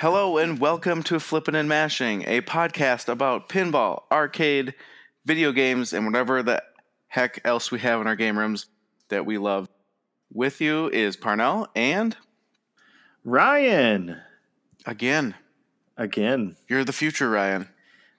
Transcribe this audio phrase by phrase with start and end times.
[0.00, 4.72] Hello and welcome to Flippin' and Mashing, a podcast about pinball, arcade,
[5.26, 6.62] video games, and whatever the
[7.08, 8.64] heck else we have in our game rooms
[9.10, 9.68] that we love.
[10.32, 12.16] With you is Parnell and
[13.24, 14.16] Ryan.
[14.86, 15.34] again,
[15.98, 17.68] Again, you're the future Ryan.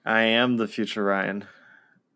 [0.06, 1.46] I am the future Ryan.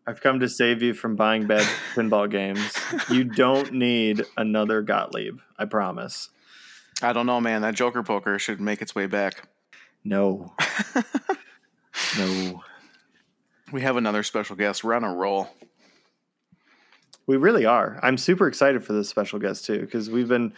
[0.07, 2.73] I've come to save you from buying bad pinball games.
[3.09, 5.39] You don't need another Gottlieb.
[5.59, 6.29] I promise.
[7.01, 7.63] I don't know, man.
[7.63, 9.43] That Joker poker should make its way back.
[10.07, 10.53] No.
[12.17, 12.63] no.
[13.73, 14.81] We have another special guest.
[14.81, 15.49] We're on a roll.
[17.25, 17.99] We really are.
[18.01, 20.53] I'm super excited for this special guest too because we've been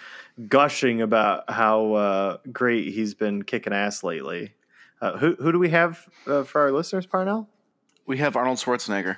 [0.48, 4.54] gushing about how uh, great he's been kicking ass lately.
[5.02, 7.50] Uh, who who do we have uh, for our listeners, Parnell?
[8.06, 9.18] We have Arnold Schwarzenegger.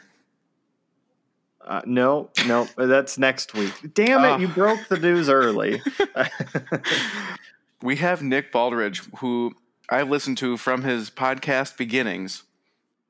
[1.60, 3.74] Uh, no, no, that's next week.
[3.94, 4.38] Damn it, Ah.
[4.38, 5.82] you broke the news early.
[7.84, 9.54] We have Nick Baldridge, who
[9.92, 12.44] I've listened to from his podcast beginnings.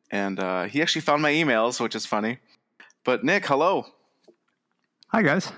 [0.10, 2.40] And uh, he actually found my emails, which is funny.
[3.04, 3.86] But Nick, hello.
[5.10, 5.52] Hi, guys.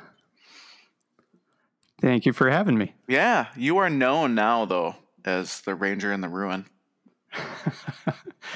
[2.01, 2.93] Thank you for having me.
[3.07, 6.65] Yeah, you are known now, though, as the Ranger in the Ruin.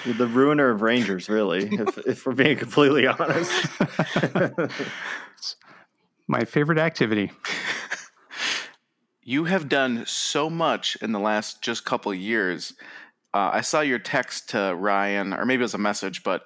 [0.05, 3.51] You're the ruiner of Rangers, really, if, if we're being completely honest.
[6.27, 7.31] My favorite activity.
[9.29, 12.71] You have done so much in the last just couple years.
[13.33, 16.45] Uh, I saw your text to Ryan, or maybe it was a message, but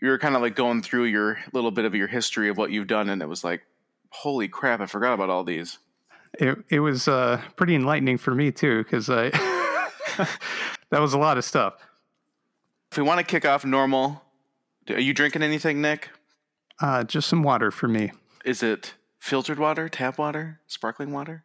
[0.00, 2.72] you were kind of like going through your little bit of your history of what
[2.72, 3.62] you've done, and it was like,
[4.10, 5.78] holy crap, I forgot about all these.
[6.40, 9.30] It, it was uh, pretty enlightening for me, too, because I
[10.90, 11.74] that was a lot of stuff.
[12.90, 14.24] If we want to kick off normal,
[14.90, 16.08] are you drinking anything, Nick?
[16.80, 18.10] Uh, just some water for me.
[18.44, 21.44] Is it filtered water, tap water, sparkling water?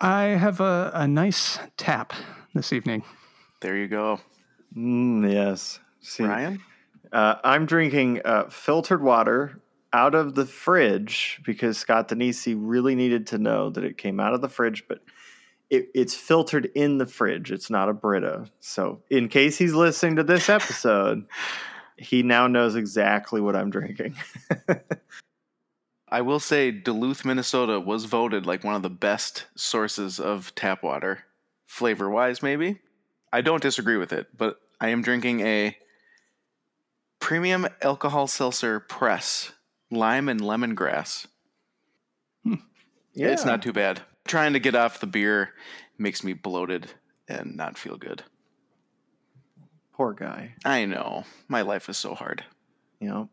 [0.00, 2.12] I have a, a nice tap
[2.54, 3.04] this evening.
[3.60, 4.20] There you go.
[4.76, 5.80] Mm, yes.
[6.00, 6.60] See, Ryan?
[7.12, 9.60] uh, I'm drinking uh, filtered water
[9.92, 14.34] out of the fridge because Scott Danesi really needed to know that it came out
[14.34, 14.98] of the fridge, but
[15.70, 17.52] it, it's filtered in the fridge.
[17.52, 18.46] It's not a Brita.
[18.60, 21.24] So, in case he's listening to this episode,
[21.96, 24.16] he now knows exactly what I'm drinking.
[26.14, 30.84] I will say Duluth, Minnesota was voted like one of the best sources of tap
[30.84, 31.24] water,
[31.66, 32.78] flavor wise, maybe.
[33.32, 35.76] I don't disagree with it, but I am drinking a
[37.18, 39.50] premium alcohol seltzer press,
[39.90, 41.26] lime and lemongrass.
[42.44, 42.62] Hmm.
[43.12, 44.02] yeah, It's not too bad.
[44.24, 45.50] Trying to get off the beer
[45.98, 46.92] makes me bloated
[47.26, 48.22] and not feel good.
[49.92, 50.54] poor guy.
[50.64, 51.24] I know.
[51.48, 52.44] My life is so hard.
[53.00, 53.28] You know,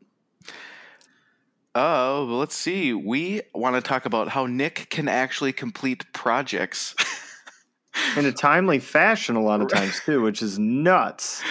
[1.73, 2.93] Oh, well, let's see.
[2.93, 6.95] We want to talk about how Nick can actually complete projects.
[8.17, 11.43] in a timely fashion a lot of times too, which is nuts.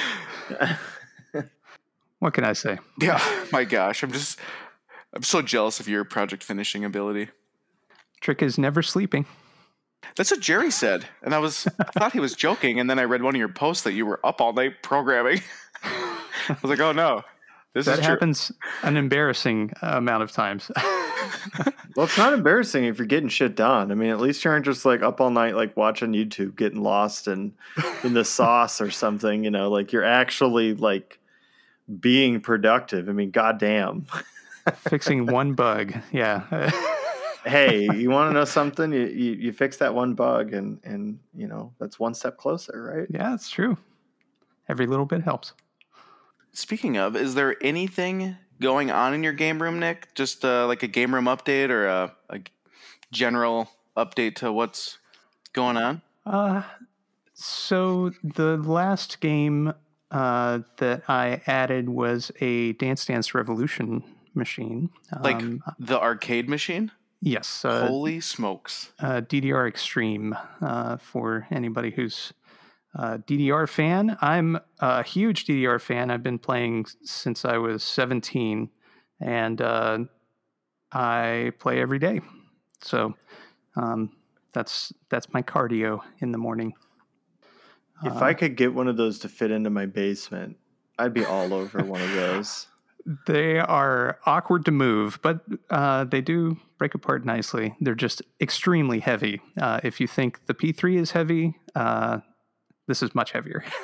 [2.20, 2.78] What can I say?
[3.00, 3.19] yeah,
[3.50, 4.38] my gosh, I'm just
[5.14, 7.30] I'm so jealous of your project finishing ability.
[8.20, 9.25] Trick is never sleeping.
[10.16, 13.04] That's what Gerry said, and I was I thought he was joking, and then I
[13.04, 15.41] read one of your posts that you were up all night programming.
[15.82, 17.22] I was like, oh no,
[17.75, 20.70] this That happens an embarrassing amount of times.
[21.97, 23.91] Well, it's not embarrassing if you're getting shit done.
[23.91, 26.82] I mean, at least you aren't just like up all night, like watching YouTube, getting
[26.82, 27.53] lost in
[28.04, 29.44] in the sauce or something.
[29.44, 31.19] You know, like you're actually like
[31.98, 33.09] being productive.
[33.09, 34.06] I mean, goddamn.
[34.75, 35.94] Fixing one bug.
[36.12, 36.70] Yeah.
[37.44, 38.92] hey, you want to know something?
[38.92, 42.94] You, you you fix that one bug, and and you know that's one step closer,
[42.94, 43.09] right?
[43.10, 43.76] yeah, it's true.
[44.69, 45.54] Every little bit helps.
[46.53, 50.15] Speaking of, is there anything going on in your game room, Nick?
[50.15, 52.41] Just uh, like a game room update or a, a
[53.12, 54.99] general update to what's
[55.53, 56.03] going on?
[56.27, 56.62] Uh,
[57.34, 59.72] so the last game
[60.10, 64.03] uh, that I added was a Dance Dance Revolution
[64.34, 64.91] machine.
[65.22, 66.91] Like Um, the arcade machine?
[67.22, 68.92] yes, uh, Holy smokes!
[69.01, 72.33] uh, DDR Extreme uh, for anybody who's
[72.95, 74.16] a DDR fan.
[74.21, 76.10] I'm a huge DDR fan.
[76.10, 78.69] I've been playing since I was 17,
[79.21, 79.98] and uh,
[80.92, 82.21] I play every day.
[82.83, 83.15] So
[83.77, 84.10] um,
[84.53, 86.75] that's that's my cardio in the morning.
[88.03, 90.57] If Uh, I could get one of those to fit into my basement,
[90.98, 92.66] I'd be all over one of those.
[93.27, 95.41] They are awkward to move, but
[95.71, 97.75] uh, they do break apart nicely.
[97.81, 99.41] They're just extremely heavy.
[99.59, 102.19] Uh, if you think the P3 is heavy, uh,
[102.86, 103.65] this is much heavier.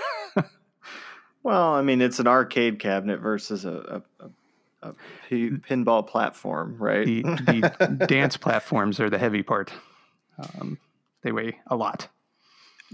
[1.43, 4.94] Well, I mean, it's an arcade cabinet versus a, a, a, a
[5.28, 7.06] p- pinball platform, right?
[7.06, 7.22] the,
[7.78, 9.72] the dance platforms are the heavy part.
[10.38, 10.78] Um,
[11.22, 12.08] they weigh a lot.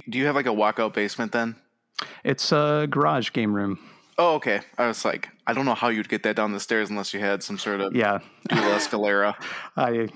[0.07, 1.57] Do you have like a walkout basement then?
[2.25, 3.79] It's a garage game room.
[4.19, 4.61] Oh, okay.
[4.77, 7.21] I was like, I don't know how you'd get that down the stairs unless you
[7.21, 8.19] had some sort of Yeah,
[8.51, 9.35] dual escalera.
[9.79, 10.09] I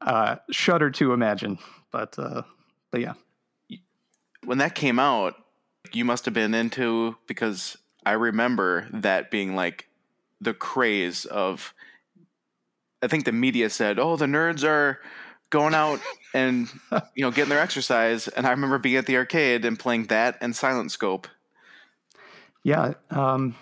[0.00, 1.58] uh, shudder to imagine,
[1.92, 2.40] but uh,
[2.90, 3.12] but yeah,
[4.44, 5.36] When that came out,
[5.92, 7.76] you must have been into because
[8.06, 9.88] I remember that being like
[10.40, 11.74] the craze of.
[13.02, 15.00] I think the media said, "Oh, the nerds are
[15.50, 16.00] going out
[16.34, 16.68] and
[17.14, 20.38] you know getting their exercise," and I remember being at the arcade and playing that
[20.40, 21.28] and Silent Scope.
[22.62, 22.94] yeah.
[23.10, 23.56] Um,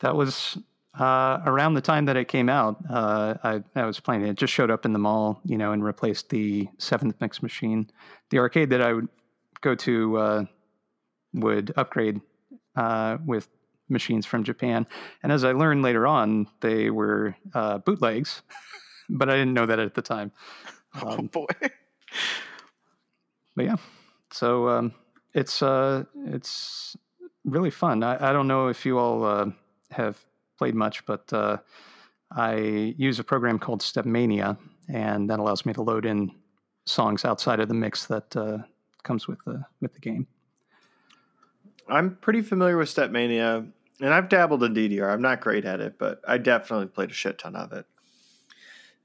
[0.00, 0.58] that was
[0.98, 2.78] uh, around the time that it came out.
[2.88, 4.30] Uh, I I was playing it.
[4.30, 7.90] It just showed up in the mall, you know, and replaced the seventh mix machine.
[8.30, 9.08] The arcade that I would
[9.60, 10.44] go to uh,
[11.34, 12.20] would upgrade
[12.76, 13.48] uh, with
[13.88, 14.86] machines from Japan,
[15.22, 18.42] and as I learned later on, they were uh, bootlegs,
[19.08, 20.32] but I didn't know that at the time.
[21.02, 21.46] oh Um, boy!
[23.56, 23.76] but yeah,
[24.32, 24.94] so um,
[25.34, 26.96] it's uh, it's
[27.44, 28.02] really fun.
[28.02, 29.46] I, I don't know if you all uh,
[29.90, 30.24] have
[30.58, 31.58] played much, but uh,
[32.30, 34.56] I use a program called Stepmania,
[34.88, 36.30] and that allows me to load in
[36.86, 38.58] songs outside of the mix that uh,
[39.02, 40.26] comes with the with the game.
[41.88, 43.68] I'm pretty familiar with Stepmania,
[44.00, 45.12] and I've dabbled in DDR.
[45.12, 47.86] I'm not great at it, but I definitely played a shit ton of it.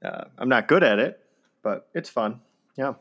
[0.04, 1.18] Uh, I'm not good at it,
[1.62, 2.40] but it's fun.
[2.76, 2.94] Yeah,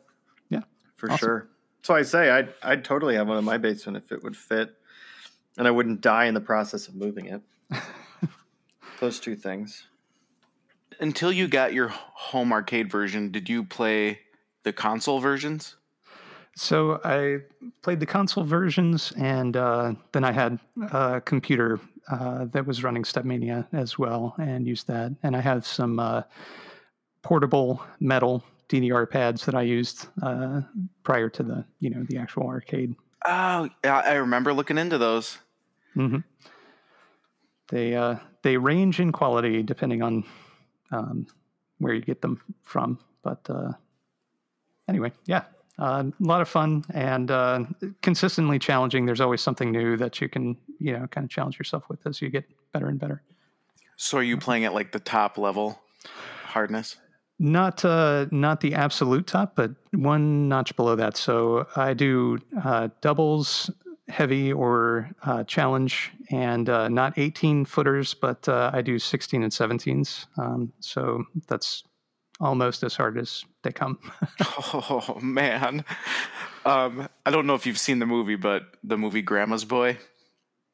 [0.50, 0.62] Yeah,
[0.98, 1.18] for awesome.
[1.18, 1.50] sure.
[1.84, 4.74] So I say I'd I'd totally have one in my basement if it would fit,
[5.58, 7.42] and I wouldn't die in the process of moving it.
[9.00, 9.84] Those two things.
[11.00, 14.20] Until you got your home arcade version, did you play
[14.64, 15.76] the console versions?
[16.56, 17.40] So I
[17.82, 20.58] played the console versions, and uh, then I had
[20.94, 21.80] a computer
[22.10, 25.14] uh, that was running Stepmania as well, and used that.
[25.24, 26.22] And I have some uh,
[27.24, 30.62] portable metal DDR pads that I used uh,
[31.04, 32.96] prior to the you know the actual arcade.
[33.26, 35.38] Oh, yeah, I remember looking into those.
[35.94, 36.18] hmm
[37.70, 40.24] They uh, they range in quality depending on
[40.92, 41.28] um,
[41.80, 43.74] where you get them from, but uh,
[44.88, 45.44] anyway, yeah,
[45.78, 47.64] a lot of fun and uh,
[48.02, 49.06] consistently challenging.
[49.06, 52.22] There's always something new that you can you know kind of challenge yourself with as
[52.22, 53.22] you get better and better.
[53.98, 55.80] So are you playing at like the top level
[56.46, 56.98] hardness?
[57.38, 61.18] Not uh, not the absolute top, but one notch below that.
[61.18, 63.70] So I do uh, doubles,
[64.08, 69.52] heavy or uh, challenge, and uh, not 18 footers, but uh, I do 16 and
[69.52, 70.28] 17s.
[70.38, 71.84] Um, so that's
[72.40, 74.00] almost as hard as they come.
[74.74, 75.86] Oh man.
[76.66, 80.00] Um, I don't know if you've seen the movie, but the movie Grandma's Boy.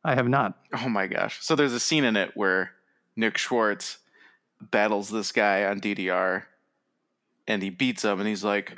[0.04, 0.58] I have not.
[0.74, 1.44] Oh my gosh.
[1.44, 2.72] So there's a scene in it where
[3.16, 3.98] Nick Schwartz
[4.62, 6.44] battles this guy on DDR
[7.48, 8.78] and he beats him and he's like,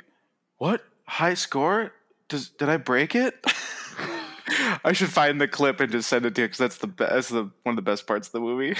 [0.58, 0.84] What?
[1.06, 1.92] High score?
[2.28, 3.44] Does did I break it?
[4.84, 7.12] I should find the clip and just send it to you because that's the best
[7.12, 8.76] that's the one of the best parts of the movie.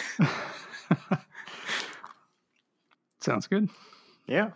[3.20, 3.70] Sounds good.
[4.26, 4.50] Yeah,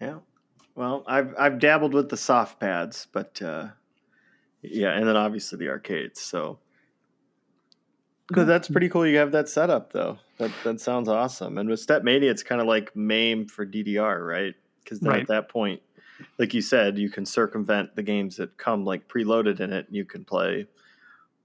[0.00, 0.18] yeah.
[0.74, 3.68] Well, I've I've dabbled with the soft pads, but uh,
[4.62, 6.20] yeah, and then obviously the arcades.
[6.20, 6.58] So,
[8.28, 9.06] but that's pretty cool.
[9.06, 10.18] You have that setup though.
[10.38, 11.58] That that sounds awesome.
[11.58, 14.54] And with Stepmania, it's kind of like MAME for DDR, right?
[14.82, 15.22] Because Right.
[15.22, 15.80] at that point,
[16.38, 19.86] like you said, you can circumvent the games that come like preloaded in it.
[19.86, 20.66] And you can play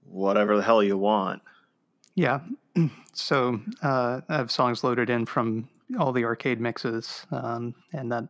[0.04, 1.42] whatever the hell you want.
[2.14, 2.40] Yeah.
[3.12, 5.68] So uh, I have songs loaded in from
[5.98, 8.28] all the arcade mixes, um, and that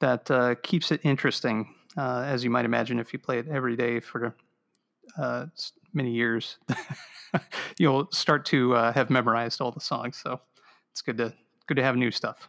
[0.00, 2.98] that uh, keeps it interesting, uh, as you might imagine.
[2.98, 4.34] If you play it every day for
[5.16, 5.46] uh,
[5.92, 6.58] many years,
[7.78, 10.20] you'll start to uh, have memorized all the songs.
[10.22, 10.40] So
[10.92, 11.32] it's good to
[11.66, 12.48] good to have new stuff.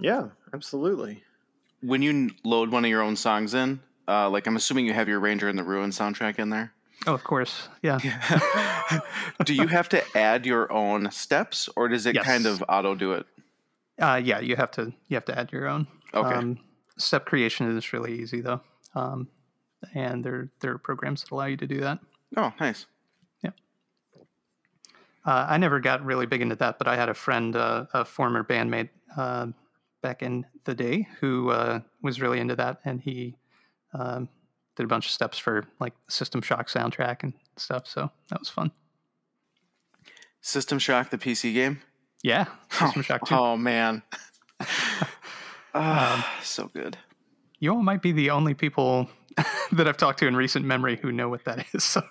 [0.00, 1.22] Yeah, absolutely.
[1.82, 5.08] when you load one of your own songs in, uh, like I'm assuming you have
[5.08, 6.72] your Ranger and the Ruin soundtrack in there.
[7.06, 7.98] Oh, of course, yeah.
[9.44, 13.12] do you have to add your own steps, or does it kind of auto do
[13.12, 13.26] it?
[14.00, 15.86] Uh, yeah, you have to you have to add your own.
[16.14, 16.34] Okay.
[16.34, 16.58] Um,
[16.96, 18.60] step creation is really easy though,
[18.94, 19.28] um,
[19.94, 21.98] and there there are programs that allow you to do that.
[22.36, 22.86] Oh, nice.
[25.24, 28.04] Uh, I never got really big into that, but I had a friend, uh, a
[28.04, 29.46] former bandmate uh,
[30.02, 33.36] back in the day, who uh, was really into that, and he
[33.94, 34.28] um,
[34.76, 37.86] did a bunch of steps for like System Shock soundtrack and stuff.
[37.86, 38.70] So that was fun.
[40.40, 41.80] System Shock, the PC game.
[42.22, 43.34] Yeah, System Shock too.
[43.34, 44.02] Oh man.
[45.74, 46.98] Ah, so good.
[47.58, 49.08] You all might be the only people
[49.72, 51.82] that I've talked to in recent memory who know what that is.
[51.84, 52.02] So,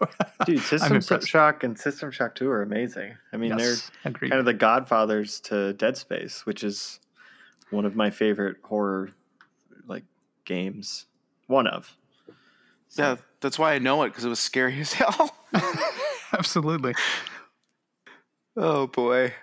[0.46, 1.28] Dude, System impressed.
[1.28, 3.16] Shock and System Shock 2 are amazing.
[3.32, 3.76] I mean, they're
[4.06, 4.30] agreed.
[4.32, 7.00] kind of the godfathers to Dead Space, which is
[7.70, 9.12] one of my favorite horror
[9.86, 10.06] like
[10.46, 11.06] games.
[11.48, 11.96] One of.
[12.92, 15.34] So, Yeah, that's why I know it because it was scary as hell.
[16.34, 16.94] Absolutely.
[18.58, 19.34] oh boy.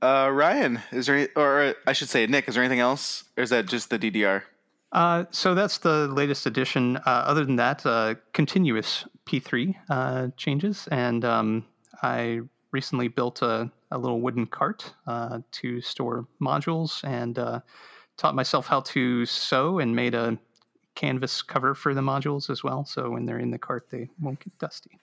[0.00, 3.42] Uh, Ryan, is there, any, or I should say, Nick, is there anything else, or
[3.42, 4.42] is that just the DDR?
[4.92, 6.98] Uh, so that's the latest edition.
[6.98, 11.66] Uh, other than that, uh, continuous P3 uh, changes, and um,
[12.00, 17.60] I recently built a, a little wooden cart uh, to store modules, and uh,
[18.16, 20.38] taught myself how to sew, and made a
[20.98, 22.84] canvas cover for the modules as well.
[22.84, 24.98] So when they're in the cart, they won't get dusty.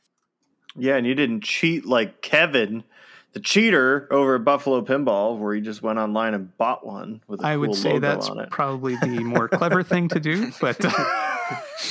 [0.78, 2.84] yeah, and you didn't cheat like Kevin,
[3.32, 7.42] the cheater over at Buffalo Pinball, where he just went online and bought one with
[7.42, 10.84] a I would say logo that's probably the more clever thing to do, but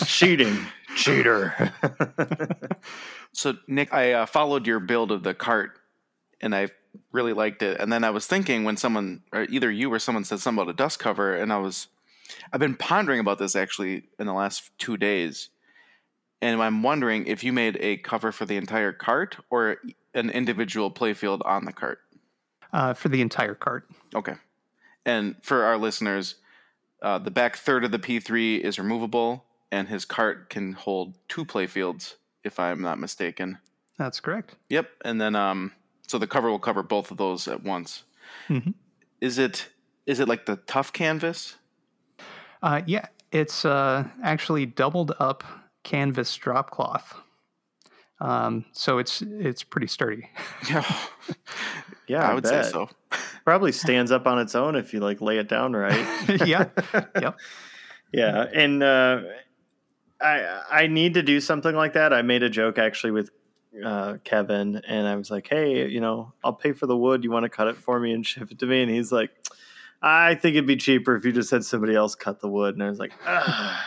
[0.06, 0.58] cheating,
[0.96, 1.73] cheater.
[3.34, 5.73] So, Nick, I uh, followed your build of the cart,
[6.40, 6.68] and I
[7.11, 7.80] really liked it.
[7.80, 10.70] And then I was thinking when someone, or either you or someone, said something about
[10.70, 11.88] a dust cover, and I was,
[12.53, 15.49] I've been pondering about this actually in the last two days,
[16.43, 19.76] and I'm wondering if you made a cover for the entire cart or
[20.14, 21.99] an individual playfield on the cart.
[22.73, 23.88] uh, for the entire cart.
[24.14, 24.35] Okay.
[25.07, 26.37] And for our listeners,
[27.03, 31.45] uh, the back third of the P3 is removable, and his cart can hold two
[31.45, 33.59] playfields, if I'm not mistaken.
[33.97, 34.57] That's correct.
[34.71, 34.88] Yep.
[35.05, 35.73] And then, um,
[36.09, 38.03] so the cover will cover both of those at once.
[38.49, 38.75] Mhm.
[39.21, 39.69] Is it
[40.07, 41.57] is it like the tough canvas?
[42.64, 45.44] Uh, yeah, it's uh, actually doubled up
[45.83, 47.14] canvas drop cloth.
[48.23, 50.30] Um, so it's it's pretty sturdy.
[50.71, 50.83] Yeah,
[52.09, 52.88] yeah, I would say so.
[53.44, 56.47] Probably stands up on its own if you like lay it down right.
[56.47, 56.68] yeah,
[57.21, 57.38] yep.
[58.14, 59.21] Yeah, and uh,
[60.23, 62.14] I I need to do something like that.
[62.14, 63.28] I made a joke actually with
[63.85, 67.25] uh, Kevin, and I was like, "Hey, you know, I'll pay for the wood.
[67.25, 69.33] You want to cut it for me and ship it to me?" And he's like,
[70.03, 72.83] "I think it'd be cheaper if you just had somebody else cut the wood." And
[72.83, 73.85] I was like, ah,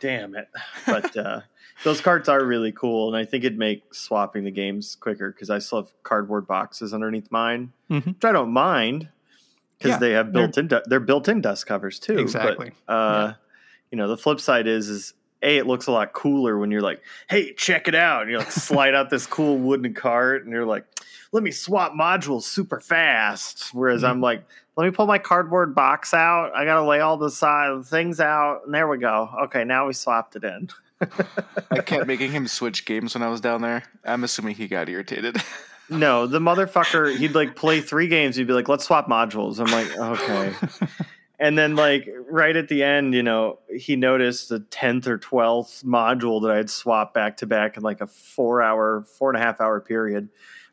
[0.00, 0.48] "Damn it!"
[0.86, 1.40] But uh,
[1.84, 5.50] those carts are really cool, and I think it'd make swapping the games quicker because
[5.50, 8.06] I still have cardboard boxes underneath mine, Mhm.
[8.06, 9.08] which I don't mind
[9.78, 12.14] because Yeah, they have they're- built-in du- they're built-in dust covers too.
[12.14, 12.72] but, Exactly.
[12.88, 13.32] uh,
[13.90, 16.80] you know, the flip side is is a it looks a lot cooler when you're
[16.82, 17.00] like,
[17.30, 20.66] hey, check it out, and you like slide out this cool wooden cart, and you're
[20.66, 20.84] like,
[21.30, 23.72] let me swap modules super fast.
[23.72, 24.08] Whereas Mhm.
[24.10, 24.44] I'm like,
[24.78, 26.54] let me pull my cardboard box out.
[26.54, 29.28] I gotta lay all the side things out, and there we go.
[29.42, 30.68] Okay, now we swapped it in.
[31.72, 33.82] I kept making him switch games when I was down there.
[34.04, 35.36] I'm assuming he got irritated.
[35.90, 38.36] No, the motherfucker, he'd like play three games.
[38.36, 39.58] He'd be like, let's swap modules.
[39.58, 40.54] I'm like, okay.
[41.40, 45.84] And then, like, right at the end, you know, he noticed the 10th or 12th
[45.84, 49.40] module that I had swapped back to back in like a four hour, four and
[49.40, 50.28] a half hour period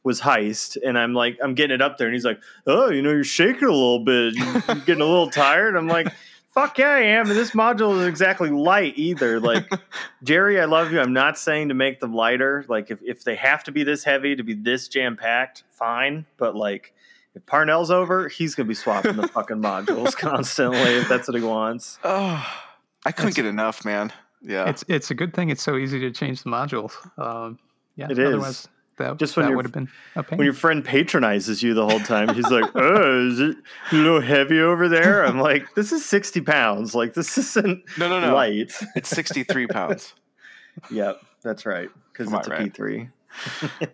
[0.05, 0.77] was heist.
[0.85, 2.07] And I'm like, I'm getting it up there.
[2.07, 4.35] And he's like, oh, you know, you're shaking a little bit.
[4.35, 5.75] You're getting a little tired.
[5.75, 6.07] I'm like,
[6.53, 7.27] fuck yeah, I am.
[7.29, 9.39] And this module is exactly light either.
[9.41, 9.69] Like,
[10.23, 11.01] Gerry, I love you.
[11.01, 12.63] I'm not saying to make them lighter.
[12.69, 16.25] Like, if, if they have to be this heavy to be this jam packed, fine.
[16.37, 16.93] But like,
[17.33, 21.43] if Parnell's over, he's gonna be swapping the fucking modules constantly if that's what he
[21.43, 21.99] wants.
[22.05, 22.09] oh,
[23.05, 24.13] I couldn't That's- get enough, man.
[24.41, 24.69] Yeah.
[24.69, 26.93] It's it's a good thing it's so easy to change the modules.
[27.19, 27.57] Um,
[27.95, 28.27] yeah, It is.
[28.27, 30.37] otherwise that Just when that would have been a pain.
[30.37, 33.57] When your friend patronizes you the whole time, he's like, "Oh, is it
[33.91, 36.95] a little heavy over there?" I'm like, "This is sixty pounds.
[36.95, 38.33] Like, this isn't no, no, no.
[38.33, 40.13] light." It's 63 pounds.
[40.91, 41.89] yep, that's right.
[42.11, 43.11] Because it's a on, Ryan.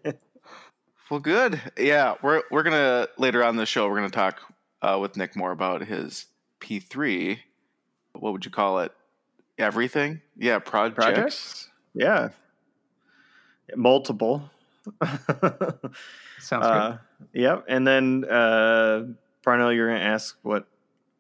[0.03, 0.17] P3.
[1.11, 1.59] Well, good.
[1.77, 4.39] Yeah, we're we're gonna later on the show we're gonna talk
[4.81, 6.27] uh, with Nick more about his
[6.61, 7.37] P3.
[8.13, 8.93] What would you call it?
[9.57, 10.21] Everything?
[10.37, 10.95] Yeah, projects.
[10.95, 11.69] Projects?
[11.93, 12.29] Yeah,
[13.75, 14.49] multiple.
[16.39, 16.97] Sounds Uh,
[17.33, 17.65] yep.
[17.67, 19.03] And then uh,
[19.43, 20.67] Parnell, you're going to ask what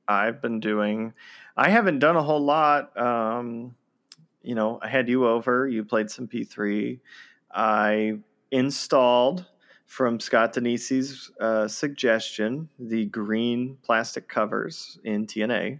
[0.07, 1.13] I've been doing.
[1.55, 2.97] I haven't done a whole lot.
[2.97, 3.75] Um,
[4.41, 5.67] you know, I had you over.
[5.67, 6.99] You played some P3.
[7.53, 9.45] I installed
[9.85, 15.79] from Scott Danesi's uh, suggestion the green plastic covers in TNA,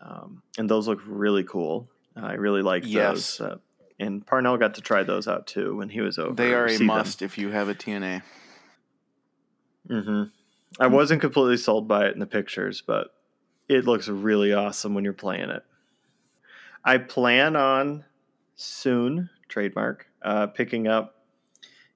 [0.00, 1.88] um, and those look really cool.
[2.16, 3.36] I really like Yes.
[3.36, 3.40] those.
[3.40, 3.56] Uh,
[3.98, 6.34] and Parnell got to try those out too when he was over.
[6.34, 6.86] They are a see them.
[6.88, 8.22] must if you have a TNA.
[9.88, 10.22] Mm-hmm.
[10.80, 13.08] I wasn't completely sold by it in the pictures, but
[13.68, 15.64] it looks really awesome when you're playing it.
[16.84, 18.04] I plan on
[18.54, 21.16] soon, trademark, uh, picking up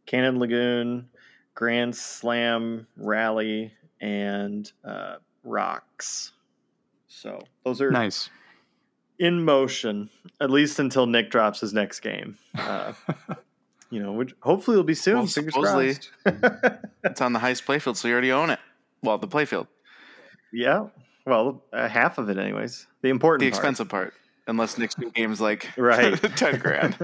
[0.06, 1.08] Cannon Lagoon,
[1.54, 6.32] Grand Slam Rally, and uh, Rocks.
[7.08, 7.90] So those are.
[7.90, 8.30] Nice.
[9.22, 10.10] In motion,
[10.40, 12.36] at least until Nick drops his next game.
[12.58, 12.92] Uh,
[13.90, 15.14] you know, which hopefully will be soon.
[15.18, 16.78] Well, fingers supposedly- crossed.
[17.04, 18.60] It's on the highest playfield, so you already own it.
[19.02, 19.66] Well, the playfield,
[20.52, 20.86] Yeah.
[21.26, 22.86] Well, uh, half of it, anyways.
[23.02, 23.58] The important the part.
[23.58, 24.14] expensive part.
[24.46, 26.14] unless Nick's new game's like Right.
[26.36, 26.96] ten grand.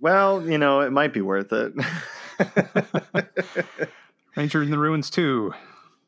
[0.00, 1.72] Well, you know, it might be worth it.
[4.36, 5.52] Ranger in the Ruins 2.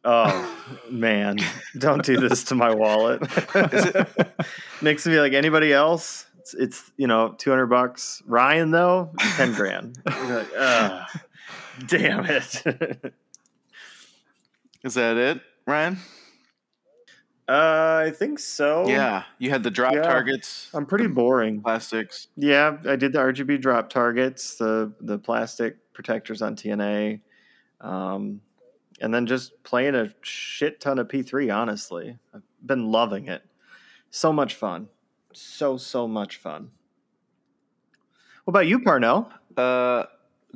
[0.07, 1.39] Oh man,
[1.79, 3.21] don't do this to my wallet.
[4.81, 6.27] Nick's gonna be like anybody else.
[6.39, 8.23] It's, it's you know two hundred bucks.
[8.27, 9.99] Ryan though, ten grand.
[10.07, 11.09] Like, "Ugh,
[11.89, 13.13] damn it.
[14.85, 15.99] Is that it, Ryan?
[17.49, 18.87] uh, I think so.
[18.89, 20.03] Yeah, you had the drop Yeah.
[20.03, 21.61] targets, I'm pretty boring.
[21.63, 22.29] plastics.
[22.37, 27.21] Yeah, I did the RGB drop targets, the the plastic protectors on TNA,
[27.81, 28.41] um,
[29.01, 31.55] and then just playing a shit ton of P3.
[31.55, 33.43] Honestly, I've been loving it.
[34.11, 34.89] So much fun,
[35.33, 36.71] so so much fun.
[38.45, 39.31] What about you, Parnell?
[39.57, 40.05] Uh,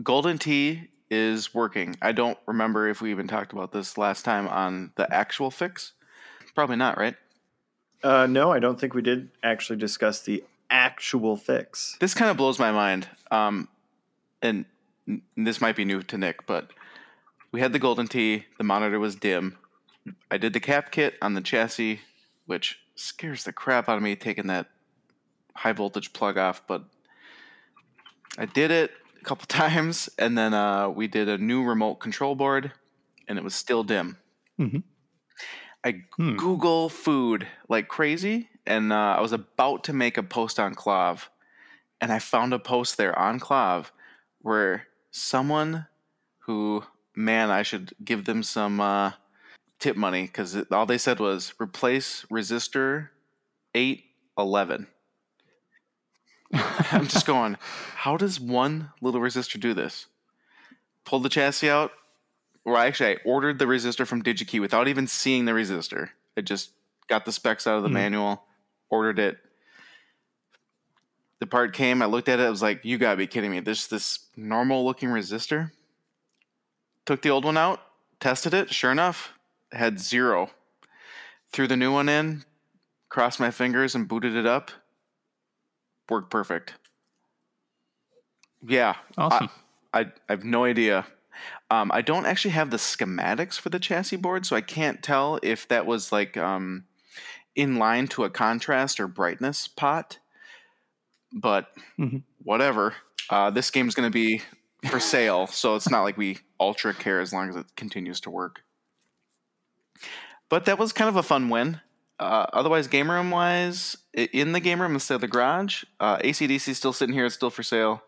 [0.02, 1.96] Golden Tee is working.
[2.00, 5.92] I don't remember if we even talked about this last time on the actual fix.
[6.54, 7.16] Probably not, right?
[8.02, 11.96] Uh, no, I don't think we did actually discuss the actual fix.
[12.00, 13.08] This kind of blows my mind.
[13.30, 13.68] Um,
[14.40, 14.64] and
[15.36, 16.70] this might be new to Nick, but
[17.52, 18.44] we had the Golden Tee.
[18.58, 19.56] The monitor was dim.
[20.30, 22.00] I did the cap kit on the chassis,
[22.46, 24.66] which scares the crap out of me taking that
[25.54, 26.84] high voltage plug off, but
[28.38, 32.34] I did it a couple times, and then uh, we did a new remote control
[32.34, 32.72] board,
[33.28, 34.16] and it was still dim.
[34.58, 34.82] Mhm.
[35.82, 36.36] I Hmm.
[36.36, 41.26] Google food like crazy, and uh, I was about to make a post on KLOV,
[42.00, 43.90] and I found a post there on KLOV
[44.42, 45.86] where someone
[46.40, 46.84] who,
[47.24, 49.12] man, I should give them some uh,
[49.78, 53.08] tip money because all they said was replace resistor
[53.74, 54.04] eight
[54.38, 54.86] eleven.
[56.52, 57.56] I'm just going,
[57.94, 60.06] how does one little resistor do this?
[61.04, 61.92] Pulled the chassis out.
[62.64, 66.10] Or actually, I ordered the resistor from DigiKey without even seeing the resistor.
[66.36, 66.70] I just
[67.08, 67.94] got the specs out of the Hmm.
[67.94, 68.44] manual,
[68.90, 69.38] ordered it.
[71.38, 73.60] The part came, I looked at it, I was like, you gotta be kidding me.
[73.60, 75.70] This this normal looking resistor.
[77.06, 77.80] Took the old one out,
[78.20, 79.32] tested it, sure enough,
[79.72, 80.50] had zero.
[81.52, 82.44] Threw the new one in,
[83.08, 84.70] crossed my fingers and booted it up.
[86.08, 86.74] Worked perfect.
[88.62, 89.48] Yeah, Awesome.
[89.92, 91.06] I, I have no idea.
[91.70, 95.38] Um, I don't actually have the schematics for the chassis board, so I can't tell
[95.42, 96.84] if that was like um,
[97.56, 100.18] in line to a contrast or brightness pot.
[101.32, 102.22] But Mhm.
[102.42, 102.94] whatever.
[103.30, 104.42] Uh, this game's going to be
[104.88, 108.30] for sale, so it's not like we ultra care as long as it continues to
[108.30, 108.62] work.
[110.48, 111.80] But that was kind of a fun win.
[112.18, 116.74] Uh, otherwise, game room wise, in the game room instead of the garage, uh, ACDC
[116.74, 117.24] still sitting here.
[117.24, 118.02] It's still for sale.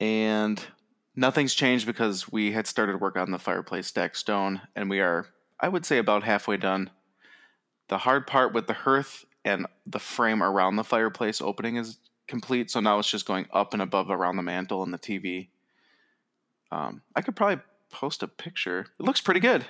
[0.00, 0.60] And
[1.14, 5.26] nothing's changed because we had started work on the fireplace stack stone, and we are,
[5.60, 6.90] I would say, about halfway done.
[7.88, 11.98] The hard part with the hearth and the frame around the fireplace opening is
[12.30, 15.48] complete, so now it's just going up and above around the mantle and the TV.
[16.70, 18.86] Um, I could probably post a picture.
[18.98, 19.66] It looks pretty good.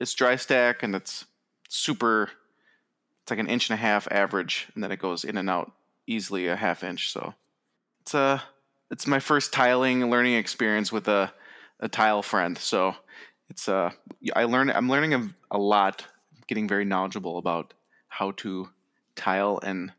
[0.00, 1.26] It's dry stack and it's
[1.68, 2.30] super.
[3.22, 5.72] It's like an inch and a half average, and then it goes in and out
[6.06, 7.10] easily a half inch.
[7.10, 7.34] So
[8.00, 8.42] it's a
[8.90, 11.32] it's my first tiling learning experience with a
[11.80, 12.56] a tile friend.
[12.56, 12.94] So
[13.50, 13.90] it's uh
[14.36, 16.06] I learn I'm learning a, a lot,
[16.46, 17.74] getting very knowledgeable about
[18.08, 18.68] how to
[19.16, 19.92] tile and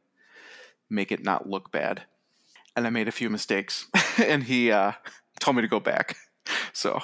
[0.89, 2.03] make it not look bad.
[2.75, 4.91] And I made a few mistakes, and he uh,
[5.39, 6.15] told me to go back.
[6.73, 6.99] So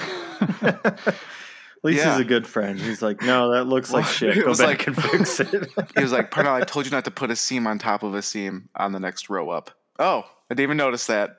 [0.62, 2.10] At Yeah.
[2.12, 2.78] he's a good friend.
[2.80, 4.34] He's like, no, that looks like Well, shit.
[4.44, 5.70] Go back like- and fix it.
[5.96, 8.14] he was like, "Parnell, I told you not to put a seam on top of
[8.14, 11.38] a seam on the next row up." Oh, I didn't even notice that.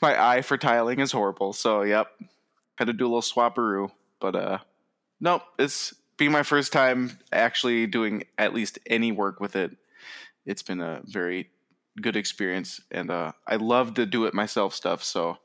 [0.00, 1.52] My eye for tiling is horrible.
[1.52, 2.08] So, yep,
[2.76, 3.90] had to do a little swapperoo.
[4.20, 4.58] But uh,
[5.20, 9.76] nope, it's being my first time actually doing at least any work with it.
[10.46, 11.50] It's been a very
[12.00, 15.02] good experience, and uh, I love to do it myself stuff.
[15.04, 15.38] So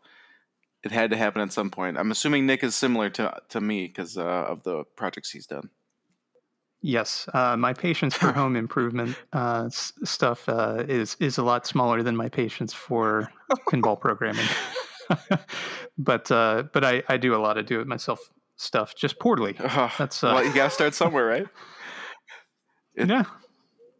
[0.83, 1.97] it had to happen at some point.
[1.97, 5.69] I'm assuming Nick is similar to to me because uh, of the projects he's done.
[6.81, 11.65] Yes, uh, my patience for home improvement uh, s- stuff uh, is is a lot
[11.67, 13.31] smaller than my patience for
[13.69, 14.45] pinball programming.
[15.97, 18.19] but uh, but I, I do a lot of do it myself
[18.57, 19.53] stuff, just poorly.
[19.97, 21.47] That's, uh, well, you gotta start somewhere, right?
[22.95, 23.23] It- yeah,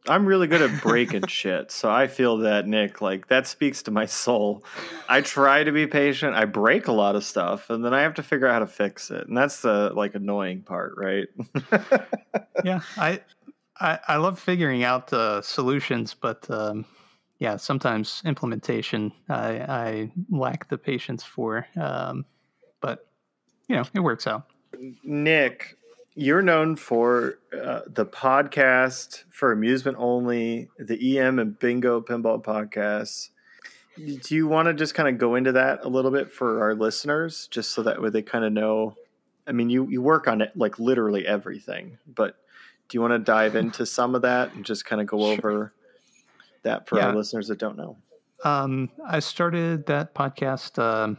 [0.08, 1.72] I'm really good at breaking shit.
[1.72, 4.64] So I feel that, Nick, like that speaks to my soul.
[5.10, 6.36] I try to be patient.
[6.36, 8.68] I break a lot of stuff and then I have to figure out how to
[8.68, 9.28] fix it.
[9.28, 11.28] And that's the like annoying part, right?
[12.64, 12.82] yeah.
[12.98, 13.22] I,
[13.80, 16.86] I I love figuring out uh, solutions, but um,
[17.40, 21.68] yeah, sometimes implementation I, I lack the patience for.
[21.80, 22.26] Um,
[22.82, 23.08] but
[23.68, 24.48] you know, it works out.
[25.04, 25.78] Nick,
[26.18, 33.30] you're known for uh, the podcast for amusement only, the EM and Bingo Pinball podcasts.
[33.96, 36.74] Do you want to just kind of go into that a little bit for our
[36.74, 38.96] listeners, just so that way they kind of know?
[39.46, 42.36] I mean, you you work on it like literally everything, but
[42.90, 45.34] do you want to dive into some of that and just kind of go sure.
[45.34, 45.74] over
[46.64, 47.08] that for yeah.
[47.08, 47.96] our listeners that don't know?
[48.44, 51.14] Um, I started that podcast uh,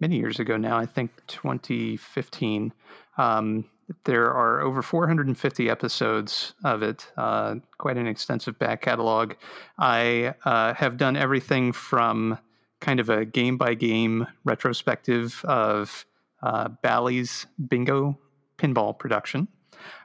[0.00, 0.78] many years ago now.
[0.78, 2.72] I think 2015.
[3.16, 3.66] Um,
[4.04, 9.34] there are over 450 episodes of it, uh, quite an extensive back catalog.
[9.78, 12.38] I uh, have done everything from
[12.80, 16.06] kind of a game by game retrospective of
[16.42, 18.18] uh, Bally's bingo
[18.58, 19.48] pinball production,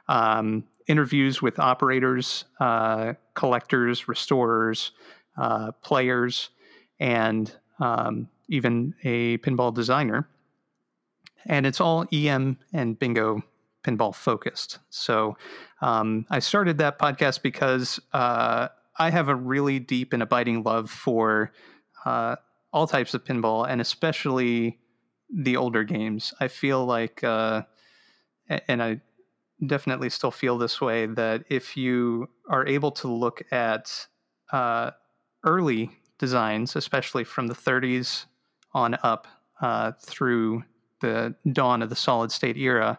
[0.08, 4.92] um, interviews with operators, uh, collectors, restorers,
[5.36, 6.50] uh, players,
[6.98, 10.28] and um, even a pinball designer.
[11.46, 13.42] And it's all EM and bingo
[13.82, 14.78] pinball focused.
[14.90, 15.36] So
[15.80, 20.90] um, I started that podcast because uh, I have a really deep and abiding love
[20.90, 21.52] for
[22.04, 22.36] uh,
[22.72, 24.78] all types of pinball, and especially
[25.32, 26.34] the older games.
[26.40, 27.62] I feel like, uh,
[28.68, 29.00] and I
[29.66, 34.06] definitely still feel this way, that if you are able to look at
[34.52, 34.90] uh,
[35.44, 38.26] early designs, especially from the 30s
[38.72, 39.26] on up
[39.60, 40.64] uh, through
[41.00, 42.98] the dawn of the solid state era,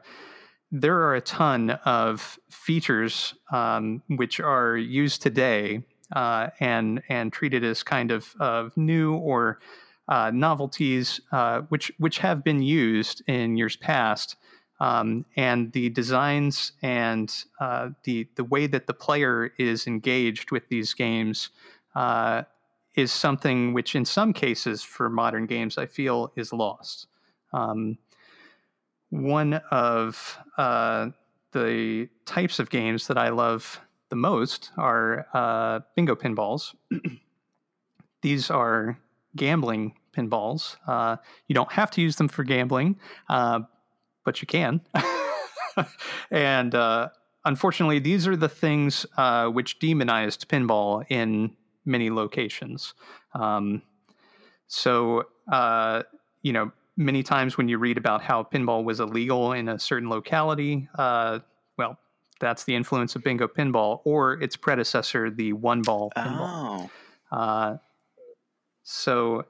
[0.71, 5.84] there are a ton of features um, which are used today
[6.15, 9.60] uh, and and treated as kind of, of new or
[10.07, 14.36] uh, novelties, uh, which which have been used in years past.
[14.79, 20.67] Um, and the designs and uh, the the way that the player is engaged with
[20.69, 21.49] these games
[21.95, 22.43] uh,
[22.95, 27.07] is something which, in some cases, for modern games, I feel is lost.
[27.53, 27.97] Um,
[29.12, 31.10] one of uh,
[31.52, 36.74] the types of games that I love the most are uh, bingo pinballs.
[38.21, 38.97] These are
[39.36, 40.78] gambling pinballs.
[40.88, 42.97] Uh, you don't have to use them for gambling,
[43.30, 43.62] uh,
[44.26, 44.82] but you can.
[46.32, 47.10] and uh,
[47.45, 52.93] unfortunately, these are the things uh, which demonized pinball in many locations.
[53.34, 53.82] Um,
[54.67, 55.26] so,
[56.43, 60.10] you know, many times when you read about how pinball was illegal in a certain
[60.10, 61.39] locality, uh,
[61.77, 61.97] well,
[62.39, 66.89] that's the influence of bingo pinball or its predecessor, the one ball pinball.
[67.32, 67.38] Oh.
[67.38, 67.77] Uh,
[68.84, 69.45] so,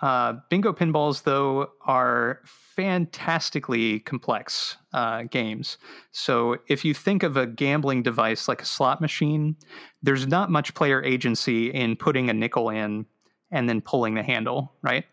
[0.00, 5.78] uh, bingo pinballs, though, are fantastically complex uh, games.
[6.10, 9.56] So, if you think of a gambling device like a slot machine,
[10.02, 13.06] there's not much player agency in putting a nickel in
[13.52, 15.04] and then pulling the handle, right?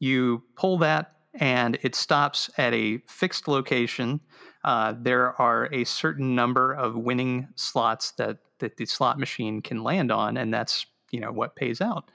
[0.00, 4.20] You pull that and it stops at a fixed location.
[4.64, 9.82] Uh, there are a certain number of winning slots that, that the slot machine can
[9.82, 12.10] land on, and that's you know what pays out.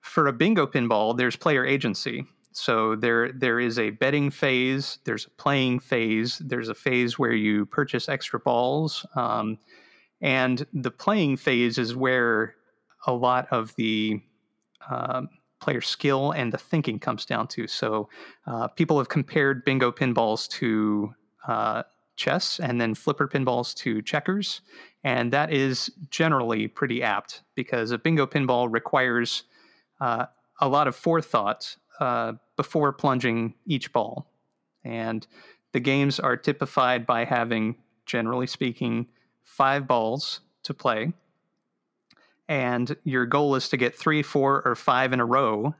[0.00, 2.24] For a bingo pinball, there's player agency.
[2.52, 7.32] So there there is a betting phase, there's a playing phase, there's a phase where
[7.32, 9.58] you purchase extra balls, um,
[10.20, 12.54] and the playing phase is where
[13.06, 14.20] a lot of the
[14.90, 15.28] um,
[15.60, 17.66] player skill and the thinking comes down to.
[17.66, 18.08] So
[18.46, 21.14] uh, people have compared bingo pinballs to
[21.46, 21.82] uh,
[22.16, 24.60] chess and then flipper pinballs to checkers.
[25.04, 29.44] And that is generally pretty apt because a bingo pinball requires
[30.00, 30.26] uh,
[30.60, 34.30] a lot of forethought uh, before plunging each ball.
[34.84, 35.26] And
[35.72, 39.06] the games are typified by having, generally speaking,
[39.44, 41.12] five balls to play
[42.48, 45.74] and your goal is to get three, four, or five in a row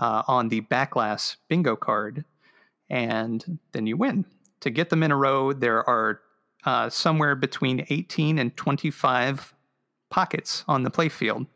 [0.00, 2.24] uh, on the back glass bingo card,
[2.88, 4.24] and then you win.
[4.60, 6.20] To get them in a row, there are
[6.64, 9.54] uh, somewhere between 18 and 25
[10.10, 11.46] pockets on the playfield.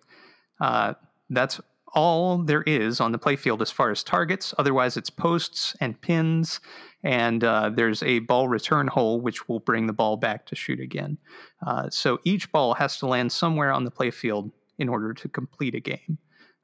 [0.61, 0.95] Uh,
[1.31, 1.61] that's
[1.93, 4.55] all there is on the playfield as far as targets.
[4.59, 6.61] Otherwise, it's posts and pins,
[7.03, 10.81] and uh, there's a ball return hole which will bring the ball back to shoot
[10.81, 11.19] again.
[11.67, 15.75] Uh, so each ball has to land somewhere on the playfield in order to complete
[15.75, 16.19] a game.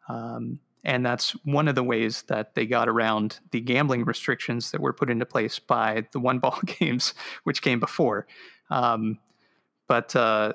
[0.08, 4.80] Um, and that's one of the ways that they got around the gambling restrictions that
[4.80, 7.12] were put into place by the one ball games,
[7.42, 8.26] which came before.
[8.70, 9.18] Um,
[9.88, 10.52] but uh,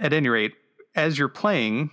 [0.00, 0.54] at any rate,
[0.96, 1.90] as you're playing,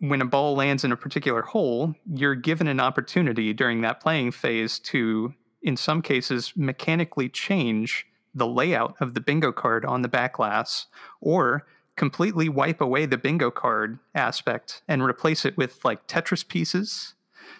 [0.00, 4.32] when a ball lands in a particular hole, you're given an opportunity during that playing
[4.32, 10.08] phase to, in some cases, mechanically change the layout of the bingo card on the
[10.08, 10.86] back glass
[11.20, 17.14] or completely wipe away the bingo card aspect and replace it with like Tetris pieces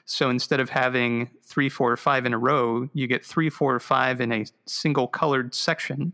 [0.05, 4.21] So instead of having three, four, five in a row, you get three, four, five
[4.21, 6.13] in a single colored section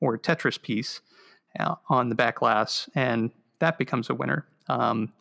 [0.00, 1.00] or Tetris piece
[1.58, 4.46] uh, on the back glass, and that becomes a winner.
[4.68, 5.12] Um,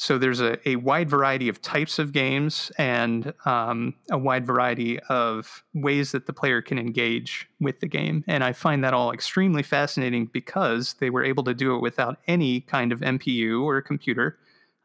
[0.00, 4.98] so there's a, a wide variety of types of games and um, a wide variety
[5.10, 8.24] of ways that the player can engage with the game.
[8.26, 12.16] And I find that all extremely fascinating because they were able to do it without
[12.26, 14.38] any kind of MPU or computer.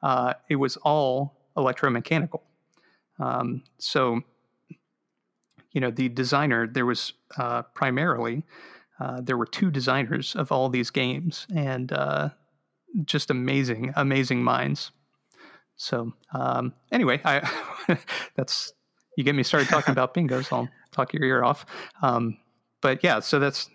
[0.04, 2.42] Uh, it was all electromechanical.
[3.18, 4.20] Um, so,
[5.72, 8.44] you know, the designer, there was uh, primarily,
[9.00, 12.32] uh, there were two designers of all these games and uh,
[13.06, 14.92] just amazing, amazing minds.
[15.78, 17.50] So um, anyway, I
[18.36, 18.74] that's
[19.18, 20.52] you get me started talking about bingos.
[20.52, 21.66] I'll talk your ear off.
[22.02, 22.38] Um,
[22.82, 23.70] but yeah, so that's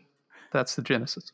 [0.52, 1.32] that's the genesis.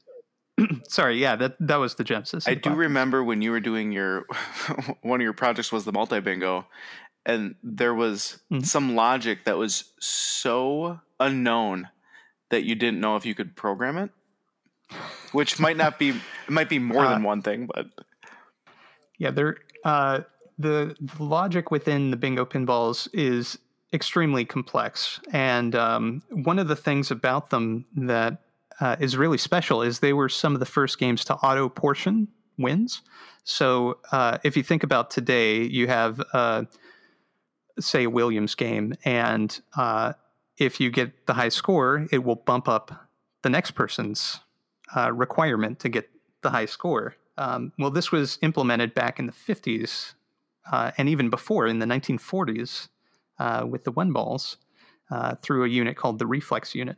[0.88, 2.48] Sorry, yeah, that that was the genesis.
[2.48, 4.24] I do remember when you were doing your
[5.02, 6.66] one of your projects was the multi bingo,
[7.24, 8.64] and there was mm-hmm.
[8.64, 11.88] some logic that was so unknown
[12.50, 14.10] that you didn't know if you could program it,
[15.32, 17.86] which might not be it might be more uh, than one thing, but
[19.18, 19.58] yeah, there.
[19.84, 20.20] Uh,
[20.58, 23.58] the, the logic within the bingo pinballs is
[23.92, 25.20] extremely complex.
[25.32, 28.38] And um, one of the things about them that
[28.80, 32.28] uh, is really special is they were some of the first games to auto portion
[32.58, 33.02] wins.
[33.44, 36.64] So uh, if you think about today, you have, uh,
[37.78, 40.14] say, a Williams game, and uh,
[40.58, 43.08] if you get the high score, it will bump up
[43.42, 44.40] the next person's
[44.96, 46.08] uh, requirement to get
[46.42, 47.16] the high score.
[47.38, 50.14] Um, well, this was implemented back in the 50s
[50.70, 52.88] uh, and even before in the 1940s
[53.38, 54.56] uh, with the one balls
[55.10, 56.96] uh, through a unit called the reflex unit.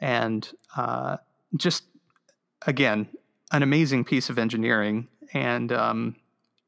[0.00, 1.18] And uh,
[1.56, 1.84] just,
[2.66, 3.08] again,
[3.52, 6.16] an amazing piece of engineering and um,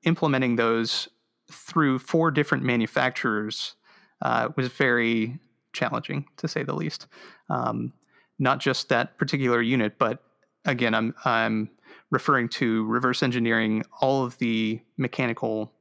[0.04, 1.08] implementing those
[1.50, 3.74] through four different manufacturers
[4.22, 5.38] uh, was very
[5.72, 7.06] challenging, to say the least.
[7.50, 7.92] Um,
[8.38, 10.22] not just that particular unit, but
[10.64, 11.70] again, I'm, I'm
[12.10, 15.72] referring to reverse engineering all of the mechanical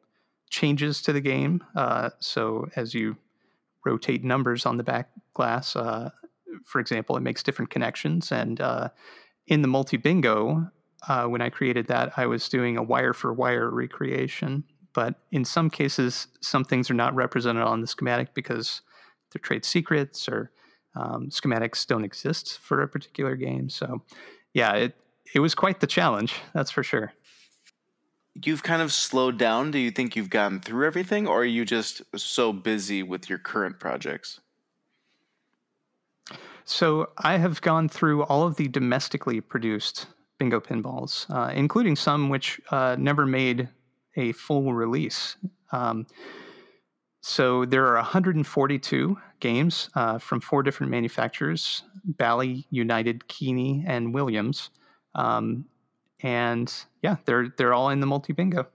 [0.51, 1.63] changes to the game.
[1.75, 3.17] Uh, so as you
[3.85, 6.11] rotate numbers on the back glass, uh,
[6.65, 8.31] for example, it makes different connections.
[8.31, 8.89] And uh,
[9.47, 10.69] in the multi bingo,
[11.07, 14.63] uh, when I created that, I was doing a wire for wire recreation.
[14.93, 18.81] But in some cases, some things are not represented on the schematic because
[19.31, 20.51] they're trade secrets or
[20.95, 23.69] um, schematics don't exist for a particular game.
[23.69, 24.03] So,
[24.53, 24.95] yeah, it
[25.33, 27.13] it was quite the challenge, that's for sure
[28.35, 29.71] you've kind of slowed down?
[29.71, 33.39] Do you think you've gotten through everything, or are you just so busy with your
[33.39, 34.39] current projects?
[36.65, 42.29] So I have gone through all of the domestically produced bingo pinballs, uh, including some
[42.29, 43.67] which uh, never made
[44.15, 45.35] a full release.
[45.71, 46.07] Um,
[47.21, 54.69] so there are 142 games uh, from four different manufacturers: Bally, United, Keeney, and Williams.
[55.13, 55.65] Um,
[56.23, 58.67] and yeah, they're they're all in the multi bingo.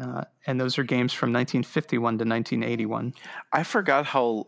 [0.00, 3.12] Uh, and those are games from 1951 to 1981.
[3.52, 4.46] I forgot how,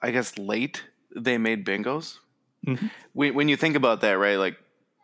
[0.00, 2.18] I guess, late they made bingos.
[2.66, 2.86] Mm-hmm.
[3.12, 4.36] When, when you think about that, right?
[4.36, 4.56] Like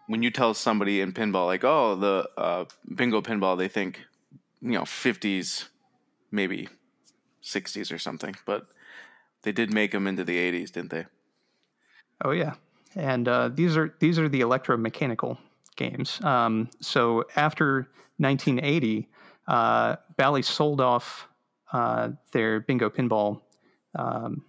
[0.07, 4.01] when you tell somebody in pinball, like, oh, the uh, bingo pinball, they think,
[4.62, 5.68] you know, 50s,
[6.31, 6.68] maybe
[7.42, 8.37] 60s or something.
[8.46, 8.68] But
[9.42, 11.07] they did make them into the 80s, didn't they?
[12.24, 12.55] Oh yeah,
[12.96, 15.38] and uh, these are these are the electromechanical
[15.78, 16.22] games.
[16.22, 17.88] Um, so after
[18.18, 19.08] 1980,
[19.46, 21.26] uh, Bally sold off
[21.72, 23.40] uh, their bingo pinball,
[23.98, 24.44] um,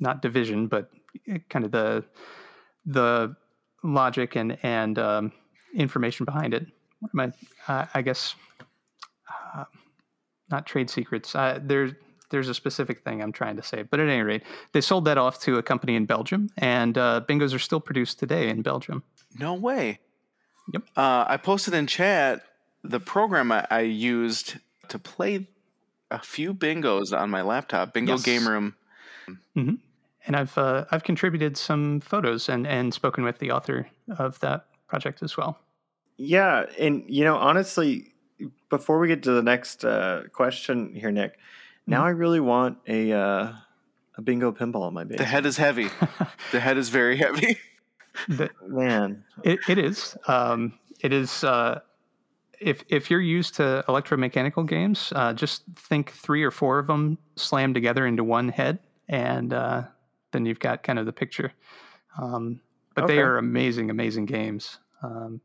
[0.00, 0.90] not division, but
[1.48, 2.04] kind of the
[2.86, 3.36] the
[3.84, 5.32] logic and and um,
[5.74, 6.66] information behind it.
[6.98, 7.32] What am
[7.68, 7.72] I?
[7.72, 8.34] Uh, I guess
[9.54, 9.64] uh,
[10.50, 11.34] not trade secrets.
[11.34, 11.92] Uh, there's
[12.30, 15.18] there's a specific thing I'm trying to say, but at any rate, they sold that
[15.18, 19.02] off to a company in Belgium, and uh, bingos are still produced today in Belgium.
[19.38, 20.00] No way.
[20.72, 20.82] Yep.
[20.96, 22.42] Uh, I posted in chat
[22.82, 24.56] the program I, I, used
[24.88, 25.46] to play
[26.10, 28.22] a few bingos on my laptop, Bingo yes.
[28.22, 28.74] Game Room.
[29.56, 29.74] Mm-hmm.
[30.26, 34.66] And I've uh, I've contributed some photos and and spoken with the author of that
[34.86, 35.58] project as well.
[36.16, 38.12] Yeah, and you know, honestly,
[38.68, 41.38] before we get to the next uh, question here, Nick,
[41.86, 42.06] now mm-hmm.
[42.06, 43.52] I really want a uh,
[44.16, 45.18] a bingo pinball on my base.
[45.18, 45.88] The head is heavy.
[46.52, 47.58] the head is very heavy.
[48.28, 50.16] The, man, it, it is.
[50.26, 51.44] Um, it is.
[51.44, 51.80] Uh,
[52.60, 57.18] if if you're used to electromechanical games, uh, just think three or four of them
[57.36, 58.78] slammed together into one head,
[59.08, 59.82] and uh,
[60.32, 61.52] then you've got kind of the picture.
[62.20, 62.60] Um,
[62.94, 63.14] but okay.
[63.14, 64.78] they are amazing, amazing games.
[65.02, 65.40] Um,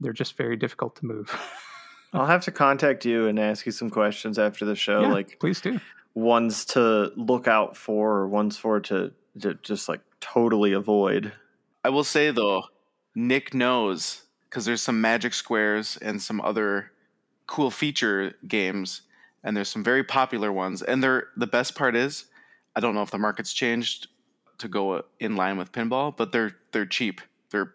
[0.00, 1.34] they're just very difficult to move.
[2.12, 5.40] I'll have to contact you and ask you some questions after the show, yeah, like
[5.40, 5.80] please do.
[6.14, 11.32] ones to look out for or ones for to, to just like totally avoid.
[11.84, 12.64] I will say though,
[13.14, 16.90] Nick knows because there's some Magic Squares and some other
[17.46, 19.02] cool feature games,
[19.44, 20.82] and there's some very popular ones.
[20.82, 22.26] And they're the best part is,
[22.76, 24.08] I don't know if the market's changed
[24.58, 27.20] to go in line with pinball, but they're they're cheap.
[27.50, 27.72] They're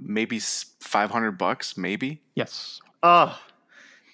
[0.00, 0.38] maybe
[0.80, 2.22] five hundred bucks, maybe.
[2.34, 2.80] Yes.
[3.02, 3.38] Oh,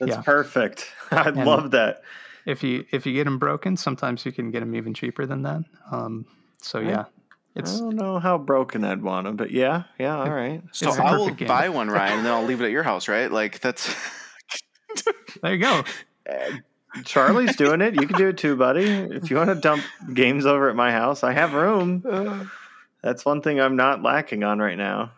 [0.01, 0.23] that's Yeah.
[0.23, 0.89] perfect.
[1.11, 2.03] I And- love that.
[2.47, 5.43] If you if you get them broken, sometimes you can get them even cheaper than
[5.43, 5.63] that.
[5.93, 6.25] Um,
[6.63, 7.07] so Right.
[7.55, 10.63] Yeah, I don't know how broken I'd want them, but yeah, yeah, all right.
[10.73, 11.49] So I will game.
[11.49, 13.31] buy one, Ryan, and then I'll leave it at your house, right?
[13.31, 13.95] Like that's
[15.43, 15.85] there you go.
[17.05, 17.95] Charlie's doing it.
[17.95, 18.85] You can do it too, buddy.
[18.85, 19.83] If you want to dump
[20.13, 22.03] games over at my house, I have room.
[23.03, 25.13] That's one thing I'm not lacking on right now.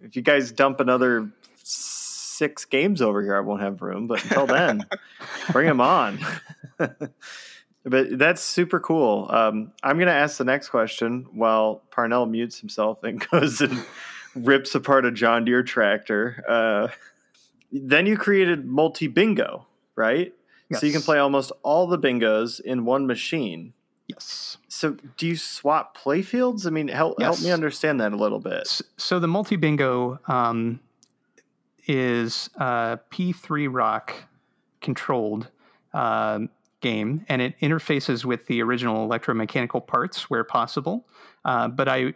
[0.00, 1.28] If you guys dump another
[1.62, 4.06] six games over here, I won't have room.
[4.06, 4.86] But until then,
[5.52, 6.20] bring them on.
[7.88, 9.26] But that's super cool.
[9.30, 13.84] Um, I'm going to ask the next question while Parnell mutes himself and goes and
[14.34, 16.44] rips apart a John Deere tractor.
[16.48, 16.88] Uh,
[17.72, 20.34] then you created multi bingo, right?
[20.74, 23.72] So you can play almost all the bingos in one machine.
[24.06, 24.58] Yes.
[24.68, 26.66] So do you swap playfields?
[26.66, 28.82] I mean, help help me understand that a little bit.
[28.98, 30.80] So the multi bingo um,
[31.86, 34.14] is P3-ROC
[34.80, 35.50] controlled
[35.94, 41.06] um game, and it interfaces with the original electromechanical parts where possible.
[41.44, 42.14] Uh, but I,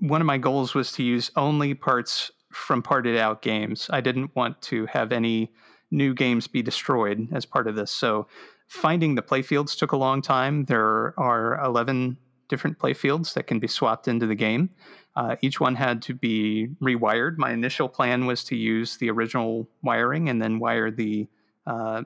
[0.00, 3.88] one of my goals was to use only parts from parted out games.
[3.92, 5.52] I didn't want to have any
[5.90, 7.90] new games be destroyed as part of this.
[7.90, 8.26] So
[8.68, 10.64] finding the playfields took a long time.
[10.64, 12.16] There are 11
[12.48, 14.70] different playfields that can be swapped into the game.
[15.16, 17.38] Uh, each one had to be rewired.
[17.38, 21.28] My initial plan was to use the original wiring and then wire the
[21.66, 22.02] uh,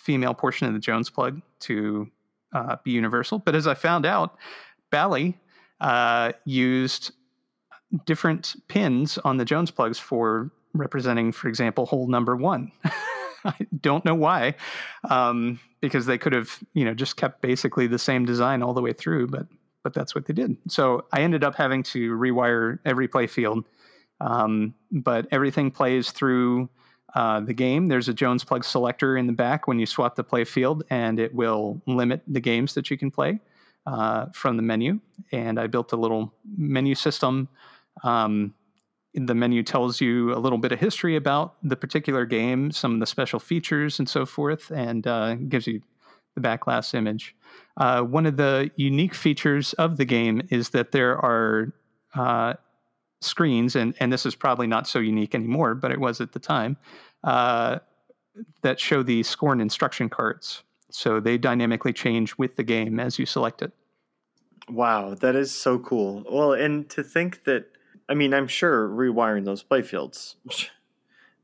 [0.00, 2.10] female portion of the Jones plug to
[2.52, 3.38] uh, be universal.
[3.38, 4.36] But as I found out,
[4.90, 5.38] Bally
[5.80, 7.12] uh, used
[8.06, 12.72] different pins on the Jones plugs for representing, for example, hole number one.
[13.44, 14.54] I don't know why,
[15.08, 18.82] um, because they could have, you know, just kept basically the same design all the
[18.82, 19.46] way through, but
[19.82, 20.58] but that's what they did.
[20.68, 23.64] So I ended up having to rewire every playfield,
[24.20, 26.68] um, but everything plays through
[27.14, 27.88] uh, the game.
[27.88, 31.34] There's a Jones plug selector in the back when you swap the playfield, and it
[31.34, 33.40] will limit the games that you can play
[33.86, 35.00] uh, from the menu.
[35.32, 37.48] And I built a little menu system.
[38.04, 38.54] Um,
[39.14, 43.00] the menu tells you a little bit of history about the particular game, some of
[43.00, 45.82] the special features, and so forth, and uh, gives you
[46.36, 47.34] the back glass image.
[47.76, 51.72] Uh, one of the unique features of the game is that there are
[52.14, 52.54] uh,
[53.20, 56.38] screens, and, and this is probably not so unique anymore, but it was at the
[56.38, 56.76] time,
[57.24, 57.78] uh,
[58.62, 60.62] that show the score and instruction cards.
[60.90, 63.72] So they dynamically change with the game as you select it.
[64.68, 66.24] Wow, that is so cool.
[66.30, 67.66] Well, and to think that,
[68.08, 70.36] I mean, I'm sure rewiring those playfields.
[70.50, 70.68] I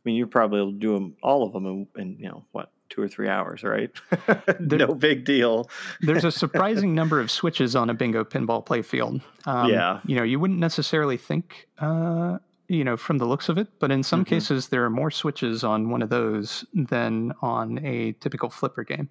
[0.05, 3.09] mean, you probably do them all of them in, in you know what two or
[3.09, 3.91] three hours, right?
[4.61, 5.69] no big deal.
[6.01, 9.21] There's a surprising number of switches on a bingo pinball playfield.
[9.47, 10.01] Um, Yeah.
[10.05, 13.91] You know, you wouldn't necessarily think, uh, you know, from the looks of it, but
[13.91, 14.29] in some Mhm.
[14.29, 19.09] cases, there are more switches on one of those than on a typical flipper game.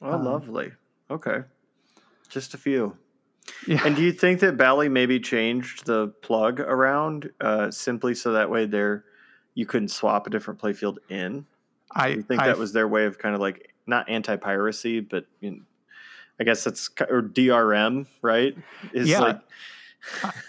[0.00, 0.72] Oh, Um, lovely.
[1.10, 1.42] Okay,
[2.28, 2.96] just a few.
[3.66, 3.80] Yeah.
[3.84, 8.50] And do you think that Bally maybe changed the plug around uh, simply so that
[8.50, 9.04] way there
[9.54, 11.46] you couldn't swap a different playfield in?
[11.92, 15.26] I you think I- that was their way of kind of like not anti-piracy, but
[15.40, 15.60] you know,
[16.40, 18.56] I guess that's or DRM, right?
[18.92, 19.20] Is Yeah.
[19.20, 19.40] like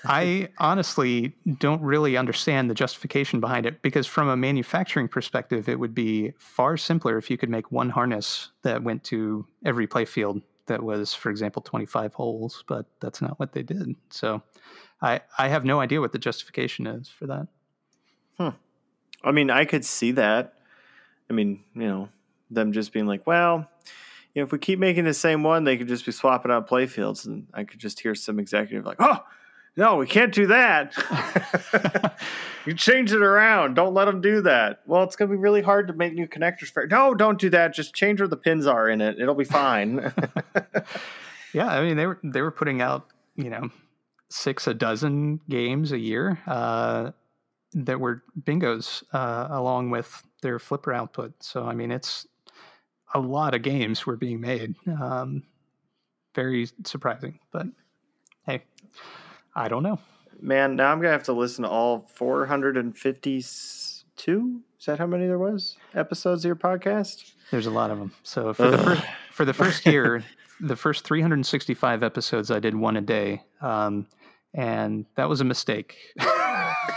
[0.05, 5.79] I honestly don't really understand the justification behind it because, from a manufacturing perspective, it
[5.79, 10.43] would be far simpler if you could make one harness that went to every playfield
[10.67, 13.95] that was, for example, 25 holes, but that's not what they did.
[14.11, 14.43] So
[15.01, 17.47] I, I have no idea what the justification is for that.
[18.37, 18.49] Hmm.
[19.23, 20.53] I mean, I could see that.
[21.29, 22.09] I mean, you know,
[22.49, 23.69] them just being like, well,
[24.33, 26.69] you know, if we keep making the same one, they could just be swapping out
[26.69, 29.19] playfields, and I could just hear some executive like, oh.
[29.77, 30.93] No, we can't do that.
[32.65, 33.75] you change it around.
[33.75, 34.81] Don't let them do that.
[34.85, 36.85] Well, it's going to be really hard to make new connectors for.
[36.85, 37.73] No, don't do that.
[37.73, 39.21] Just change where the pins are in it.
[39.21, 40.11] It'll be fine.
[41.53, 43.69] Yeah, I mean they were they were putting out you know
[44.29, 47.11] six a dozen games a year uh,
[47.73, 51.33] that were bingos uh, along with their flipper output.
[51.41, 52.27] So I mean it's
[53.13, 54.75] a lot of games were being made.
[54.87, 55.43] Um,
[56.35, 57.67] very surprising, but
[58.45, 58.63] hey,
[59.55, 59.99] I don't know.
[60.41, 63.41] Man, now I'm gonna have to listen to all 450
[64.19, 64.61] two.
[64.79, 67.31] Is that how many there was episodes of your podcast?
[67.49, 68.13] There's a lot of them.
[68.23, 70.23] So for the first for the first year,
[70.59, 74.07] the first 365 episodes, I did one a day, um,
[74.53, 75.97] and that was a mistake.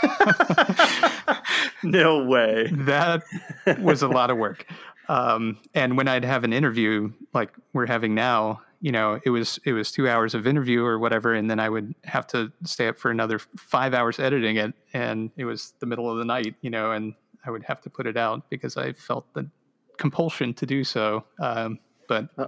[1.83, 2.67] no way.
[2.71, 3.23] that
[3.79, 4.65] was a lot of work.
[5.09, 9.59] Um, and when I'd have an interview like we're having now, you know, it was
[9.65, 12.87] it was two hours of interview or whatever, and then I would have to stay
[12.87, 16.55] up for another five hours editing it, and it was the middle of the night,
[16.61, 17.13] you know, and
[17.45, 19.49] I would have to put it out because I felt the
[19.97, 21.23] compulsion to do so.
[21.39, 22.47] Um, but Uh,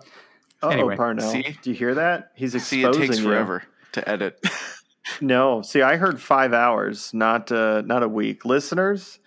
[0.63, 1.55] Anyway, oh, Parnell, see?
[1.61, 2.31] do you hear that?
[2.35, 3.25] He's exposing See, it exposing takes you.
[3.25, 4.39] forever to edit.
[5.21, 8.43] No, see, I heard five hours, not uh, not a week.
[8.45, 9.19] Listeners,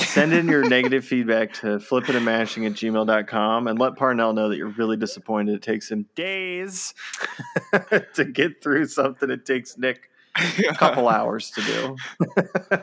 [0.00, 4.48] send in your negative feedback to flipping and mashing at gmail.com and let Parnell know
[4.48, 5.54] that you're really disappointed.
[5.56, 6.94] It takes him days
[8.14, 9.30] to get through something.
[9.30, 10.08] It takes Nick
[10.38, 11.96] a couple hours to do.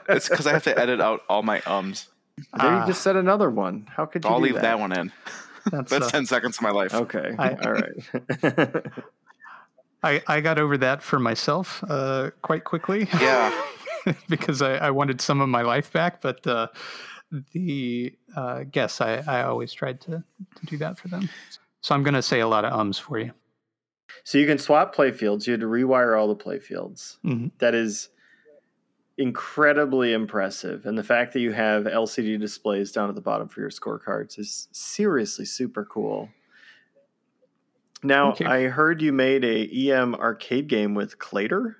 [0.10, 2.08] it's because I have to edit out all my ums.
[2.38, 2.82] There Ah.
[2.82, 3.88] you just said another one.
[3.90, 4.62] How could you I'll do leave that?
[4.62, 4.80] that?
[4.80, 5.12] one in.
[5.72, 6.94] that's, That's uh, 10 seconds of my life.
[6.94, 7.34] Okay.
[7.40, 8.84] I- All right.
[10.04, 13.08] I, I got over that for myself uh, quite quickly.
[13.20, 13.52] Yeah.
[14.30, 16.22] because I, I wanted some of my life back.
[16.22, 16.68] But uh,
[17.52, 20.24] the uh, guests, I, I always tried to,
[20.56, 21.28] to do that for them.
[21.82, 23.32] So I'm going to say a lot of ums for you.
[24.24, 25.46] so you can swap playfields.
[25.46, 27.18] You had to rewire all the playfields.
[27.26, 27.52] Mhm.
[27.60, 28.10] That is
[29.18, 30.86] incredibly impressive.
[30.86, 34.38] And the fact that you have LCD displays down at the bottom for your scorecards
[34.38, 36.30] is seriously super cool.
[38.04, 41.76] Now, I heard you made a EM arcade game with Claytor.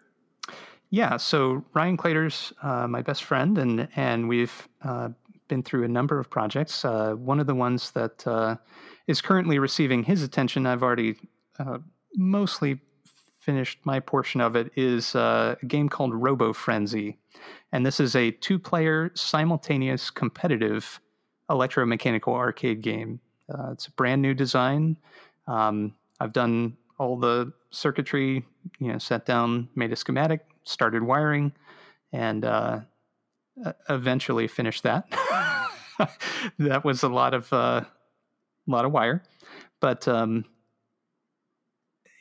[0.90, 5.10] Yeah, so Ryan Claytor's uh, my best friend, and and we've uh,
[5.48, 6.86] been through a number of projects.
[6.86, 8.56] Uh, one of the ones that uh,
[9.08, 11.16] is currently receiving his attention, I've already
[11.60, 11.80] uh,
[12.16, 12.80] mostly
[13.40, 17.18] finished my portion of it, is uh, a game called Robo Frenzy,
[17.72, 21.00] and this is a two-player simultaneous competitive
[21.50, 23.20] electromechanical arcade game.
[23.50, 24.98] Uh, it's a brand new design.
[25.48, 28.46] Um, I've done all the circuitry,
[28.80, 31.54] you know, sat down, made a schematic, started wiring,
[32.12, 32.80] and uh,
[33.90, 35.08] eventually finished that.
[36.60, 37.82] that was a lot of uh,
[38.68, 39.24] lot of wire,
[39.80, 40.46] but um,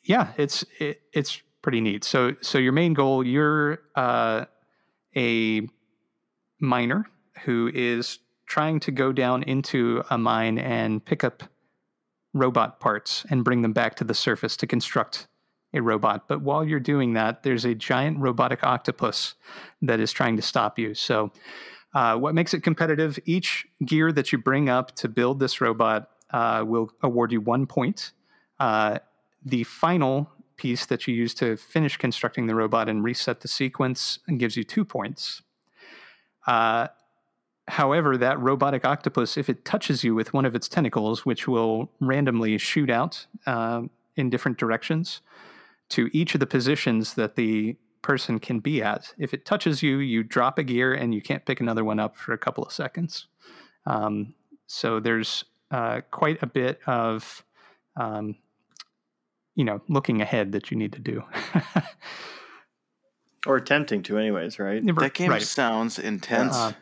[0.05, 2.05] yeah, it's it, it's pretty neat.
[2.05, 4.45] So so your main goal, you're uh,
[5.17, 5.69] a
[6.61, 7.07] miner
[7.45, 11.43] who is trying to go down into a mine and pick up
[12.37, 15.27] robot parts and bring them back to the surface to construct
[15.75, 16.29] a robot.
[16.29, 19.35] But while you're doing that, there's a giant robotic octopus
[19.83, 20.95] that is trying to stop you.
[20.95, 21.33] So,
[21.95, 23.19] uh, what makes it competitive?
[23.25, 27.67] Each gear that you bring up to build this robot uh, will award you one
[27.67, 28.13] point.
[28.61, 28.99] Uh,
[29.45, 34.19] the final piece that you use to finish constructing the robot and reset the sequence
[34.37, 35.43] gives you two points.
[37.69, 41.49] Uh, However, that robotic octopus, if it touches you with one of its tentacles, which
[41.49, 45.21] will randomly shoot out um, in different directions
[45.91, 49.99] to each of the positions that the person can be at, if it touches you,
[49.99, 52.73] you drop a gear and you can't pick another one up for a couple of
[52.73, 53.27] seconds.
[53.85, 54.35] Um,
[54.69, 57.45] so there's uh, quite a bit of,
[57.97, 58.37] um,
[59.57, 61.25] you know, looking ahead that you need to do.
[63.47, 64.85] Or attempting to, anyways, right?
[64.85, 65.41] That game Right.
[65.43, 66.53] sounds intense.
[66.57, 66.73] Uh,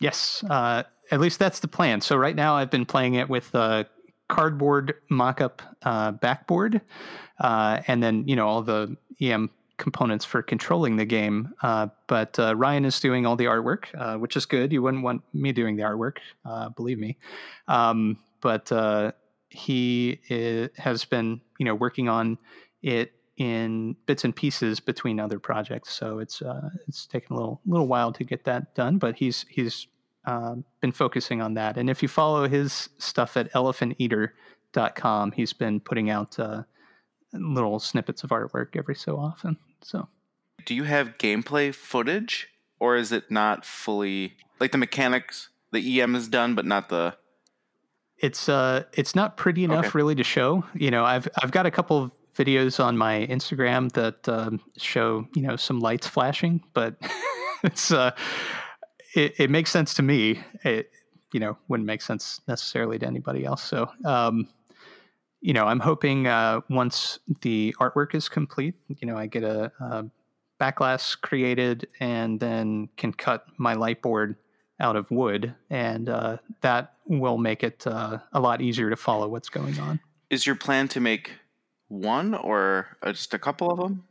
[0.00, 2.00] Yes, uh, at least that's the plan.
[2.00, 3.86] So right now, I've been playing it with a
[4.28, 6.80] cardboard mock-up uh, backboard,
[7.40, 11.52] uh, and then you know all the EM components for controlling the game.
[11.62, 14.72] Uh, but uh, Ryan is doing all the artwork, uh, which is good.
[14.72, 16.18] You wouldn't want me doing the artwork,
[16.76, 17.16] believe me.
[17.66, 18.70] Um, but
[19.50, 22.36] he i has been you know working on
[22.82, 25.92] it in bits and pieces between other projects.
[25.94, 29.46] So it's uh, it's taken a little little while to get that done, but he's
[29.48, 29.86] he's
[30.26, 31.78] um, been focusing on that.
[31.78, 36.62] And if you follow his stuff at elephanteater.com, he's been putting out uh,
[37.32, 39.56] little snippets of artwork every so often.
[39.82, 40.08] So
[40.66, 42.48] Do you have gameplay footage,
[42.80, 45.48] or is it not fully like the mechanics?
[45.72, 47.14] The EM is done, but not the.
[48.18, 49.90] it's uh it's not pretty enough Okay.
[49.94, 50.64] really to show.
[50.74, 55.26] You know, I've I've got a couple of videos on my Instagram that um, show
[55.34, 56.96] you know some lights flashing, but
[57.64, 58.12] it's uh
[59.14, 60.40] it, it makes sense to me.
[60.64, 60.90] It
[61.32, 63.62] you know wouldn't make sense necessarily to anybody else.
[63.62, 64.48] So um
[65.40, 69.72] you know I'm hoping uh once the artwork is complete, you know I get a,
[69.80, 70.04] a
[70.60, 74.36] backglass created and then can cut my light board
[74.80, 79.28] out of wood, and uh, that will make it uh, a lot easier to follow
[79.28, 79.98] what's going on.
[80.30, 81.32] Is your plan to make
[81.88, 84.04] one or uh, just a couple of them?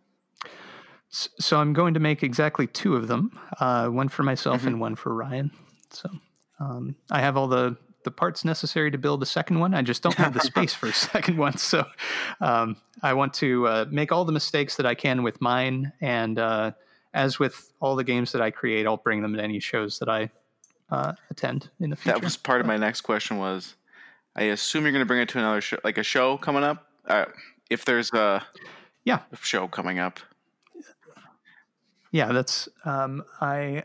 [1.10, 4.68] So I'm going to make exactly two of them, uh, one for myself Mhm.
[4.68, 5.52] and one for Ryan.
[5.90, 6.10] So
[6.60, 9.74] um, I have all the the parts necessary to build a second one.
[9.74, 11.58] I just don't have the space for a second one.
[11.58, 11.86] So
[12.40, 16.40] um, I want to uh, make all the mistakes that I can with mine, and
[16.40, 16.72] uh,
[17.14, 20.08] as with all the games that I create, I'll bring them to any shows that
[20.08, 20.30] I
[20.90, 22.14] uh, attend in the future.
[22.18, 23.40] That was part of my next question.
[23.40, 23.76] Was
[24.38, 26.88] I assume you're going to bring it to another show, like a show coming up?
[27.70, 28.46] If there's a
[29.04, 30.20] yeah show coming up.
[32.12, 33.84] Yeah, that's um, I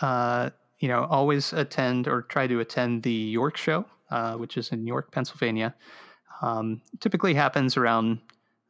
[0.00, 4.70] uh, you know always attend or try to attend the York show, uh, which is
[4.70, 5.74] in York, Pennsylvania.
[6.40, 8.20] Um, typically happens around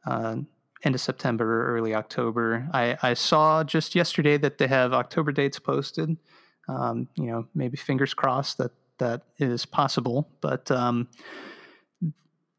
[0.05, 0.37] uh,
[0.83, 2.67] end of September, or early October.
[2.73, 6.17] I, I saw just yesterday that they have October dates posted.
[6.67, 10.29] Um, you know, maybe fingers crossed that that is possible.
[10.41, 11.07] But um,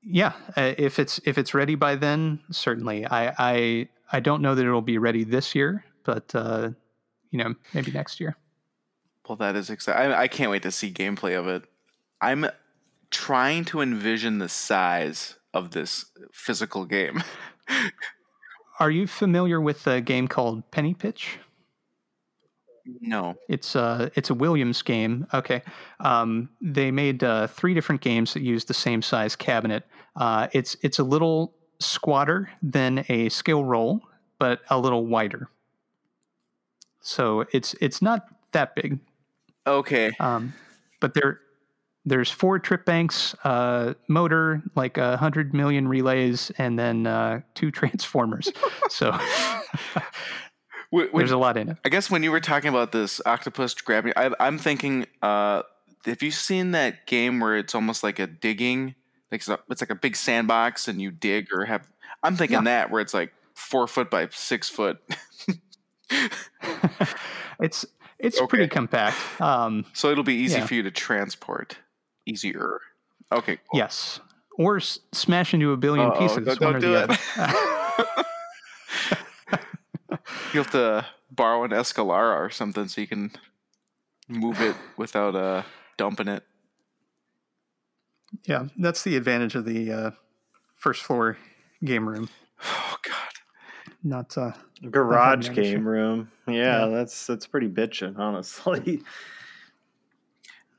[0.03, 3.07] yeah, uh, if it's if it's ready by then, certainly.
[3.07, 6.71] I I I don't know that it'll be ready this year, but uh,
[7.31, 8.37] you know, maybe next year.
[9.29, 10.13] Well, that is exciting.
[10.13, 11.65] I, I can't wait to see gameplay of it.
[12.21, 12.47] I'm
[13.11, 17.23] trying to envision the size of this physical game.
[18.81, 21.39] Are you familiar with a game called Penny Pitch?
[23.01, 23.37] No.
[23.49, 25.27] It's uh it's a Williams game.
[25.33, 25.63] Okay.
[26.01, 29.87] Um, they made uh, three different games that use the same size cabinet.
[30.17, 34.01] Uh, it's it's a little squatter than a skill roll,
[34.39, 35.49] but a little wider.
[37.01, 38.99] So it's it's not that big.
[39.67, 40.13] Okay.
[40.21, 40.55] Um,
[41.01, 41.41] but there
[42.05, 47.71] there's four trip banks, uh, motor, like a hundred million relays, and then uh, two
[47.71, 48.51] transformers.
[48.89, 49.13] so
[50.91, 51.77] When- there's a lot in it.
[51.85, 55.63] I guess when you were talking about this octopus grabbing, I, I'm thinking, uh,
[56.05, 58.95] have you seen that game where it's almost like a digging?
[59.31, 61.89] Like it's, a, it's like a big sandbox and you dig or have.
[62.23, 62.65] I'm thinking Yeah.
[62.65, 64.99] that where it's like four foot by six foot.
[67.61, 67.85] it's
[68.19, 68.47] it's Okay.
[68.47, 69.17] pretty compact.
[69.41, 70.67] Um, so it'll be easy Yeah.
[70.67, 71.79] for you to transport.
[72.27, 72.81] Easier.
[73.33, 73.59] Okay.
[73.71, 73.79] Cool.
[73.79, 74.21] Yes,
[74.59, 76.37] or s- smash into a 1000000000 Uh-oh, pieces.
[76.45, 78.27] don't- one don't or do the it.
[80.51, 80.57] other.
[80.57, 83.31] You have to borrow an Escalara or something so you can
[84.29, 85.63] move it without uh,
[85.97, 86.45] dumping it.
[88.47, 90.11] yeah, that's the advantage of the uh,
[90.77, 91.37] first floor
[91.85, 92.29] game room.
[92.65, 93.15] Oh God.
[94.03, 94.53] Not uh,
[94.91, 96.31] Garage Not game room.
[96.47, 96.87] Yeah, Yeah.
[96.87, 99.03] that's that's pretty bitchin', honestly.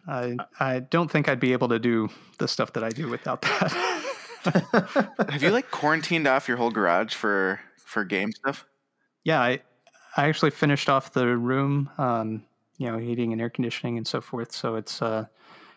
[0.07, 2.09] I I don't think I'd be able to do
[2.39, 3.72] the stuff that I do without that.
[5.30, 8.65] Have you like quarantined off your whole garage for for game stuff?
[9.24, 9.61] Yeah, I
[10.17, 12.45] I actually finished off the room, um,
[12.78, 14.51] you know, heating and air conditioning and so forth.
[14.51, 15.26] So it's uh,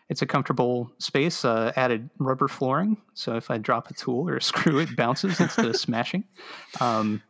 [0.09, 1.45] it's a comfortable space.
[1.45, 5.41] Uh, added rubber flooring, so if I drop a tool or a screw, it bounces
[5.41, 6.25] instead of smashing.
[6.81, 7.23] Um,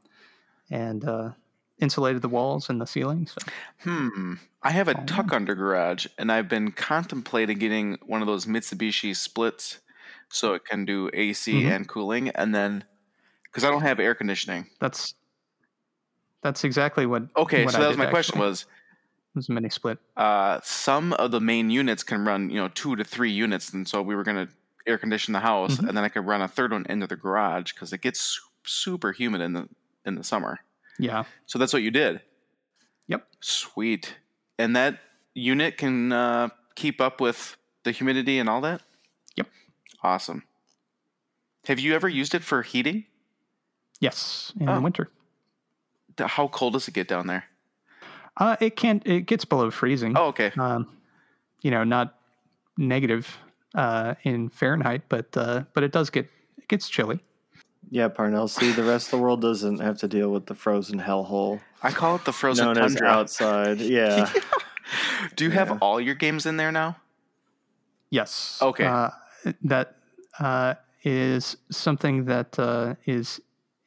[0.71, 1.33] and uh,
[1.81, 3.27] insulated the walls and the ceiling.
[3.27, 3.41] So
[3.81, 4.35] Hmm.
[4.63, 5.05] I have a Oh.
[5.07, 9.81] tuck under garage, and I've been contemplating getting one of those Mitsubishi splits,
[10.31, 11.69] so it can do AC Mhm.
[11.69, 12.85] and cooling, and then
[13.45, 14.71] because I don't have air conditioning.
[14.81, 15.15] that's
[16.45, 17.25] that's exactly what.
[17.37, 19.99] Okay, what so I that was my question: was It was a mini split.
[20.17, 23.89] uh, some of the main units can run, you know, two to three units, and
[23.89, 24.49] so we were gonna
[24.87, 25.89] air condition the house, Mhm.
[25.89, 29.11] and then I could run a third one into the garage because it gets super
[29.13, 29.69] humid in the
[30.07, 30.61] in the summer.
[30.99, 31.25] Yeah.
[31.47, 32.21] So that's what you did.
[33.09, 33.27] Yep.
[33.41, 34.15] Sweet.
[34.59, 35.01] And that
[35.35, 38.83] unit can uh, keep up with the humidity and all that?
[39.37, 39.49] Yep.
[40.03, 40.45] Awesome.
[41.67, 43.07] Have you ever used it for heating?
[44.01, 44.75] Yes, in Oh.
[44.77, 45.11] the winter.
[46.17, 47.45] D- How cold does it get down there?
[48.37, 49.07] Uh, it can't.
[49.07, 50.17] It gets below freezing.
[50.17, 50.53] Oh, okay.
[50.59, 50.89] Um,
[51.63, 52.19] you know, not
[52.77, 53.37] negative
[53.75, 56.27] uh, in Fahrenheit, but uh, but it does get
[56.59, 57.21] it gets chilly.
[57.91, 58.49] yeah, Parnell.
[58.49, 61.91] See, the rest of the world doesn't have to deal with the frozen hellhole I
[61.93, 63.09] call it the frozen known as tundra.
[63.09, 63.81] outside.
[63.81, 64.33] Yeah.
[65.37, 66.97] Do you have all your games in there now?
[68.11, 68.59] Yes.
[68.63, 68.85] Okay.
[68.85, 69.11] Uh,
[69.63, 69.97] that
[70.39, 73.41] uh, is something that uh, is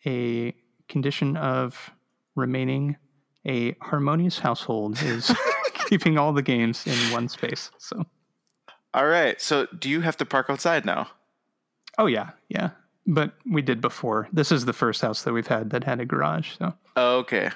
[0.06, 0.54] a
[0.90, 1.92] condition of
[2.38, 2.96] remaining
[3.46, 5.34] a harmonious household is
[5.90, 7.72] keeping all the games in one space.
[7.78, 8.06] So,
[8.94, 9.40] All right.
[9.42, 11.10] So do you have to park outside now?
[11.98, 12.70] oh yeah, yeah.
[13.08, 14.28] But we did before.
[14.32, 16.52] This is the first house that we've had that had a garage.
[16.60, 17.50] So, Okay.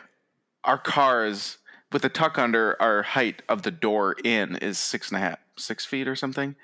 [0.64, 1.58] Our cars
[1.92, 5.40] with the tuck under our height of the door in is six and a half,
[5.58, 6.56] six feet or something.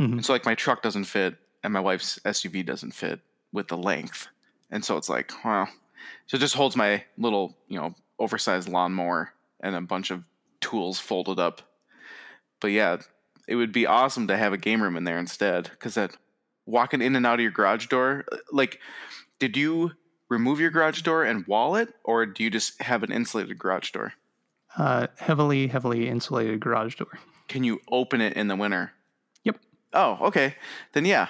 [0.00, 0.12] Mhm.
[0.12, 3.20] And so like my truck doesn't fit and my wife's SUV doesn't fit
[3.52, 4.26] with the length.
[4.70, 5.68] And so it's like, wow.
[6.26, 10.24] So it just holds my little, you know, oversized lawnmower and a bunch of
[10.60, 11.62] tools folded up.
[12.60, 12.98] But yeah,
[13.48, 15.70] it would be awesome to have a game room in there instead.
[15.78, 16.16] Cause that
[16.66, 18.78] walking in and out of your garage door, like,
[19.38, 19.92] did you
[20.28, 23.90] remove your garage door and wall it, or do you just have an insulated garage
[23.90, 24.14] door?
[24.76, 27.18] Uh, heavily, heavily insulated garage door.
[27.48, 28.92] Can you open it in the winter?
[29.44, 29.58] Yep.
[29.92, 30.54] Oh, okay.
[30.92, 31.28] Then yeah,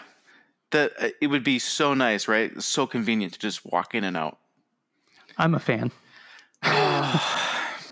[0.71, 2.63] that uh, it would be so nice, right?
[2.63, 4.39] So convenient to just walk in and out.
[5.39, 5.91] I'm a fan.
[6.63, 7.21] Well,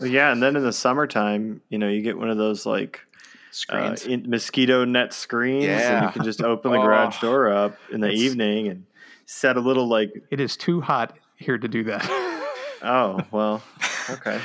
[0.02, 3.00] yeah, and then in the summertime, you know, you get one of those like
[3.68, 7.26] uh, in, mosquito net screens, and you can just open the garage Oh.
[7.26, 8.84] door up in the evening and
[9.26, 12.04] set a little like, It is too hot here to do that.
[12.82, 13.62] oh well,
[14.10, 14.40] okay.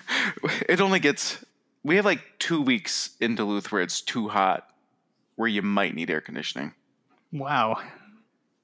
[0.68, 1.44] it only gets.
[1.84, 4.68] We have like two weeks in Duluth where it's too hot,
[5.36, 6.74] where you might need air conditioning.
[7.32, 7.80] wow.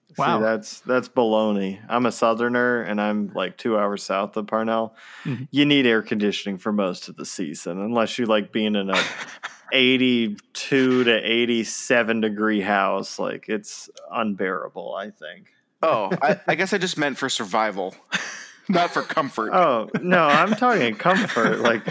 [0.08, 0.40] See, Wow.
[0.40, 1.78] that's that's baloney.
[1.88, 4.96] I'm a southerner, and I'm like two hours south of Parnell.
[5.24, 5.48] Mhm.
[5.50, 9.00] You need air conditioning for most of the season, unless you like being in a
[9.72, 13.18] 82 to 87 degree house.
[13.18, 14.94] Like it's unbearable.
[14.94, 15.48] I think.
[15.82, 17.94] Oh, I, I guess I just meant for survival,
[18.68, 19.52] not for comfort.
[19.52, 21.58] Oh no, I'm talking comfort.
[21.60, 21.82] Like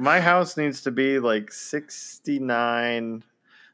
[0.00, 3.22] my house needs to be like 69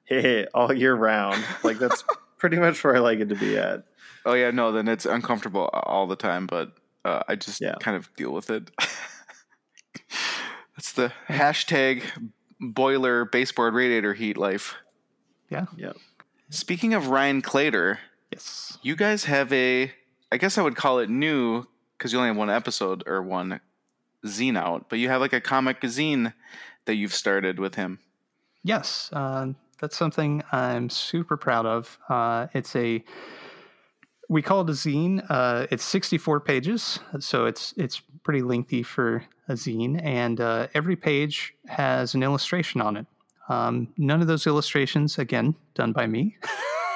[0.04, 1.42] hey, all year round.
[1.62, 2.04] Like that's
[2.36, 3.84] pretty much where I like it to be at.
[4.24, 6.72] Oh yeah, no, then it's uncomfortable all the time, but
[7.04, 7.74] uh, I just Yeah.
[7.80, 8.70] kind of deal with it.
[10.76, 12.02] That's the hashtag
[12.60, 14.76] boiler baseboard radiator heat life.
[15.50, 15.66] Yeah.
[15.76, 15.96] Yep.
[16.50, 17.98] Speaking of Ryan Claytor,
[18.30, 18.78] Yes.
[18.82, 19.92] you guys have a,
[20.30, 21.66] I guess I would call it new
[21.98, 23.60] because you only have one episode or one
[24.24, 26.32] zine out, but you have like a comic zine
[26.86, 27.98] that you've started with him.
[28.64, 29.48] Yes, uh,
[29.80, 31.98] that's something I'm super proud of.
[32.08, 33.04] Uh, it's a
[34.32, 35.24] we call it a zine.
[35.28, 40.96] Uh, it's 64 pages, so it's it's pretty lengthy for a zine, and uh, every
[40.96, 43.06] page has an illustration on it.
[43.50, 46.36] Um, none of those illustrations, again, done by me.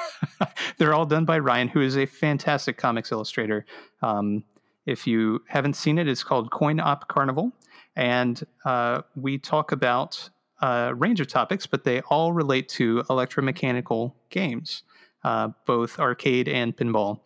[0.77, 3.65] They're all done by Ryan, who is a fantastic comics illustrator.
[4.01, 4.43] Um,
[4.87, 7.51] if you haven't seen it, it's called Coin Op Carnival,
[7.95, 10.27] and uh, we talk about
[10.61, 14.81] a range of topics, but they all relate to electromechanical games,
[15.23, 17.21] uh, both arcade and pinball.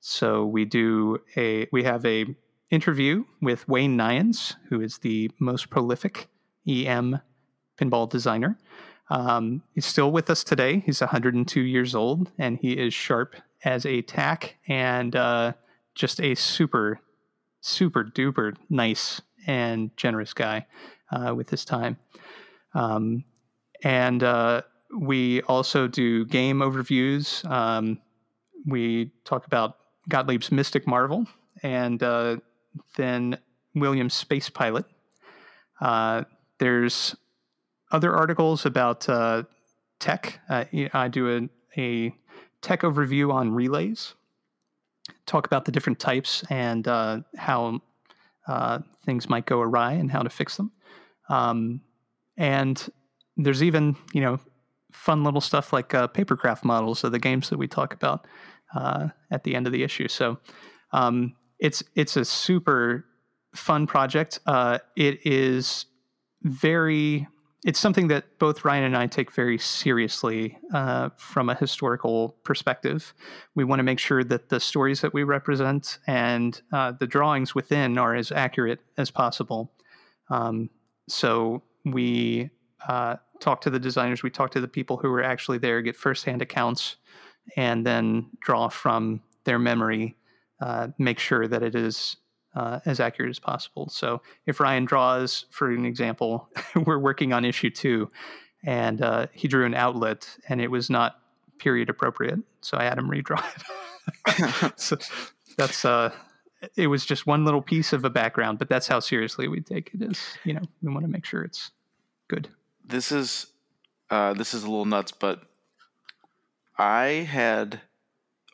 [0.00, 2.26] So we do a we have a
[2.70, 6.28] interview with Wayne Neyens, who is the most prolific
[6.66, 7.20] EM
[7.80, 8.58] pinball designer.
[9.10, 10.82] Um, he's still with us today.
[10.86, 15.52] He's 102 years old, and he is sharp as a tack and uh,
[15.94, 17.00] just a super,
[17.60, 20.66] super duper nice and generous guy
[21.10, 21.98] uh, with his time.
[22.74, 23.24] Um,
[23.82, 24.62] and uh,
[24.96, 27.48] we also do game overviews.
[27.50, 27.98] Um,
[28.66, 29.76] we talk about
[30.10, 31.26] Gottlieb's Mystic Marvel
[31.62, 32.36] and uh,
[32.96, 33.38] then
[33.74, 34.84] William's Space Pilot.
[35.80, 36.24] Uh,
[36.58, 37.16] there's
[37.90, 39.44] other articles about uh,
[39.98, 40.40] tech.
[40.48, 42.14] Uh, I do a, a
[42.60, 44.14] tech overview on relays,
[45.26, 47.80] talk about the different types and uh, how
[48.46, 50.72] uh, things might go awry and how to fix them.
[51.28, 51.80] Um,
[52.36, 52.84] and
[53.36, 54.38] there's even, you know,
[54.92, 58.26] fun little stuff like uh, papercraft models of the games that we talk about
[58.74, 60.08] uh, at the end of the issue.
[60.08, 60.38] So
[60.92, 63.06] um, it's it's a super
[63.54, 64.40] fun project.
[64.46, 65.86] Uh, it is
[66.42, 67.26] very
[67.64, 73.14] it's something that both Ryan and I take very seriously uh, from a historical perspective.
[73.54, 77.54] We want to make sure that the stories that we represent and uh, the drawings
[77.54, 79.72] within are as accurate as possible.
[80.28, 80.70] Um,
[81.08, 82.50] so we
[82.88, 85.96] uh, talk to the designers, we talk to the people who were actually there, get
[85.96, 86.96] firsthand accounts,
[87.56, 90.16] and then draw from their memory,
[90.60, 92.16] uh, make sure that it is
[92.54, 93.88] uh, as accurate as possible.
[93.88, 96.48] So if Ryan draws, for an example,
[96.86, 98.10] we're working on issue two,
[98.64, 101.16] and uh, he drew an outlet, and it was not
[101.58, 104.72] period appropriate, so I had him redraw it.
[104.80, 104.96] so
[105.56, 106.12] that's uh,
[106.76, 109.90] it was just one little piece of a background, but that's how seriously we take
[109.94, 110.02] it.
[110.02, 111.70] Is you know we want to make sure it's
[112.28, 112.48] good.
[112.84, 113.46] This is
[114.10, 115.42] uh, this is a little nuts, but
[116.78, 117.80] I had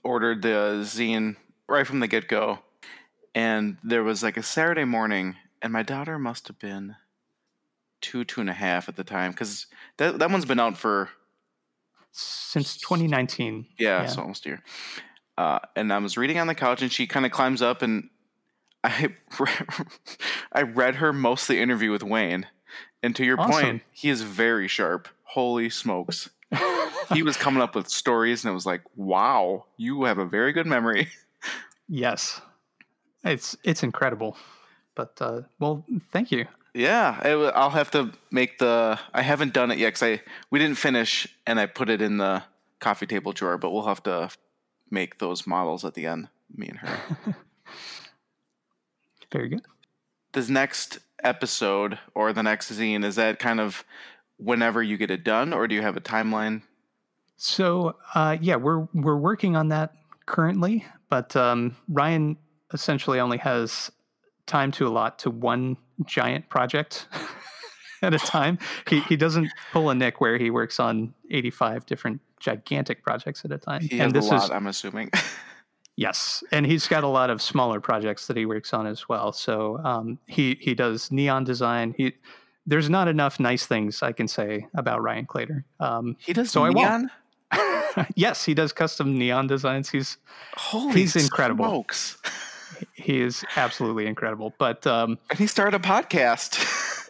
[0.05, 1.37] ordered the zine
[1.69, 2.61] right from the get go,
[3.35, 6.97] and there was like a Saturday morning, and my daughter must have been
[8.01, 9.67] two, two and a half at the time, because
[9.97, 11.09] that that one's been out for
[12.13, 14.07] Since 2019, yeah, Yeah.
[14.07, 14.63] so almost a year.
[15.37, 18.11] Uh, and I was reading on the couch, and she kind of climbs up, and
[18.85, 19.09] I
[20.53, 22.47] I read her most of the interview with Wayne.
[23.03, 23.53] And to your Awesome.
[23.53, 25.09] point, he is very sharp.
[25.25, 26.31] Holy smokes!
[27.13, 30.53] he was coming up with stories, and it was like, wow, you have a very
[30.53, 31.09] good memory.
[31.89, 32.41] yes,
[33.25, 34.37] it's it's incredible.
[34.95, 36.47] But uh, well, thank you.
[36.75, 38.99] Yeah, I, will have to make the.
[39.13, 42.19] I haven't done it yet because I we didn't finish, and I put it in
[42.19, 42.43] the
[42.81, 43.59] coffee table drawer.
[43.59, 44.31] But we'll have to
[44.91, 46.99] make those models at the end, me and her.
[49.33, 49.63] Very good.
[50.33, 53.05] this next episode or the next zine?
[53.05, 53.85] Is that kind of
[54.39, 56.63] whenever you get it done, or do you have a timeline?
[57.37, 59.93] So uh, yeah, we're we're working on that
[60.27, 62.37] currently, but um, Ryan
[62.73, 63.91] essentially only has
[64.47, 67.07] time to allot to one giant project
[68.03, 68.59] at a time.
[68.89, 73.45] He he doesn't pull a Nick where he works on eighty five different gigantic projects
[73.45, 73.83] at a time.
[73.83, 75.11] He and has this a lot, is I'm assuming.
[75.99, 79.33] yes, and he's got a lot of smaller projects that he works on as well.
[79.33, 81.95] So um, he he does neon design.
[81.99, 82.15] He
[82.67, 85.65] there's not enough nice things I can say about Ryan Claytor.
[85.81, 87.11] Um, he does So I won't.
[87.53, 88.07] neon.
[88.15, 89.89] yes, he does custom neon designs.
[89.91, 90.19] He's
[90.55, 91.65] Holy He's incredible.
[91.65, 92.19] smokes.
[92.95, 94.53] he is absolutely incredible.
[94.59, 96.61] But um, And he started a podcast.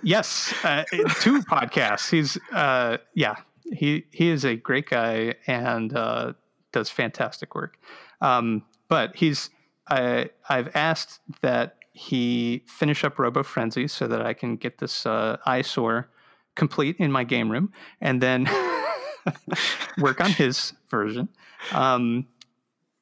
[0.04, 0.84] yes, uh,
[1.20, 2.08] two podcasts.
[2.10, 3.34] He's uh, yeah,
[3.72, 6.32] he he is a great guy and uh,
[6.72, 7.76] does fantastic work.
[8.20, 9.50] Um, but he's
[9.88, 15.04] I I've asked that he finish up Robo Frenzy so that I can get this
[15.04, 16.10] uh, eyesore
[16.54, 18.48] complete in my game room and then
[19.98, 21.28] work on his version.
[21.72, 22.26] Um,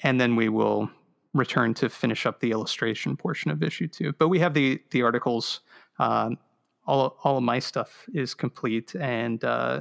[0.03, 0.91] and then we will
[1.35, 4.13] return to finish up the illustration portion of issue two.
[4.19, 5.61] But we have the the articles.
[5.99, 6.39] Um,
[6.87, 9.81] all all of my stuff is complete, and uh,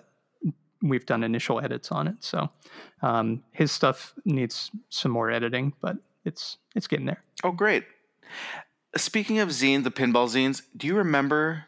[0.81, 2.23] we've done initial edits on it.
[2.23, 2.49] So
[3.01, 7.23] um, his stuff needs some more editing, but it's it's getting there.
[7.43, 7.85] oh, great.
[8.97, 11.65] Speaking of zines, the pinball zines, do you remember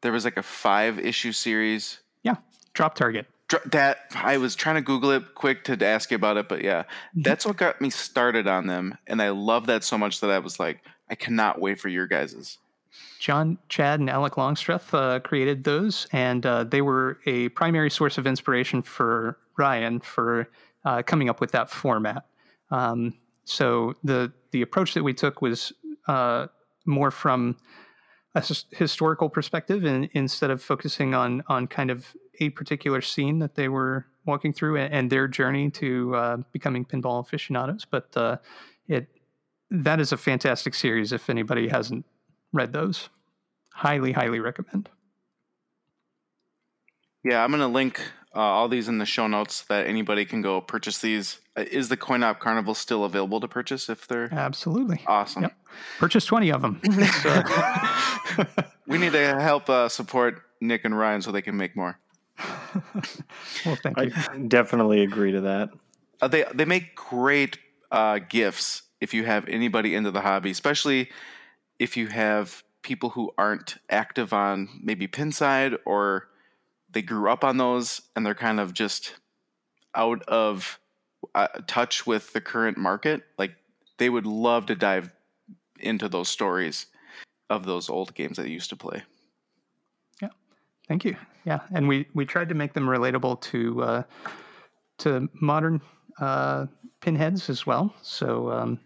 [0.00, 2.00] there was like a five issue series?
[2.22, 2.36] Yeah,
[2.72, 3.26] drop target.
[3.48, 6.62] Dr- That I was trying to Google it quick to ask you about it, but
[6.62, 6.84] yeah,
[7.14, 10.38] that's what got me started on them, and I love that so much that I
[10.38, 10.80] was like,
[11.10, 12.58] I cannot wait for your guys's.
[13.18, 18.18] John, Chad, and Alec Longstreth uh, created those, and uh, they were a primary source
[18.18, 20.48] of inspiration for Ryan for
[20.84, 22.24] uh, coming up with that format.
[22.70, 23.14] Um,
[23.44, 25.72] so the the approach that we took was
[26.08, 26.46] uh,
[26.86, 27.56] more from
[28.34, 33.54] a historical perspective, and instead of focusing on on kind of a particular scene that
[33.54, 38.36] they were walking through and, and their journey to uh, becoming pinball aficionados, but uh,
[38.88, 39.08] it
[39.70, 41.12] that is a fantastic series.
[41.12, 42.04] If anybody hasn't
[42.52, 43.08] read those.
[43.72, 44.88] Highly, highly recommend.
[47.24, 48.00] Yeah, I'm gonna link
[48.34, 51.38] uh, all these in the show notes so that anybody can go purchase these.
[51.56, 55.02] Uh, Is the Coin Op Carnival still available to purchase if they're Absolutely.
[55.06, 55.42] awesome?
[55.42, 55.52] Yep.
[55.98, 56.80] Purchase 20 of them.
[58.38, 58.44] Uh,
[58.86, 61.98] We need to help uh, support Nick and Ryan so they can make more.
[63.64, 64.12] well, thank you.
[64.14, 65.70] I definitely agree to that.
[66.20, 67.58] Uh, they they make great
[67.90, 71.08] uh, gifts if you have anybody into the hobby, especially
[71.80, 76.28] if you have people who aren't active on maybe Pinside or
[76.92, 79.14] they grew up on those and they're kind of just
[79.94, 80.78] out of
[81.34, 83.22] uh, touch with the current market.
[83.38, 83.52] Like
[83.98, 85.10] they would love to dive
[85.80, 86.86] into those stories
[87.48, 89.02] of those old games that they used to play.
[90.20, 90.28] Yeah,
[90.86, 91.16] thank you.
[91.44, 94.02] Yeah, and we we tried to make them relatable to uh,
[94.98, 95.80] to modern
[96.20, 96.66] uh,
[97.00, 97.94] pinheads as well.
[98.02, 98.80] So um,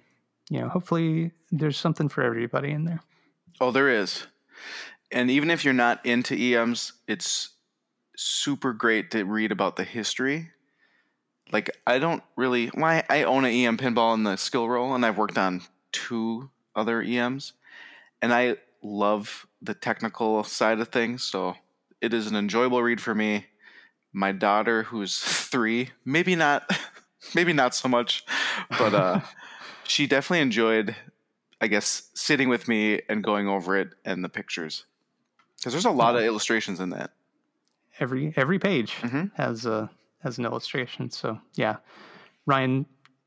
[0.50, 3.00] you know, hopefully there's something for everybody in there.
[3.60, 4.26] Oh, there is.
[5.10, 7.50] And even if you're not into EMs, it's
[8.16, 10.50] super great to read about the history.
[11.52, 15.04] Like I don't really why I own an EM pinball in the skill roll and
[15.04, 17.52] I've worked on two other EMs
[18.22, 21.54] and I love the technical side of things, so
[22.00, 23.46] it is an enjoyable read for me.
[24.12, 26.68] My daughter who's 3, maybe not
[27.34, 28.24] maybe not so much,
[28.70, 29.20] but uh
[29.86, 30.94] she definitely enjoyed
[31.60, 34.84] I guess sitting with me and going over it and the pictures
[35.56, 37.12] because there's a lot of illustrations in that.
[38.00, 39.30] Every every page Mhm.
[39.36, 39.90] has a
[40.22, 41.10] has an illustration.
[41.10, 41.76] So yeah,
[42.46, 42.86] Ryan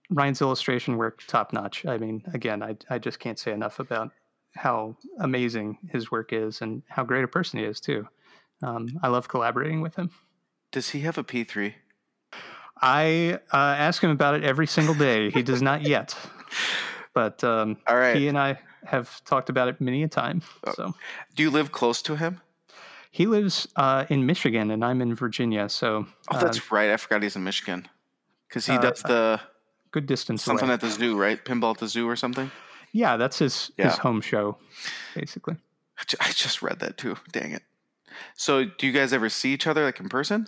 [0.10, 1.86] Ryan's illustration work top notch.
[1.86, 4.12] I mean, again, I I just can't say enough about
[4.56, 8.08] how amazing his work is and how great a person he is too.
[8.64, 10.10] Um, I love collaborating with him.
[10.72, 11.74] Does he have a P3?
[12.82, 15.30] I uh, ask him about it every single day.
[15.32, 16.16] He does not yet,
[17.14, 18.16] but um, All right.
[18.16, 20.42] he and I have talked about it many a time.
[20.76, 20.94] So
[21.36, 22.42] Do you live close to him?
[23.12, 25.70] he lives uh, in Michigan and I'm in Virginia.
[25.70, 26.92] So Oh, uh, that's right.
[26.92, 27.88] I forgot he's in Michigan
[28.48, 29.42] because he uh, does the
[29.92, 30.74] good distance something away.
[30.76, 31.44] at the zoo, right?
[31.44, 32.52] Pinball at the zoo or something.
[32.92, 33.90] Yeah, that's his Yeah.
[33.90, 34.58] his home show,
[35.16, 35.56] basically.
[36.20, 37.16] I just read that too.
[37.32, 37.64] Dang it.
[38.36, 40.46] So, do you guys ever see each other like in person?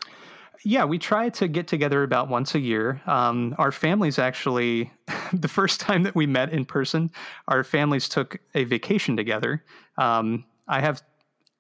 [0.66, 3.02] Yeah, we try to get together about once a year.
[3.06, 4.92] Um, our families actually,
[5.34, 7.12] the first time that we met in person,
[7.48, 9.64] our families took a vacation together.
[9.98, 11.02] Um, I have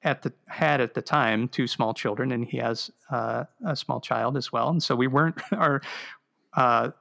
[0.04, 4.00] at the had at the time two small children, and he has uh, a small
[4.02, 5.82] child as well, and so we weren't our.
[6.54, 6.91] Uh,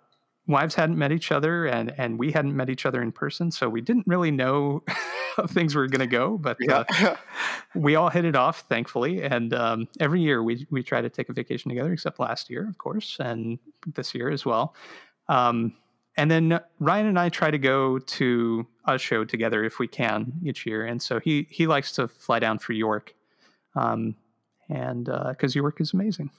[0.48, 3.68] wives hadn't met each other, and and we hadn't met each other in person, so
[3.68, 4.82] we didn't really know
[5.36, 6.38] how things were going to go.
[6.38, 6.84] But uh,
[7.74, 9.22] we all hit it off, thankfully.
[9.22, 12.66] And um, every year we we try to take a vacation together, except last year,
[12.68, 13.58] of course, and
[13.94, 14.74] this year as well.
[15.28, 15.76] Um,
[16.16, 20.32] and then Ryan and I try to go to a show together if we can
[20.42, 20.84] each year.
[20.84, 23.14] And so he he likes to fly down for York,
[23.76, 24.16] um,
[24.68, 26.30] and because York is amazing.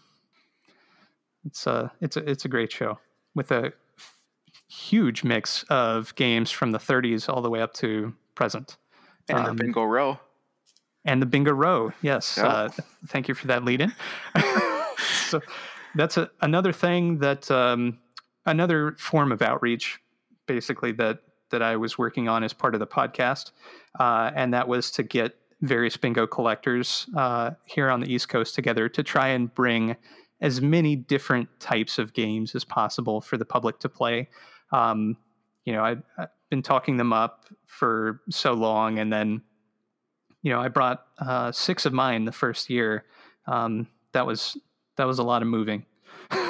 [1.45, 2.99] It's a it's a it's a great show
[3.35, 3.71] with a
[4.69, 8.77] huge mix of games from the 30s all the way up to present.
[9.27, 10.19] and Um, the bingo row.
[11.05, 11.91] and the bingo row.
[12.01, 12.69] Yes, uh,
[13.07, 13.93] thank you for that lead in.
[15.29, 15.41] so
[15.95, 17.99] that's a, another thing that um,
[18.45, 19.99] another form of outreach,
[20.45, 21.19] basically that
[21.51, 23.51] that I was working on as part of the podcast,
[23.99, 28.53] uh, and that was to get various bingo collectors uh, here on the East Coast
[28.53, 29.95] together to try and bring
[30.41, 34.29] as many different types of games as possible for the public to play.
[34.71, 35.17] Um,
[35.65, 39.41] you know, I've, I've been talking them up for so long, and then
[40.41, 43.05] you know, I brought uh, six of mine the first year.
[43.45, 44.57] Um, that was
[44.97, 45.85] that was a lot of moving,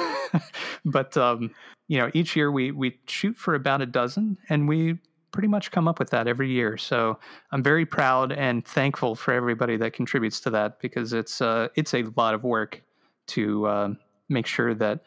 [0.84, 1.50] but um,
[1.88, 4.98] you know, each year we we shoot for about a dozen, and we
[5.32, 6.76] pretty much come up with that every year.
[6.76, 7.18] So
[7.52, 11.94] I'm very proud and thankful for everybody that contributes to that because it's uh, it's
[11.94, 12.82] a lot of work
[13.28, 13.94] to uh,
[14.28, 15.04] make sure that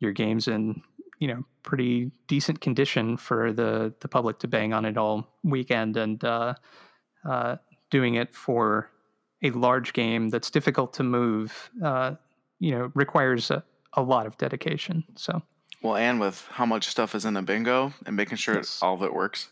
[0.00, 0.82] your game's in
[1.18, 5.96] you know pretty decent condition for the the public to bang on it all weekend
[5.96, 6.22] and.
[6.24, 6.54] Uh,
[7.28, 7.56] uh,
[7.90, 8.90] doing it for
[9.42, 12.14] a large game that's difficult to move, uh,
[12.60, 13.62] you know, requires a,
[13.94, 15.02] a lot of dedication.
[15.16, 15.42] So,
[15.82, 18.78] Well, and with how much stuff is in a bingo and making sure Yes.
[18.82, 19.48] all of it works.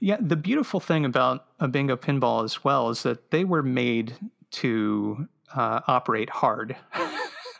[0.00, 4.14] yeah, the beautiful thing about a bingo pinball as well is that they were made
[4.52, 6.74] to uh, operate hard.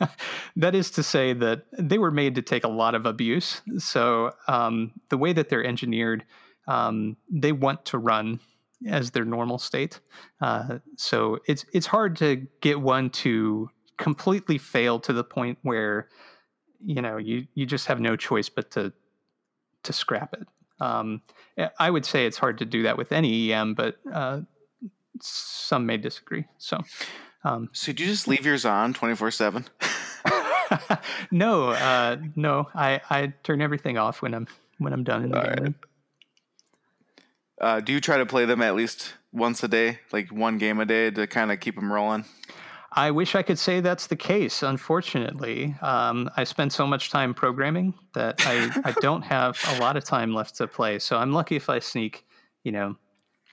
[0.56, 3.62] that is to say that they were made to take a lot of abuse.
[3.78, 6.24] So um, the way that they're engineered,
[6.68, 8.40] um, they want to run
[8.86, 10.00] as their normal state.
[10.40, 16.08] Uh, so it's it's hard to get one to completely fail to the point where
[16.84, 18.92] you know you you just have no choice but to
[19.84, 20.46] to scrap it.
[20.80, 21.22] Um,
[21.78, 24.40] I would say it's hard to do that with any EM, but uh,
[25.20, 26.46] some may disagree.
[26.58, 26.82] So.
[27.44, 29.64] Um, So do you just leave yours on 24 7?
[31.30, 34.46] no, uh, no, I, I turn everything off when I'm
[34.78, 35.74] when I'm done in the All game right.
[37.60, 40.80] Uh, do you try to play them at least once a day, like one game
[40.80, 42.24] a day to kind of keep them rolling?
[42.94, 44.62] I wish I could say that's the case.
[44.62, 49.96] Unfortunately, um, I spend so much time programming that I, I don't have a lot
[49.96, 50.98] of time left to play.
[50.98, 52.26] So I'm lucky if I sneak,
[52.64, 52.96] you know,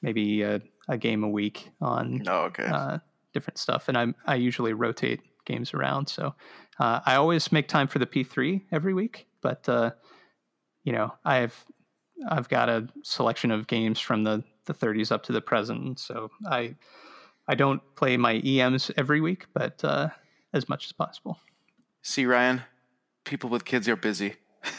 [0.02, 0.60] maybe a,
[0.90, 2.66] a game a week on Oh, okay.
[2.66, 2.98] uh,
[3.34, 6.08] different stuff, and I I usually rotate games around.
[6.08, 6.34] So
[6.80, 9.92] uh, I always make time for the P3 every week, but uh,
[10.84, 11.66] you know I've
[12.30, 16.00] I've got a selection of games from the the 30s up to the present.
[16.00, 16.76] So I
[17.48, 20.10] I don't play my EMs every week, but uh,
[20.54, 21.40] as much as possible.
[22.02, 22.62] See, Ryan,
[23.26, 24.36] people with kids are busy.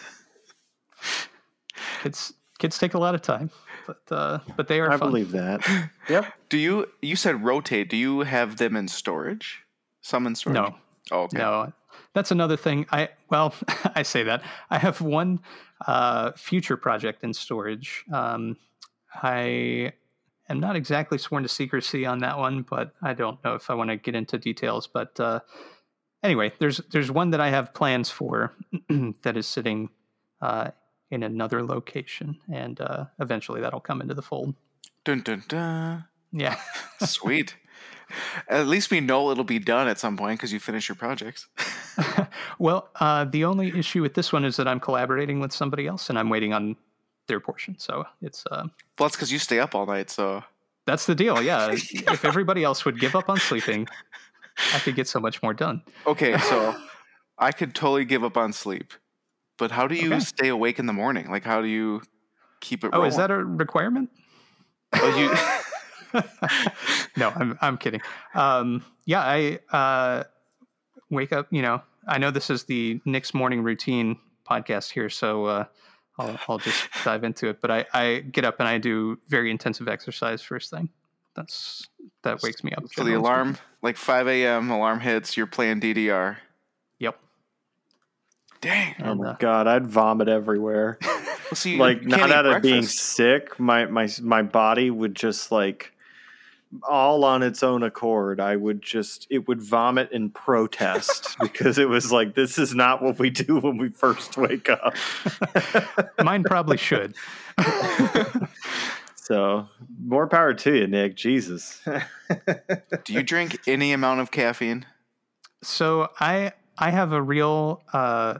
[2.03, 3.51] Kids kids take a lot of time,
[3.87, 5.11] but uh, but they are I fun.
[5.11, 5.67] believe that.
[6.09, 6.33] Yep.
[6.49, 7.91] Do you, you said rotate.
[7.91, 9.63] Do you have them in storage?
[10.03, 10.55] Some in storage?
[10.55, 10.75] No,
[11.11, 11.39] Oh, okay.
[11.39, 11.73] No,
[12.15, 12.87] that's another thing.
[12.93, 13.55] I well,
[13.95, 15.41] I say that I have one
[15.87, 18.05] uh, future project in storage.
[18.13, 18.57] Um,
[19.23, 19.93] I
[20.49, 23.75] am not exactly sworn to secrecy on that one, but I don't know if I
[23.75, 24.87] want to get into details.
[24.87, 25.41] But uh,
[26.23, 28.55] anyway, there's there's one that I have plans for
[29.23, 29.89] that is sitting
[30.41, 30.71] uh,
[31.11, 34.55] in another location, and uh, eventually that'll come into the fold.
[35.05, 36.05] Dun, dun, dun.
[36.33, 36.57] Yeah.
[37.01, 37.57] Sweet.
[38.49, 41.47] At least we know it'll be done at some point because you finish your projects.
[42.59, 46.09] well, uh, the only issue with this one is that I'm collaborating with somebody else,
[46.11, 46.77] and I'm waiting on
[47.27, 47.79] their portion.
[47.79, 48.65] So it's uh,
[48.99, 50.11] Well, that's because you stay up all night.
[50.11, 50.43] So
[50.87, 51.43] that's the deal.
[51.43, 53.87] Yeah, if everybody else would give up on sleeping,
[54.75, 55.83] I could get so much more done.
[56.07, 56.75] okay, so
[57.39, 58.93] I could totally give up on sleep,
[59.59, 60.21] but how do you Okay.
[60.21, 61.31] stay awake in the morning?
[61.31, 62.03] Like, how do you
[62.61, 62.91] keep it?
[62.93, 64.11] Oh, is that a requirement?
[64.95, 65.31] Oh, you.
[67.17, 68.01] no, I'm I'm kidding.
[68.35, 70.25] Um, yeah, I uh,
[71.11, 71.49] wake up.
[71.51, 75.65] You know, I know this is the Nick's morning routine podcast here, so uh,
[76.19, 77.61] I'll I'll just dive into it.
[77.61, 80.91] But I I get up and I do very intensive exercise first thing.
[81.35, 81.89] That's
[82.23, 82.83] that wakes me up.
[82.83, 84.71] so the generally alarm, like 5 a.m.
[84.71, 85.37] alarm hits.
[85.37, 86.37] You're playing DDR.
[86.99, 87.19] Yep.
[88.61, 88.95] Dang.
[89.01, 90.99] Oh And, my uh, god, I'd vomit everywhere.
[91.51, 95.17] Well, see, like can't not eat out of being sick, my my my body would
[95.17, 95.93] just like
[96.89, 101.89] all on its own accord, I would just it would vomit in protest because it
[101.89, 104.95] was like this is not what we do when we first wake up.
[106.23, 107.15] Mine probably should.
[109.15, 109.69] so
[110.03, 111.17] more power to you, Nick.
[111.17, 111.83] Jesus.
[113.05, 114.87] Do you drink any amount of caffeine?
[115.63, 118.39] So I I have a real uh,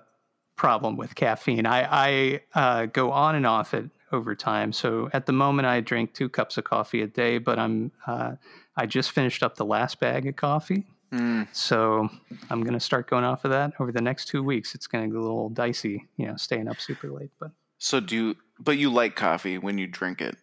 [0.57, 1.67] problem with caffeine.
[1.67, 4.73] I I uh, go on and off it over time.
[4.73, 8.33] So at the moment, I drink two cups of coffee a day, but I'm uh,
[8.77, 10.85] I just finished up the last bag of coffee.
[11.13, 11.49] Mm.
[11.53, 12.09] So
[12.51, 14.75] I'm gonna start going off of that over the next two weeks.
[14.75, 18.15] It's gonna get a little dicey, you know, staying up super late, but So do
[18.17, 20.37] you, but you like coffee when you drink it?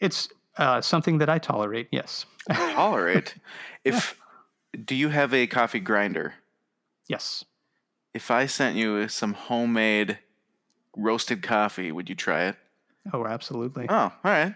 [0.00, 1.88] it's uh, something that I tolerate.
[1.90, 3.34] Yes, Tolerate.
[3.84, 4.18] if
[4.84, 6.34] do you have a coffee grinder?
[7.08, 7.44] yes.
[8.12, 10.18] If I sent you some homemade
[10.96, 12.56] roasted coffee, would you try it?
[13.12, 13.86] Oh, absolutely.
[13.88, 14.54] Oh, all right.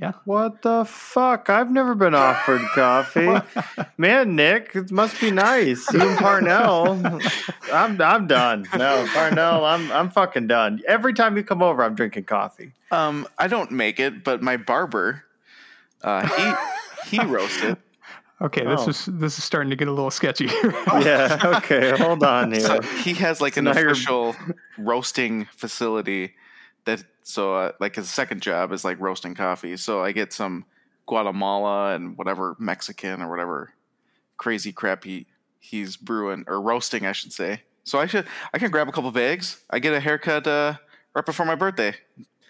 [0.00, 0.12] Yeah.
[0.26, 1.50] what the fuck?
[1.50, 3.34] I've never been offered coffee.
[3.96, 5.92] Man, Nick, it must be nice.
[5.92, 6.92] You and Parnell.
[7.72, 8.64] I'm I'm done.
[8.76, 10.80] No, Parnell, I'm I'm fucking done.
[10.86, 12.74] Every time you come over, I'm drinking coffee.
[12.92, 15.24] Um, I don't make it, but my barber,
[16.04, 16.28] uh,
[17.08, 17.76] he he roasted.
[18.40, 18.90] Okay, this Oh.
[18.90, 20.46] is this is starting to get a little sketchy.
[20.46, 20.70] here.
[21.00, 22.60] Yeah, okay, hold on here.
[22.60, 24.36] So he has like So an now official
[24.78, 26.34] roasting facility
[26.84, 29.76] that so uh, like his second job is like roasting coffee.
[29.76, 30.64] So I get some
[31.06, 33.74] Guatemala and whatever Mexican or whatever
[34.38, 35.26] crazy crap he
[35.60, 37.64] he's brewing or roasting, I should say.
[37.84, 39.62] So I should I can grab a couple bags.
[39.68, 40.76] I get a haircut uh,
[41.14, 41.94] right before my birthday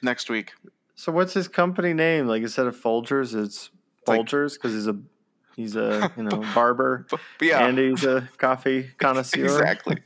[0.00, 0.52] next week.
[0.94, 2.28] So what's his company name?
[2.28, 3.70] Like instead of Folgers, it's
[4.06, 4.96] Folgers because he's a
[5.56, 7.04] he's a you know barber
[7.40, 9.42] yeah, and he's a coffee connoisseur.
[9.42, 9.96] exactly.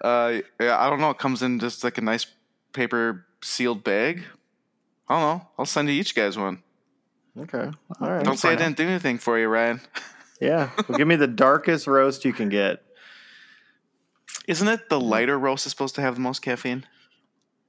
[0.00, 1.10] uh, yeah, I don't know.
[1.10, 2.26] It comes in just like a nice
[2.74, 4.24] paper sealed bag.
[5.08, 5.48] I don't know.
[5.58, 6.62] I'll send you each guys one.
[7.38, 7.70] Okay.
[8.00, 8.24] All right.
[8.24, 9.80] Don't say I didn't do anything for you, Ryan.
[10.40, 10.70] Yeah.
[10.88, 12.82] Well, give me the darkest roast you can get.
[14.48, 16.84] Isn't it the lighter roast is supposed to have the most caffeine?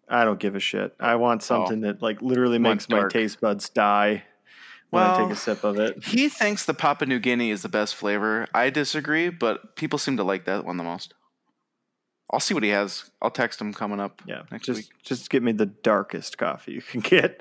[0.09, 0.93] I don't give a shit.
[0.99, 1.45] I want oh.
[1.45, 4.23] something that like literally makes my taste buds die
[4.89, 6.03] when I take a sip of it.
[6.03, 8.47] He thinks the Papua New Guinea is the best flavor.
[8.53, 11.13] I disagree, but people seem to like that one the most.
[12.35, 13.09] I'll see what he has.
[13.21, 14.41] I'll text him coming up Yeah.
[14.51, 14.89] next just week.
[15.03, 17.39] just give me the darkest coffee you can get.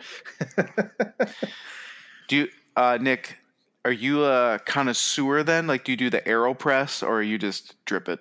[2.29, 3.39] Do you, uh, Nick?
[3.85, 5.67] Are you a connoisseur then?
[5.67, 8.21] Like, do you do the Aeropress or you just drip it?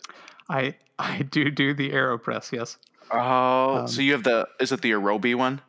[0.50, 2.52] I I do do the Aeropress.
[2.52, 2.78] Yes.
[3.12, 5.62] Oh, Um, so you have the is it the Aerobie one?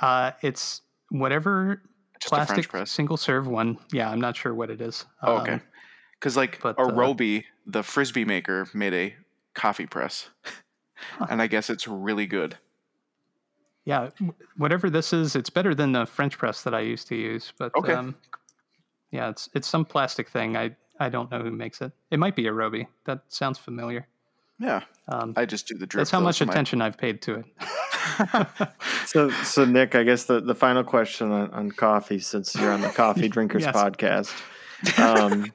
[0.00, 1.82] Uh, it's whatever
[2.18, 2.90] Just plastic press.
[2.90, 3.78] single serve one.
[3.92, 5.04] Yeah, I'm not sure what it is.
[5.22, 5.52] Oh, okay.
[5.52, 5.62] Um,
[6.18, 9.14] Because like but, uh, Aerobie, the frisbee maker, made a
[9.56, 10.30] coffee press,
[11.28, 12.56] and I guess it's really good.
[13.84, 14.10] yeah,
[14.56, 17.52] whatever this is, it's better than the French press that I used to use.
[17.58, 17.92] But Okay.
[17.94, 18.14] um,
[19.10, 20.56] yeah, it's it's some plastic thing.
[20.56, 21.90] I I don't know who makes it.
[22.10, 22.86] It might be Aerobie.
[23.06, 24.06] That sounds familiar.
[24.58, 26.00] Yeah, Um, I just do the drip.
[26.00, 27.46] that's how much so my- attention I've paid to it.
[29.06, 32.80] so so Nick, I guess the, the final question on, on coffee, since you're on
[32.80, 33.76] the Coffee Drinkers Yes.
[33.76, 34.32] podcast.
[34.98, 35.52] Um,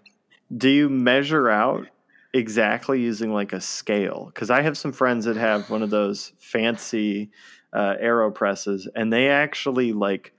[0.55, 1.87] do you measure out
[2.33, 4.31] exactly using like a scale?
[4.33, 7.31] Because I have some friends that have one of those fancy
[7.73, 10.33] uh, aeropresses, and they actually like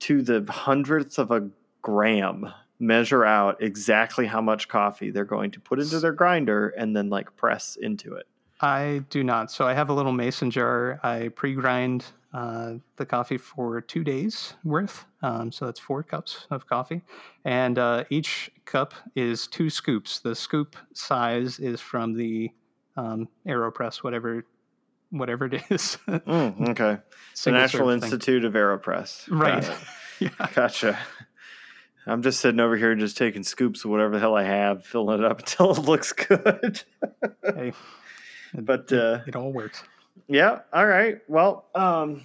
[0.00, 1.48] to the hundredth of a
[1.82, 6.96] gram measure out exactly how much coffee they're going to put into their grinder and
[6.96, 8.26] then like press into it.
[8.62, 9.50] I do not.
[9.50, 11.00] So I have a little mason jar.
[11.02, 15.04] I pre-grind uh, the coffee for two days worth.
[15.22, 17.02] Um, so that's four cups of coffee,
[17.44, 20.20] and uh, each cup is two scoops.
[20.20, 22.50] The scoop size is from the
[22.96, 24.44] um, Aeropress, whatever,
[25.10, 25.98] whatever it is.
[26.08, 26.98] Mm, okay.
[27.44, 28.12] The National serve thing.
[28.12, 29.26] Institute of Aeropress.
[29.30, 29.64] Right.
[29.64, 29.76] it.
[30.20, 30.46] yeah.
[30.54, 30.98] Gotcha.
[32.06, 35.18] I'm just sitting over here just taking scoops of whatever the hell I have, filling
[35.18, 36.82] it up until it looks good.
[37.44, 37.72] Hey,
[38.54, 39.82] it, but uh, it all works.
[40.26, 41.18] yeah, all right.
[41.28, 42.24] Well, um,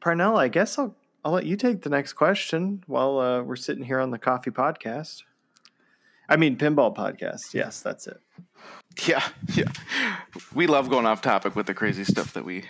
[0.00, 3.84] Parnell, I guess I'll I'll let you take the next question while uh, we're sitting
[3.84, 5.22] here on the coffee podcast.
[6.30, 7.52] I mean, pinball podcast.
[7.52, 8.20] Yes, that's it.
[9.06, 9.72] Yeah, yeah.
[10.54, 12.64] We love going off topic with the crazy stuff that we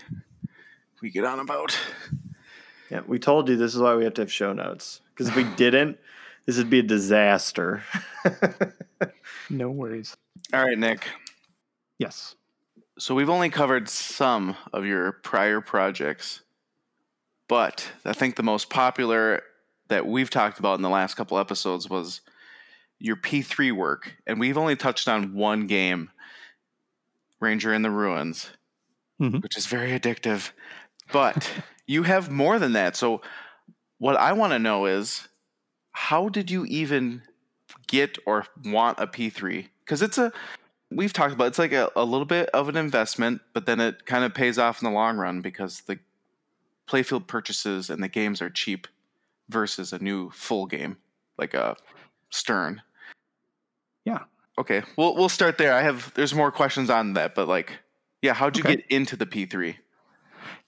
[1.02, 1.78] we get on about.
[2.90, 5.36] Yeah, we told you this is why we have to have show notes because if
[5.36, 5.98] we didn't,
[6.46, 7.82] this would be a disaster.
[9.50, 10.16] No worries.
[10.54, 11.08] All right, Nick.
[11.98, 12.36] Yes.
[12.98, 16.42] So we've only covered some of your prior projects,
[17.48, 19.42] but I think the most popular
[19.88, 22.20] that we've talked about in the last couple episodes was
[23.00, 26.10] your P3 work, and we've only touched on one game,
[27.40, 28.50] Ranger in the Ruins,
[29.20, 29.42] Mhm.
[29.42, 30.50] which is very addictive.
[31.12, 31.50] But
[31.86, 32.96] you have more than that.
[32.96, 33.22] So
[33.98, 35.28] what I want to know is
[35.92, 37.22] how did you even
[37.88, 39.68] get or want a P3?
[39.84, 40.32] Because it's a
[40.90, 44.06] we've talked about it's like a, a little bit of an investment, but then it
[44.06, 45.98] kind of pays off in the long run because the
[46.88, 48.86] playfield purchases and the games are cheap
[49.48, 50.96] versus a new full game
[51.38, 51.76] like a
[52.32, 52.82] Stern.
[54.60, 55.72] Okay, we'll we'll start there.
[55.72, 57.78] I have there's more questions on that, but like,
[58.20, 58.76] yeah, how'd you Okay.
[58.76, 59.76] get into the P3?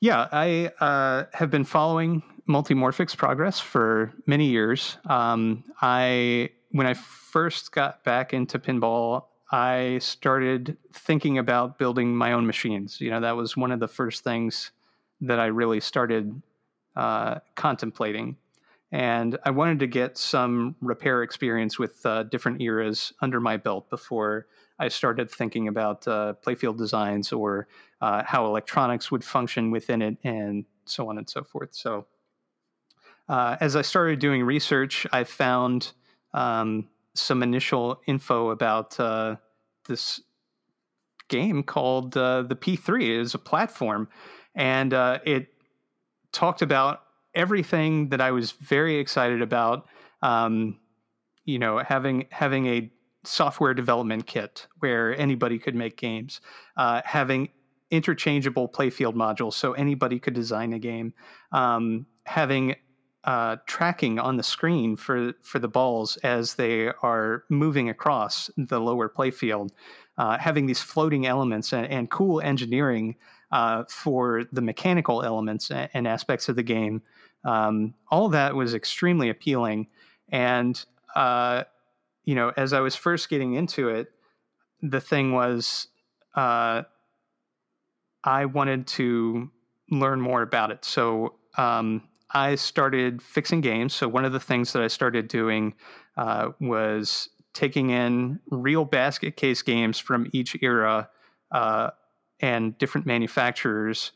[0.01, 4.97] Yeah, I uh, have been following Multimorphic's progress for many years.
[5.05, 12.32] Um, I when I first got back into pinball, I started thinking about building my
[12.32, 12.99] own machines.
[12.99, 14.72] You know, that was one of the first things
[15.20, 16.40] that I really started
[16.97, 18.38] uh, contemplating.
[18.93, 23.88] And I wanted to get some repair experience with uh, different eras under my belt
[23.88, 24.47] before
[24.78, 27.68] I started thinking about uh, playfield designs or
[28.03, 31.70] uh, how electronics would function within it, and so on and so forth.
[31.72, 32.07] So,
[33.28, 35.93] uh, as I started doing research, I found
[36.34, 39.36] um, some initial info about uh,
[39.88, 40.20] this
[41.28, 43.03] game called uh, the P3.
[43.03, 44.09] It is a platform,
[44.55, 45.47] and it
[46.32, 47.03] talked about
[47.35, 49.87] everything that I was very excited about.
[50.22, 50.78] Um,
[51.45, 52.93] you know, having having a
[53.24, 56.41] software development kit where anybody could make games,
[56.76, 57.49] uh, having
[57.91, 61.12] interchangeable playfield modules so anybody could design a game,
[61.53, 62.74] um, having
[63.24, 68.80] uh, tracking on the screen for for the balls as they are moving across the
[68.80, 69.70] lower playfield,
[70.18, 73.16] uh, having these floating elements and, and cool engineering
[73.50, 77.02] uh, for the mechanical elements and, aspects of the game.
[77.44, 79.88] Um, all that was extremely appealing,
[80.30, 80.82] and
[81.14, 81.64] uh,
[82.24, 84.12] you know, as I was first getting into it,
[84.80, 85.88] the thing was,
[86.34, 86.82] uh,
[88.24, 89.50] I wanted to
[89.90, 90.84] learn more about it.
[90.84, 93.94] So um, I started fixing games.
[93.94, 95.74] So one of the things that I started doing
[96.16, 101.09] uh, was taking in real basket case games from each era
[101.50, 101.90] uh,
[102.40, 104.12] and different manufacturers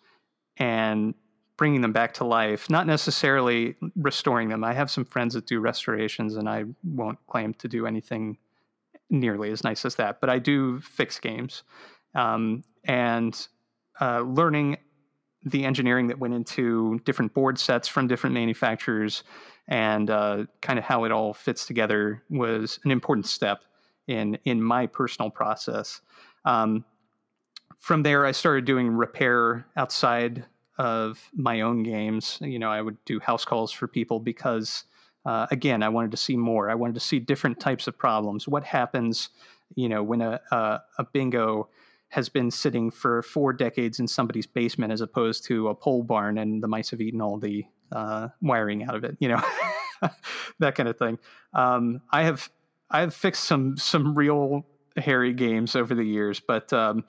[0.56, 1.14] and
[1.56, 4.62] bringing them back to life, not necessarily restoring them.
[4.62, 8.38] I have some friends that do restorations, and I won't claim to do anything
[9.08, 11.62] nearly as nice as that, but I do fix games.
[12.14, 13.46] Um, and
[14.00, 14.78] uh, learning
[15.44, 19.22] the engineering that went into different board sets from different manufacturers
[19.68, 23.62] and uh, kind of how it all fits together was an important step
[24.06, 26.00] in in my personal process.
[26.44, 26.84] Um,
[27.78, 30.44] from there, I started doing repair outside
[30.78, 32.38] of my own games.
[32.40, 34.84] You know, I would do house calls for people because,
[35.24, 36.70] uh, again, I wanted to see more.
[36.70, 38.46] I wanted to see different types of problems.
[38.46, 39.30] What happens,
[39.74, 41.68] you know, when a a, a bingo
[42.08, 46.38] has been sitting for four decades in somebody's basement as opposed to a pole barn
[46.38, 49.42] and the mice have eaten all the uh, wiring out of it, you know,
[50.58, 51.18] that kind of thing.
[51.52, 52.48] Um, I have
[52.90, 54.66] I've fixed some some real
[54.96, 57.04] hairy games over the years, but um,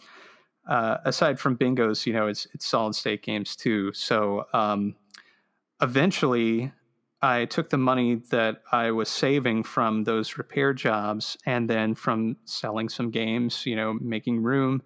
[0.67, 3.91] uh, aside from bingos, you know, it's it's solid state games too.
[3.93, 4.95] So um,
[5.81, 6.71] eventually,
[7.21, 12.37] I took the money that I was saving from those repair jobs, and then from
[12.45, 14.81] selling some games, you know, making room,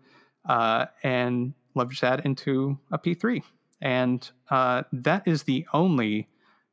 [0.48, 3.42] uh, and leveraged that into a P3.
[3.82, 6.28] And uh, that is the only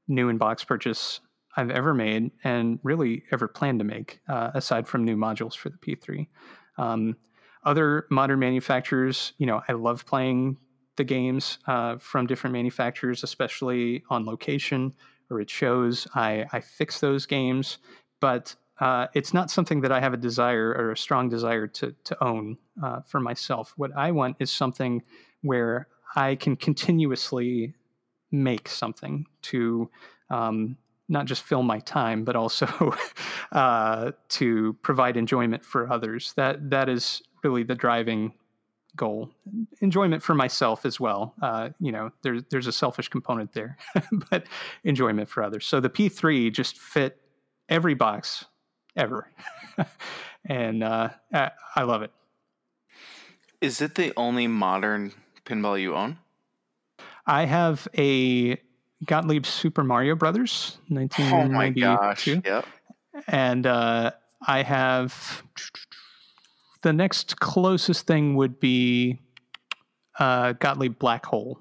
[0.06, 1.20] new in box purchase
[1.56, 5.70] I've ever made, and really ever plan to make, uh, aside from new modules for
[5.70, 6.28] the P3.
[6.76, 7.16] Um,
[7.64, 10.56] other modern manufacturers, you know, I love playing
[10.96, 14.92] the games uh, from different manufacturers, especially on location
[15.30, 16.06] or at shows.
[16.14, 17.78] I, I fix those games,
[18.20, 21.94] but uh, it's not something that I have a desire or a strong desire to,
[22.04, 23.72] to own uh, for myself.
[23.76, 25.02] What I want is something
[25.42, 27.74] where I can continuously
[28.30, 29.90] make something to
[30.30, 30.76] um,
[31.08, 32.94] not just fill my time, but also
[33.52, 36.32] uh, to provide enjoyment for others.
[36.36, 38.32] That that is really the driving
[38.96, 39.30] goal.
[39.80, 41.34] Enjoyment for myself as well.
[41.40, 43.78] Uh, you know, there's there's a selfish component there,
[44.30, 44.44] but
[44.84, 45.66] enjoyment for others.
[45.66, 47.18] So the P3 just fit
[47.68, 48.44] every box
[48.96, 49.30] ever,
[50.44, 52.10] and uh, I, I love it.
[53.60, 55.12] Is it the only modern
[55.48, 56.18] pinball you own?
[57.26, 58.56] I have a
[59.04, 61.00] Gottlieb Super Mario Brothers, Oh my
[61.70, 61.80] 1992.
[61.80, 62.26] gosh!
[62.44, 62.66] Yep.
[63.28, 64.10] and uh,
[64.46, 65.42] I have
[66.82, 69.20] the next closest thing would be
[70.18, 71.58] uh, Gottlieb Black Hole.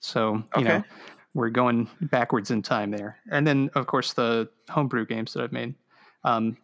[0.00, 0.84] So you know
[1.34, 5.52] we're going backwards in time there, and then of course the homebrew games that I've
[5.52, 5.74] made.
[6.24, 6.56] Um,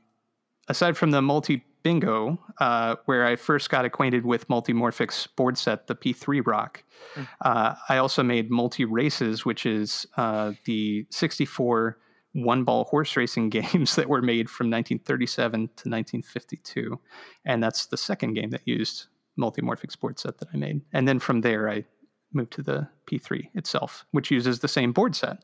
[0.69, 5.87] aside from the multi bingo, uh, where I first got acquainted with Multimorphic's board set,
[5.87, 6.85] the P3-ROC.
[7.15, 7.29] Mm.
[7.41, 11.99] Uh, I also made Multi Races, which is uh, the 64
[12.35, 17.01] one ball horse racing games that were made from 1937 to 1952.
[17.45, 19.07] And that's the second game that used
[19.39, 20.83] Multimorphic's board set that I made.
[20.93, 21.85] And then from there, I
[22.33, 25.39] moved to the P3 itself, which uses the same board set.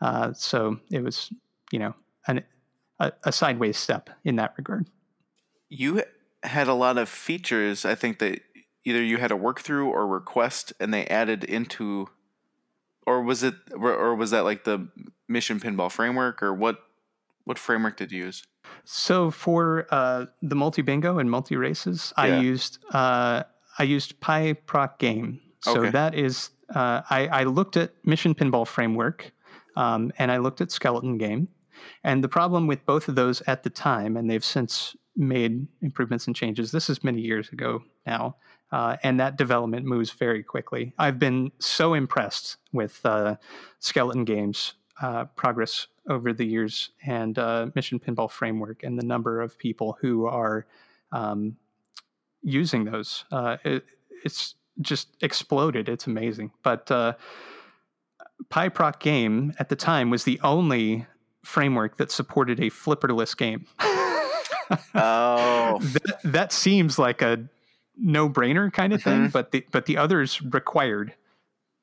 [0.00, 1.32] Uh, so it was,
[1.72, 1.94] you know,
[2.26, 2.44] an,
[3.00, 4.88] a, a sideways step in that regard.
[5.68, 6.02] You
[6.42, 8.40] had a lot of features, I think, that
[8.84, 12.08] either you had to work through or request, and they added into,
[13.06, 14.88] or was it, or was that like the
[15.28, 16.78] Mission Pinball framework, or what?
[17.44, 18.44] What framework did you use?
[18.84, 22.24] So for uh, the multi bingo and multi races, yeah.
[22.24, 23.44] I used uh,
[23.78, 25.40] I used PyProc Game.
[25.60, 25.90] So okay.
[25.90, 29.32] that is uh, I, I looked at Mission Pinball framework,
[29.76, 31.48] um, and I looked at Skeleton Game,
[32.04, 36.26] and the problem with both of those at the time, and they've since made improvements
[36.26, 36.70] and changes.
[36.70, 38.36] This is many years ago now,
[38.70, 40.94] uh, and that development moves very quickly.
[40.98, 43.36] I've been so impressed with uh,
[43.80, 49.40] Skeleton Games' uh, progress over the years and uh, Mission Pinball Framework and the number
[49.40, 50.66] of people who are
[51.12, 51.56] um,
[52.42, 53.24] using those.
[53.30, 53.84] Uh, it,
[54.24, 55.88] it's just exploded.
[55.88, 56.52] It's amazing.
[56.62, 57.14] But uh,
[58.50, 61.06] PyProc Game at the time was the only
[61.44, 63.66] framework that supported a flipperless game.
[64.94, 67.44] oh, that, that, seems like a
[67.96, 69.24] no-brainer kind of mm-hmm.
[69.24, 71.14] thing, but the but the others required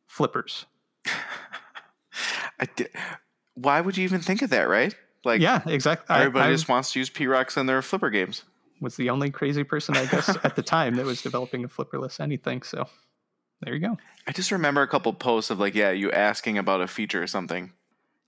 [0.08, 0.66] flippers.
[2.76, 2.90] did,
[3.56, 4.96] why would you even think of that, right?
[5.24, 6.16] Like, yeah, exactly.
[6.16, 8.44] Everybody I, just wants to use P-ROCs in their flipper games.
[8.82, 12.20] Was the only crazy person, I guess, at the time that was developing a flipperless
[12.20, 12.62] anything.
[12.62, 12.88] So
[13.62, 13.98] there you go.
[14.28, 17.28] I just remember a couple posts of like, yeah, you asking about a feature or
[17.28, 17.72] something.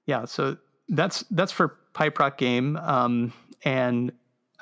[0.05, 0.57] Yeah, so
[0.89, 2.77] that's that's for PyProc game.
[2.77, 4.11] Um, and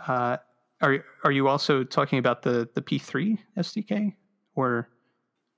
[0.08, 0.38] uh,
[0.82, 4.14] are are you also talking about the the P3 SDK
[4.56, 4.90] or?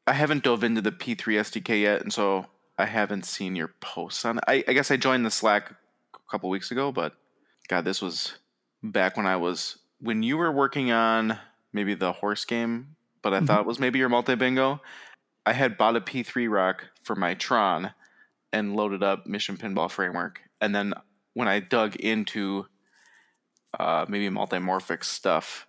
[0.06, 2.46] I haven't dove into the P3 SDK yet, and so
[2.78, 4.44] I haven't seen your posts on it.
[4.48, 5.72] I, I guess I joined the Slack
[6.16, 7.14] a couple weeks ago, but
[7.68, 8.38] God, this was
[8.82, 11.38] back when I was when you were working on
[11.74, 13.48] maybe the horse game, but I mm-hmm.
[13.48, 14.82] thought it was maybe your multi bingo.
[15.46, 17.92] I had bought a P3-ROC for my Tron
[18.52, 20.94] and loaded up Mission Pinball Framework, and then
[21.34, 22.68] when I dug into
[23.78, 25.68] uh, maybe multimorphic stuff,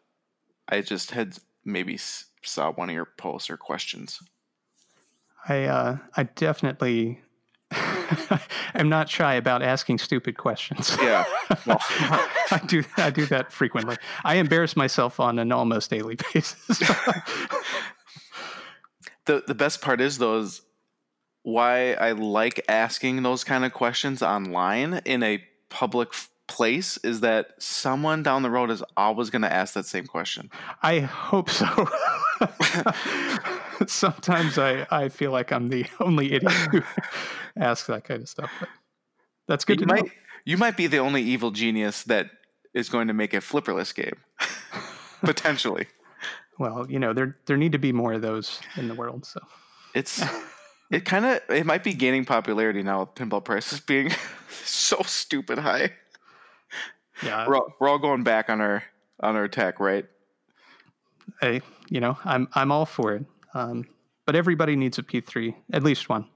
[0.68, 1.98] I just had maybe
[2.42, 4.20] saw one of your posts or questions.
[5.48, 7.20] I uh, I definitely
[8.74, 10.96] am not shy about asking stupid questions.
[11.00, 11.24] Yeah,
[11.66, 11.80] well.
[12.50, 13.96] I do I do that frequently.
[14.24, 16.78] I embarrass myself on an almost daily basis.
[19.26, 20.62] the the best part is those
[21.42, 26.12] why I like asking those kind of questions online in a public
[26.48, 30.50] place is that someone down the road is always going to ask that same question.
[30.82, 31.88] I hope so.
[33.86, 36.82] Sometimes I, I feel like I'm the only idiot who
[37.56, 38.50] asks that kind of stuff.
[38.58, 38.68] But
[39.46, 40.10] that's good you to might, know.
[40.44, 42.30] You might be the only evil genius that
[42.74, 44.16] is going to make a flipperless game,
[45.22, 45.86] potentially.
[46.58, 49.24] Well, you know, there there need to be more of those in the world.
[49.24, 49.40] So
[49.94, 50.22] it's
[50.90, 54.10] it kind of it might be gaining popularity now with pinball prices being
[54.64, 55.92] so stupid high.
[57.22, 58.84] Yeah, we're all, we're all going back on our
[59.20, 60.06] on our tech, right?
[61.40, 63.24] Hey, you know, I'm I'm all for it.
[63.54, 63.86] Um,
[64.26, 66.26] but everybody needs a P3, at least one.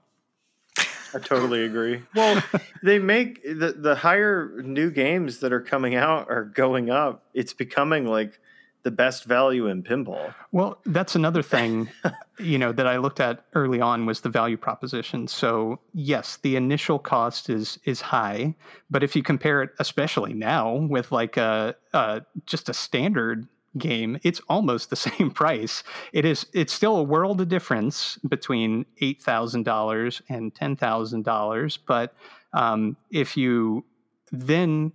[1.13, 2.01] I totally agree.
[2.15, 2.43] Well,
[2.81, 7.25] they make the the higher new games that are coming out are going up.
[7.33, 8.39] It's becoming like
[8.83, 10.33] the best value in pinball.
[10.51, 11.89] Well, that's another thing,
[12.39, 15.27] you know, that I looked at early on was the value proposition.
[15.27, 18.55] So yes, the initial cost is is high,
[18.89, 23.47] but if you compare it, especially now with like a, a just a standard
[23.77, 25.83] game, it's almost the same price.
[26.11, 31.23] It is it's still a world of difference between eight thousand dollars and ten thousand
[31.23, 31.77] dollars.
[31.77, 32.13] But
[32.53, 33.85] um, if you
[34.31, 34.91] then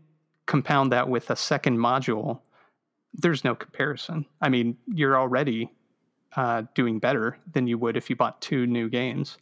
[0.47, 2.41] compound that with a second module,
[3.15, 4.27] there's no comparison.
[4.41, 5.71] I mean, you're already
[6.37, 9.39] uh, doing better than you would if you bought two new games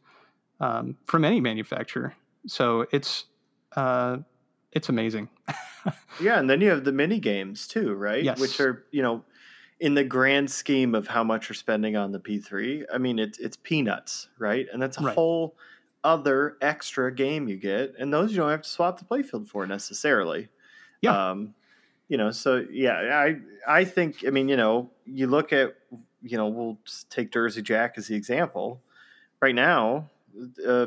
[0.61, 2.15] um, from any manufacturer.
[2.47, 3.27] So it's
[3.75, 4.19] uh,
[4.73, 5.29] it's amazing.
[6.21, 8.23] yeah, and then you have the mini games too, right?
[8.23, 8.39] Yes.
[8.41, 9.25] Which are, you know,
[9.81, 13.39] in the grand scheme of how much you're spending on the P3, I mean it's
[13.39, 14.67] it's peanuts, right?
[14.73, 15.15] And that's a right.
[15.15, 15.57] whole
[16.05, 19.67] other extra game you get, and those you don't have to swap the playfield for
[19.67, 20.49] necessarily.
[21.03, 21.31] Yeah.
[21.31, 21.55] Um,
[22.09, 25.75] you know, so yeah, I I think I mean, you know, you look at
[26.23, 26.79] you know, we'll
[27.11, 28.83] take Jersey Jack as the example.
[29.41, 30.11] Right now,
[30.67, 30.87] uh,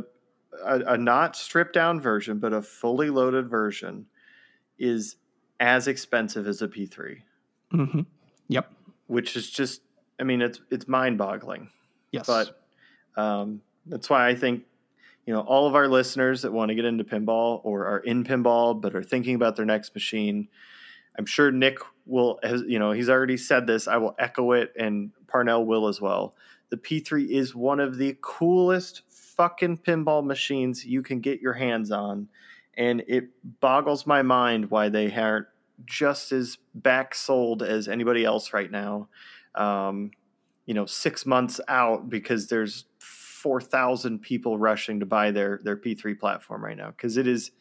[0.65, 4.07] a, a not stripped down version, but a fully loaded version
[4.77, 5.15] is
[5.59, 7.21] as expensive as a P3.
[7.71, 8.01] hmm
[8.47, 8.71] Yep.
[9.07, 9.81] which is just
[10.19, 11.69] I mean it's it's mind-boggling.
[12.11, 12.25] Yes.
[12.25, 12.59] But
[13.15, 14.63] um, that's why I think
[15.25, 18.23] you know all of our listeners that want to get into pinball or are in
[18.23, 20.47] pinball but are thinking about their next machine.
[21.19, 23.89] I'm sure Nick will, has, you know, he's already said this.
[23.89, 26.33] I will echo it, and Parnell will as well.
[26.69, 31.91] The P3 is one of the coolest fucking pinball machines you can get your hands
[31.91, 32.29] on,
[32.77, 33.25] and it
[33.59, 35.47] boggles my mind why they aren't
[35.85, 39.09] just as back sold as anybody else right now.
[39.55, 40.11] Um,
[40.65, 45.75] you know, six months out because there's four thousand people rushing to buy their their
[45.75, 47.51] P3 platform right now because it is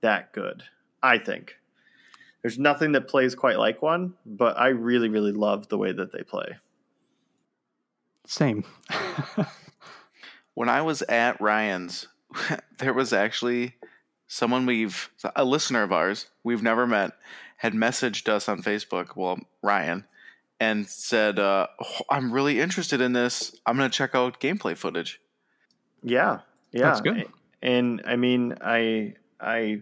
[0.00, 0.62] that good.
[1.02, 1.56] I think
[2.42, 6.12] there's nothing that plays quite like one, but I really really love the way that
[6.12, 6.56] they play.
[8.26, 8.64] Same.
[10.60, 12.08] When I was at Ryan's,
[12.78, 13.76] there was actually
[14.26, 17.12] someone we've a listener of ours we've never met
[17.56, 19.16] had messaged us on Facebook.
[19.16, 20.04] Well, Ryan.
[20.60, 23.58] And said, uh, "Oh, "I'm really interested in this.
[23.64, 25.18] I'm going to check out gameplay footage."
[26.02, 26.40] Yeah,
[26.72, 27.26] yeah, That's good.
[27.62, 29.80] And I mean, I I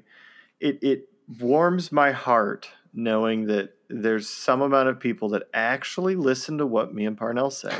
[0.61, 1.09] it it
[1.41, 6.95] warms my heart knowing that there's some amount of people that actually listen to what
[6.95, 7.75] me and Parnell say.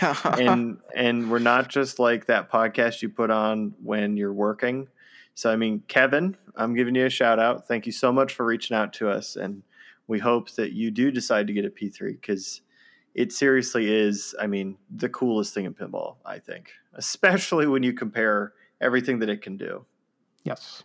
[0.38, 4.88] and and we're not just like that podcast you put on when you're working.
[5.34, 7.66] So I mean, Kevin, I'm giving you a shout out.
[7.66, 9.62] Thank you so much for reaching out to us, and
[10.06, 12.62] we hope that you do decide to get a P3 because
[13.14, 14.34] it seriously is.
[14.40, 16.16] I mean, the coolest thing in pinball.
[16.24, 19.84] I think, especially when you compare everything that it can do.
[20.44, 20.82] yes.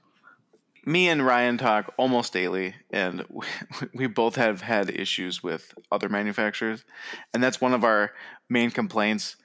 [0.90, 3.46] Me and Ryan talk almost daily, and we,
[3.94, 6.84] we both have had issues with other manufacturers,
[7.32, 8.12] and that's one of our
[8.50, 9.36] main complaints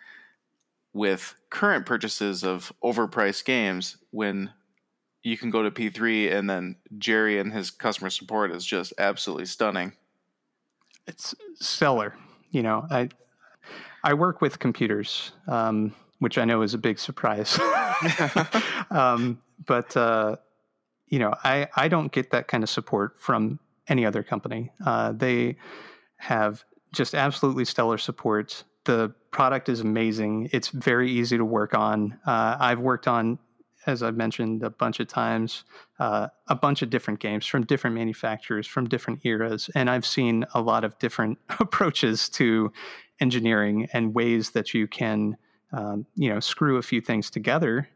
[0.94, 3.98] with current purchases of overpriced games.
[4.10, 4.52] When
[5.22, 9.44] you can go to P3, and then Gerry and his customer support is just absolutely
[9.44, 9.92] stunning.
[11.06, 12.16] it's stellar.
[12.52, 13.10] You know, I
[14.02, 17.60] I work with computers, um, which I know is a big surprise.
[18.90, 20.36] um, but uh,
[21.14, 24.72] you know, I I don't get that kind of support from any other company.
[24.84, 25.56] Uh, they
[26.16, 28.64] have just absolutely stellar support.
[28.82, 30.48] The product is amazing.
[30.52, 32.18] It's very easy to work on.
[32.26, 33.38] Uh, I've worked on,
[33.86, 35.62] as I've mentioned a bunch of times,
[36.00, 40.44] uh, a bunch of different games from different manufacturers, from different eras, and I've seen
[40.52, 42.72] a lot of different approaches to
[43.20, 45.36] engineering and ways that you can,
[45.72, 47.88] um, you know, screw a few things together.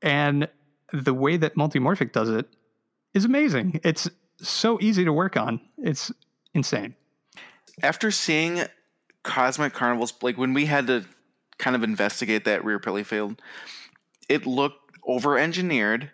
[0.00, 0.48] And
[0.92, 2.46] the way that Multimorphic does it
[3.14, 3.80] is amazing.
[3.84, 4.08] It's
[4.38, 5.60] so easy to work on.
[5.78, 6.12] It's
[6.54, 6.94] insane.
[7.82, 8.64] After seeing
[9.22, 11.04] Cosmic Carnivals, like when we had to
[11.58, 13.40] kind of investigate that rear pilly field,
[14.28, 16.10] it looked over engineered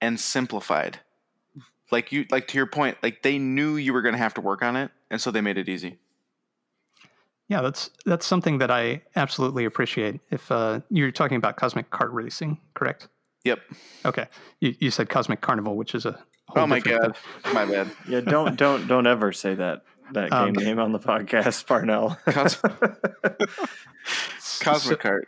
[0.00, 1.00] and simplified.
[1.90, 4.62] Like you like to your point, like they knew you were gonna have to work
[4.62, 5.98] on it, and so they made it easy.
[7.48, 10.20] Yeah, that's that's something that I absolutely appreciate.
[10.30, 13.08] If uh, you're talking about Cosmic Kart Racing, correct?
[13.44, 13.60] Yep.
[14.04, 14.26] Okay,
[14.60, 16.12] you, you said Cosmic Carnival, which is a
[16.48, 17.54] whole Oh my different god.
[17.54, 17.90] My bad.
[18.08, 19.82] Yeah, don't don't don't ever say that
[20.12, 22.18] that game Um, name on the podcast, Parnell.
[22.26, 22.56] Cos-
[24.60, 25.22] Cosmic Kart.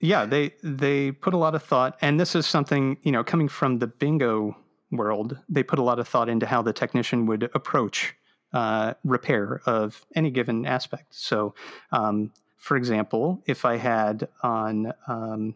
[0.00, 3.48] yeah they they put a lot of thought and this is something you know coming
[3.48, 4.56] from the bingo
[4.90, 8.14] world they put a lot of thought into how the technician would approach
[8.54, 11.54] uh, repair of any given aspect so
[11.92, 15.54] um, for example if i had on um,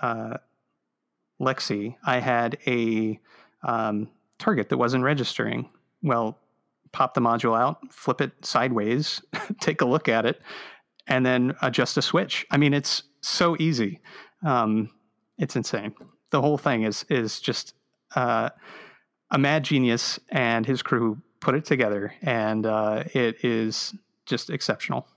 [0.00, 0.36] uh,
[1.40, 3.18] lexi i had a
[3.62, 4.08] um,
[4.38, 5.68] target that wasn't registering
[6.02, 6.38] well
[6.92, 9.20] pop the module out flip it sideways
[9.60, 10.40] take a look at it
[11.08, 12.46] and then adjust a switch.
[12.50, 14.00] I mean, it's so easy.
[14.44, 14.90] Um,
[15.38, 15.94] it's insane.
[16.30, 17.74] The whole thing is is just
[18.14, 18.50] uh,
[19.30, 23.94] a mad genius, and his crew put it together, and uh, it is
[24.26, 25.08] just exceptional.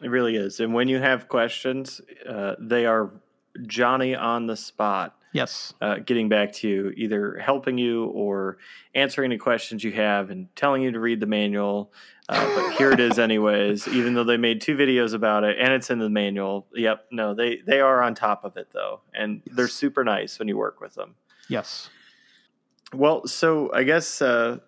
[0.00, 0.60] It really is.
[0.60, 3.10] And when you have questions, uh, they are
[3.66, 8.58] Johnny on the spot, Yes, uh, getting back to you, either helping you or
[8.94, 11.92] answering any questions you have and telling you to read the manual.
[12.28, 13.86] Uh, but here it is, anyways.
[13.88, 16.66] Even though they made two videos about it and it's in the manual.
[16.74, 17.06] Yep.
[17.10, 20.56] No, they they are on top of it though, and they're super nice when you
[20.56, 21.14] work with them.
[21.48, 21.90] yes,
[22.94, 24.58] Well, so I guess uh,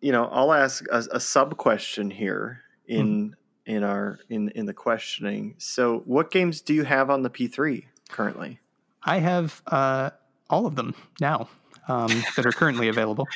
[0.00, 3.36] you know I'll ask a, a sub question here in
[3.66, 5.54] in our in in the questioning.
[5.58, 8.60] So, what games do you have on the P3 currently?
[9.04, 10.10] I have uh,
[10.48, 11.48] all of them now
[11.88, 13.26] um, that are currently available.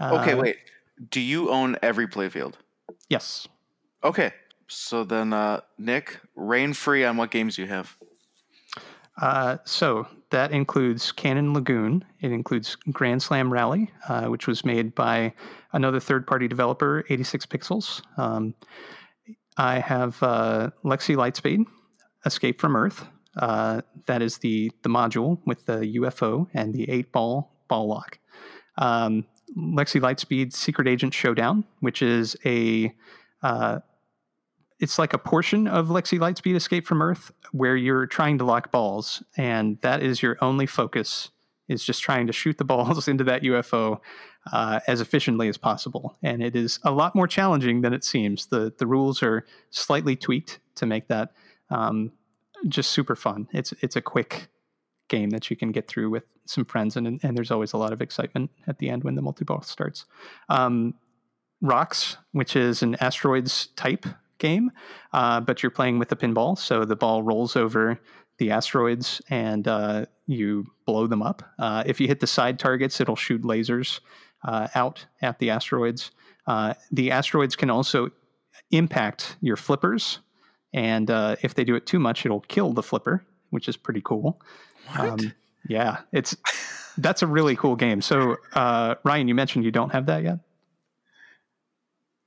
[0.00, 0.56] Okay, Uh, wait.
[1.10, 2.54] Do you own every playfield?
[3.08, 3.48] Yes,
[4.04, 4.32] Okay.
[4.68, 7.94] So then, uh, Nick, rain free on what games you have.
[9.20, 12.04] Uh, so that includes Cannon Lagoon.
[12.20, 15.34] It includes Grand Slam Rally, uh, which was made by
[15.74, 18.00] another third-party developer, 86 Pixels.
[18.18, 18.54] Um,
[19.58, 21.66] I have uh, Lexi Lightspeed,
[22.24, 23.04] Escape from Earth.
[23.36, 28.18] Uh, that is the the module with the UFO and the eight ball ball lock.
[28.78, 29.26] Um,
[29.56, 32.94] Lexi Lightspeed Secret Agent Showdown, which is a
[33.42, 33.80] uh,
[34.80, 38.72] it's like a portion of Lexi Lightspeed Escape from Earth where you're trying to lock
[38.72, 41.30] balls, and that is your only focus
[41.68, 44.00] is just trying to shoot the balls into that UFO
[44.52, 46.16] uh, as efficiently as possible.
[46.22, 48.46] And it is a lot more challenging than it seems.
[48.46, 51.32] the The rules are slightly tweaked to make that
[51.70, 52.12] um,
[52.68, 53.48] just super fun.
[53.52, 54.48] It's it's a quick
[55.08, 57.92] game that you can get through with some friends, and and there's always a lot
[57.92, 60.06] of excitement at the end when the multi ball starts.
[60.48, 60.94] Um,
[61.60, 64.04] Rocks, which is an asteroids type
[64.38, 64.72] game,
[65.12, 66.58] uh, but you're playing with a pinball.
[66.58, 68.00] So the ball rolls over
[68.38, 71.42] the asteroids and uh, you blow them up.
[71.58, 74.00] Uh, if you hit the side targets, it'll shoot lasers
[74.44, 76.10] uh, out at the asteroids.
[76.46, 78.10] Uh, the asteroids can also
[78.72, 80.18] impact your flippers.
[80.74, 84.00] And uh, if they do it too much, it'll kill the flipper, which is pretty
[84.02, 84.40] cool.
[84.98, 85.32] Um,
[85.68, 86.36] yeah, it's
[86.98, 88.00] that's a really cool game.
[88.00, 90.38] So, Ryan, you mentioned you don't have that yet.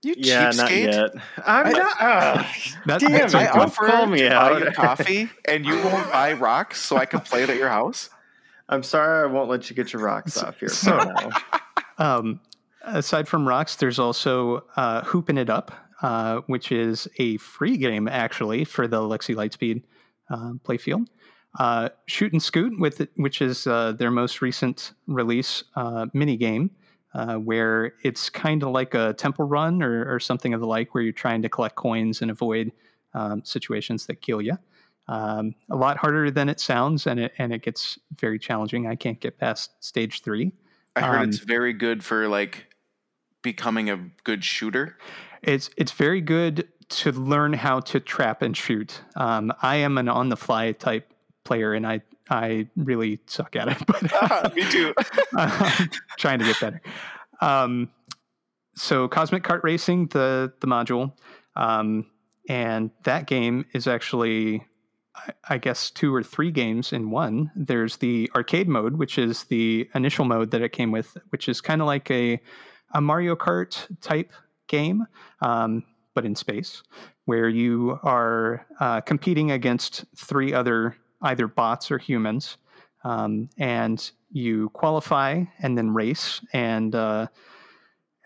[0.04, 0.58] You yeah, cheapskate.
[0.58, 1.12] not yet.
[1.46, 2.02] I'm I- not.
[2.02, 2.44] Uh,
[2.86, 3.38] That- damn that's it!
[3.38, 4.60] I a Don't offered call me to buy out.
[4.64, 8.10] you coffee, and you won't buy rocks, so I can play it at your house.
[8.70, 10.70] I'm sorry, I won't let you get your rocks off here.
[10.70, 11.06] So- for
[11.98, 12.18] now.
[12.18, 12.40] Um,
[12.84, 18.08] aside from rocks, there's also uh, Hooping It Up, uh, which is a free game
[18.08, 19.84] actually for the Lexi Lightspeed
[20.30, 21.08] uh, playfield.
[21.60, 26.36] Uh, Shoot and Scoot, with it, which is uh, their most recent release uh, mini
[26.36, 26.70] game,
[27.14, 30.94] uh, where it's kind of like a temple run or, or something of the like,
[30.94, 32.72] where you're trying to collect coins and avoid
[33.14, 34.58] um, situations that kill you.
[35.08, 38.88] Um, a lot harder than it sounds, and it and it gets very challenging.
[38.88, 40.52] I can't get past stage three.
[40.96, 42.66] I heard Um, it's very good for like
[43.44, 44.98] becoming a good shooter.
[45.42, 49.02] It's it's very good to learn how to trap and shoot.
[49.16, 51.12] Um, I am an on the fly type
[51.44, 54.94] player, and I I really suck at it, but Me too.
[55.36, 56.82] I'm trying to get better.
[57.42, 57.92] Um,
[58.76, 61.14] so Cosmic Kart Racing, the the module,
[61.56, 62.06] um,
[62.50, 64.64] and that game is actually,
[65.16, 67.52] I, I guess, two or three games in one.
[67.56, 71.62] There's the arcade mode, which is the initial mode that it came with, which is
[71.62, 72.40] kind of like a
[72.94, 74.32] a Mario Kart type
[74.68, 75.06] game,
[75.42, 75.84] um,
[76.14, 76.84] but in space,
[77.26, 82.58] where you are uh, competing against three other either bots or humans
[83.04, 86.42] um, and you qualify and then race.
[86.54, 87.28] And uh,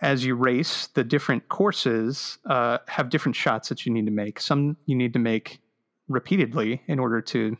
[0.01, 4.39] as you race, the different courses uh, have different shots that you need to make.
[4.39, 5.59] Some you need to make
[6.07, 7.57] repeatedly in order to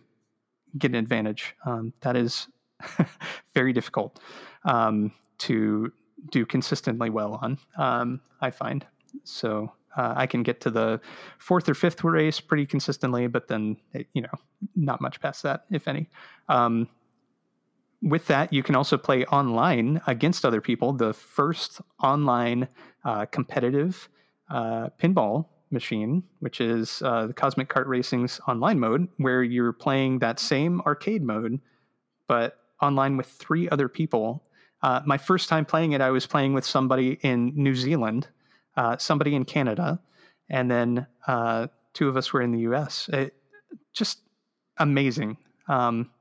[0.78, 1.56] get an advantage.
[1.66, 2.48] Um, that is
[3.54, 4.20] very difficult
[4.64, 5.92] um, to
[6.32, 7.58] do consistently well on.
[7.78, 8.86] Um, I find
[9.24, 9.74] so.
[9.98, 11.02] Uh, I can get to the
[11.40, 14.30] fourth or fifth race pretty consistently, but then eh, you know
[14.76, 16.08] not much past that, if any.
[16.48, 16.88] Um,
[18.02, 20.94] with that, you can also play online against other people.
[20.94, 22.68] The first online
[23.04, 24.10] uh, competitive
[24.50, 30.20] uh, pinball machine, which is uh, the Cosmic Kart Racing's online mode, where you're playing
[30.20, 31.60] that same arcade mode,
[32.28, 34.44] but online with three other people.
[34.82, 38.28] Uh, my first time playing it, I was playing with somebody in New Zealand,
[38.78, 40.00] uh, somebody in Canada,
[40.50, 43.10] and then uh, two of us were in the US.
[43.12, 43.34] It,
[43.94, 44.20] just
[44.78, 45.38] amazing.
[45.68, 46.12] Um,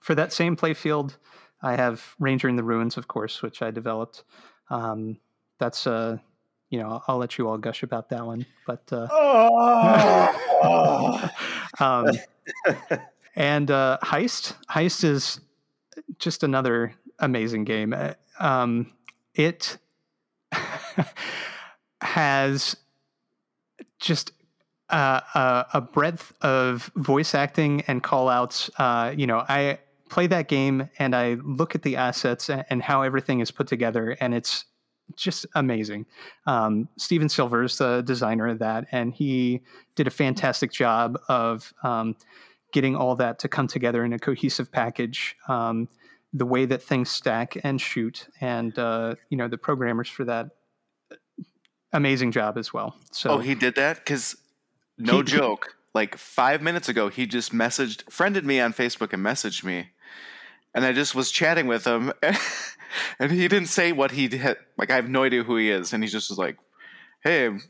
[0.00, 1.16] for that same playfield,
[1.62, 4.24] I have Ranger in the Ruins, of course, which I developed.
[4.68, 5.18] Um,
[5.58, 6.18] that's uh,
[6.72, 9.06] you know, I'll let you all gush about that one, but uh,
[10.64, 11.28] Oh.
[11.80, 12.06] um,
[13.36, 15.40] and uh, Heist, Heist is
[16.18, 17.94] just another amazing game.
[17.94, 18.92] Uh, Um,
[19.34, 19.78] it
[22.02, 22.76] has
[24.00, 24.32] just
[24.90, 28.70] uh, a, a breadth of voice acting and call outs.
[28.78, 29.78] Uh, you know, I
[30.10, 33.66] play that game and I look at the assets and, and how everything is put
[33.66, 34.66] together, and it's
[35.16, 36.06] just amazing.
[36.46, 39.62] Um, Steven Silver is the designer of that, and he
[39.94, 42.16] did a fantastic job of um,
[42.72, 45.36] getting all that to come together in a cohesive package.
[45.48, 45.88] Um,
[46.32, 50.50] the way that things stack and shoot, and uh, you know, the programmers for that
[51.92, 52.96] amazing job as well.
[53.10, 54.36] So oh, he did that because
[54.98, 55.76] no He- joke.
[55.94, 59.90] like five minutes ago, he just messaged, friended me on Facebook, and messaged me,
[60.74, 62.12] and I just was chatting with him,
[63.18, 64.56] and he didn't say what he did.
[64.78, 66.56] Like I have no idea who he is, and he just was like,
[67.22, 67.60] "Hey, I'm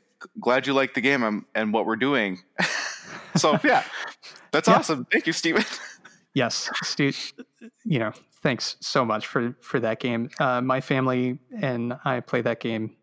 [0.40, 2.38] glad you like the game and what we're doing."
[3.36, 3.82] so yeah,
[4.52, 4.74] that's Yeah.
[4.76, 5.06] awesome.
[5.10, 5.64] Thank you, Steven.
[6.34, 7.12] Yes, Stu.
[7.84, 8.12] You know,
[8.42, 10.30] thanks so much for for that game.
[10.38, 12.96] Uh, my family and I play that game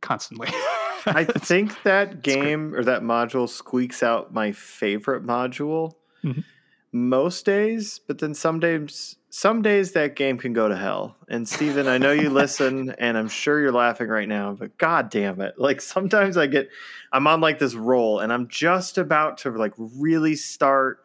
[0.00, 0.48] constantly.
[1.06, 5.94] I think that game or that module squeaks out my favorite module
[6.24, 6.44] Mhm.
[6.92, 11.14] most days, but then some days some days that game can go to hell.
[11.28, 15.10] And Steven, I know you listen and I'm sure you're laughing right now, but god
[15.10, 15.58] damn it.
[15.58, 16.68] Like sometimes I get
[17.12, 21.00] I'm on like this roll and I'm just about to like really start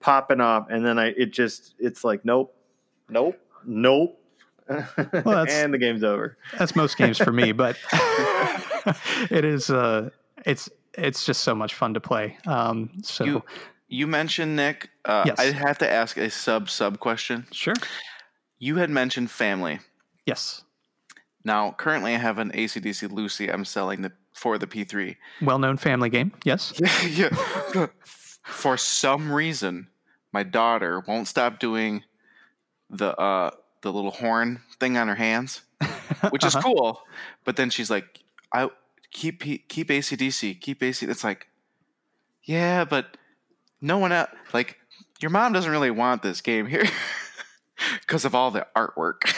[0.00, 2.52] popping off and then I it just it's like nope.
[3.08, 3.38] Nope.
[3.64, 4.20] Nope.
[4.68, 6.36] that's- and the game's over.
[6.58, 7.76] That's most games for me, but
[9.30, 9.70] it is.
[9.70, 10.10] Uh,
[10.44, 12.38] it's it's just so much fun to play.
[12.46, 13.42] Um, so You-
[13.88, 14.90] You mentioned Nick.
[15.04, 15.38] Uh, Yes.
[15.38, 17.46] I have to ask a sub sub question.
[17.52, 17.74] sure.
[18.58, 19.80] You had mentioned family.
[20.24, 20.62] Yes.
[21.44, 23.52] Now, currently, I have an ACDC LUCI.
[23.52, 25.16] I'm selling the for the P3.
[25.42, 26.32] Well known family game.
[26.44, 26.72] Yes.
[27.08, 27.28] yeah.
[28.42, 29.88] For some reason,
[30.32, 32.02] my daughter won't stop doing
[32.90, 33.50] the uh
[33.82, 35.62] the little horn thing on her hands,
[36.30, 36.62] which is Uh-huh.
[36.64, 37.00] cool.
[37.44, 38.20] But then she's like,
[38.52, 38.68] "I
[39.10, 41.48] keep keep ACDC, keep AC." It's like,
[42.44, 43.16] yeah, but
[43.80, 44.30] no one else.
[44.52, 44.78] Like,
[45.20, 46.84] your mom doesn't really want this game here
[48.00, 49.34] because of all the artwork.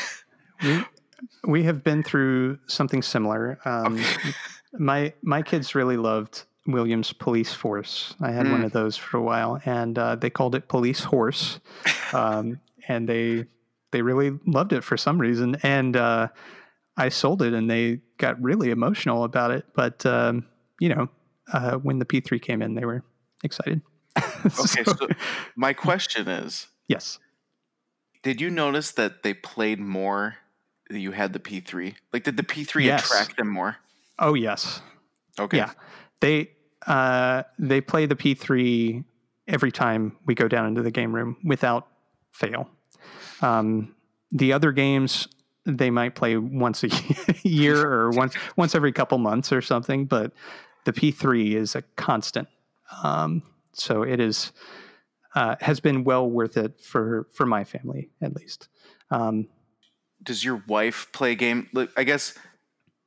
[0.63, 0.83] we,
[1.45, 3.59] we have been through something similar.
[3.65, 4.01] Um,
[4.73, 8.15] my my kids really loved Williams Police Force.
[8.21, 8.67] I had one Mm.
[8.67, 11.61] of those for a while, and uh, they called it Police Horse,
[12.13, 13.45] um, and they
[13.93, 15.57] they really loved it for some reason.
[15.63, 16.29] And uh,
[16.97, 19.65] I sold it, and they got really emotional about it.
[19.75, 20.47] But um,
[20.81, 21.09] you know,
[21.53, 23.05] uh, when the P3 came in, they were
[23.45, 23.81] excited.
[24.45, 25.09] Okay, So- so
[25.57, 26.67] my question is.
[26.89, 27.19] yes.
[28.25, 30.37] Did you notice that they played more?
[30.91, 31.95] that You had the P3.
[32.13, 33.05] Like, did the P3 Yes.
[33.07, 33.77] attract them more?
[34.19, 34.81] Oh yes.
[35.39, 35.59] Okay.
[35.59, 35.71] Yeah,
[36.21, 36.51] they
[36.87, 39.05] uh, they play the P3
[39.47, 41.87] every time we go down into the game room without
[42.33, 42.69] fail.
[43.43, 43.95] Um,
[44.31, 45.29] the other games
[45.65, 46.89] they might play once a
[47.49, 50.33] year or once once every couple months or something, but
[50.85, 52.49] the P3 is a constant.
[53.03, 53.43] Um,
[53.73, 54.53] so it is
[55.35, 58.69] uh, has been well worth it for for my family at least.
[59.11, 59.49] Um,
[60.23, 61.69] Does your wife play a game?
[61.97, 62.35] I guess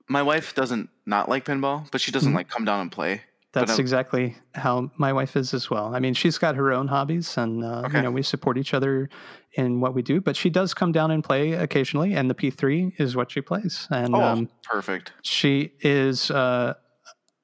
[0.07, 2.35] my wife doesn't not like pinball, but she doesn't Mhm.
[2.35, 3.21] like come down and play.
[3.53, 5.93] That's exactly how my wife is as well.
[5.93, 7.97] I mean, she's got her own hobbies, and uh, Okay.
[7.97, 9.09] you know we support each other
[9.55, 10.21] in what we do.
[10.21, 13.87] But she does come down and play occasionally, and the P3 is what she plays.
[13.91, 15.11] And Oh, um, perfect.
[15.23, 16.75] she is uh,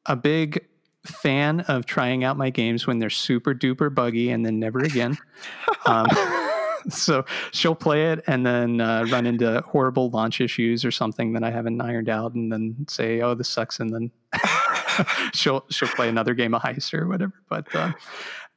[0.05, 0.65] a big
[1.05, 5.17] fan of trying out my games when they're super duper buggy, and then never again.
[5.85, 6.07] um,
[6.89, 11.43] so she'll play it and then uh, run into horrible launch issues or something that
[11.43, 14.11] I haven't ironed out, and then say, "Oh, this sucks," and then
[15.33, 17.33] she'll she'll play another game of heist or whatever.
[17.49, 17.93] But uh,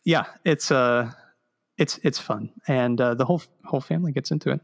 [0.05, 1.11] yeah, it's uh,
[1.79, 4.61] it's it's fun, and uh, the whole whole family gets into it.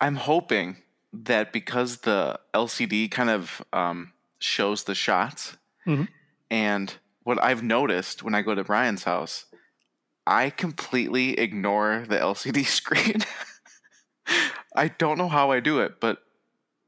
[0.00, 0.76] I'm hoping
[1.12, 5.56] that because the LCD kind of um, shows the shots,
[5.86, 6.08] Mhm.
[6.50, 6.92] and
[7.22, 9.44] what I've noticed when I go to Brian's house,
[10.26, 13.18] I completely ignore the LCD screen.
[14.74, 16.18] I don't know how I do it, but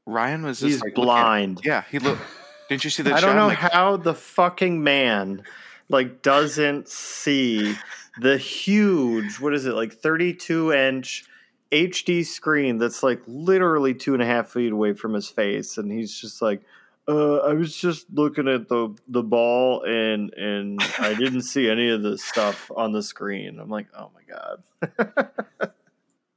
[0.05, 1.61] Ryan was just He's like looking at- blind.
[1.63, 2.21] yeah, he looked.
[2.69, 3.13] Didn't you see that?
[3.13, 5.43] I don't know Like, how the fucking man
[5.89, 7.75] like doesn't see
[8.19, 11.25] the huge what is it like 32 inch
[11.71, 15.91] HD screen that's like literally two and a half feet away from his face, and
[15.91, 16.61] he's just like,
[17.07, 21.89] uh, "I was just looking at the the ball, and and I didn't see any
[21.89, 25.31] of the stuff on the screen." I'm like, "Oh my god!"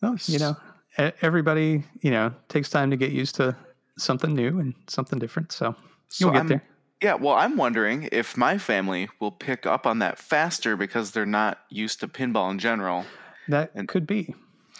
[0.00, 0.56] Well, you know,
[0.98, 3.56] e- everybody you know takes time to get used to
[3.98, 5.52] something new and something different.
[5.52, 5.74] So
[6.08, 6.62] so you'll get I'm- there.
[7.00, 11.24] Yeah, well, I'm wondering if my family will pick up on that faster because they're
[11.24, 13.04] not used to pinball in general.
[13.46, 14.34] That And- could be.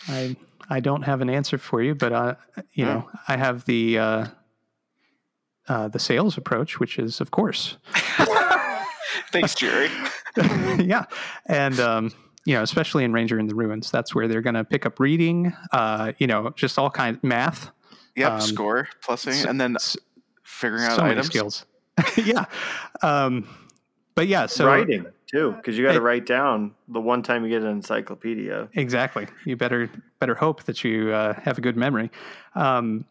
[0.09, 0.35] I
[0.69, 2.35] I don't have an answer for you, but uh,
[2.73, 2.95] you Yeah.
[2.95, 4.27] know, I have the uh,
[5.69, 7.77] uh, the sales approach, which is of course,
[9.33, 9.91] Thanks, Gerry.
[10.85, 11.05] yeah,
[11.47, 12.13] and um,
[12.45, 14.99] you know, especially in Ranger in the Ruins, that's where they're going to pick up
[15.01, 17.71] reading, uh, you know, just all kinds math,
[18.17, 19.77] Yep, Um, score, plusing, so- and then
[20.49, 21.27] figuring out so many items.
[21.27, 21.67] skills.
[22.17, 22.45] yeah,
[23.03, 23.47] um,
[24.15, 27.51] but yeah, so Writing too, because you got to write down the one time you
[27.51, 28.69] get an encyclopedia.
[28.75, 29.27] Exactly.
[29.45, 32.11] You better better hope that you uh, have a good memory.
[32.55, 33.05] Um,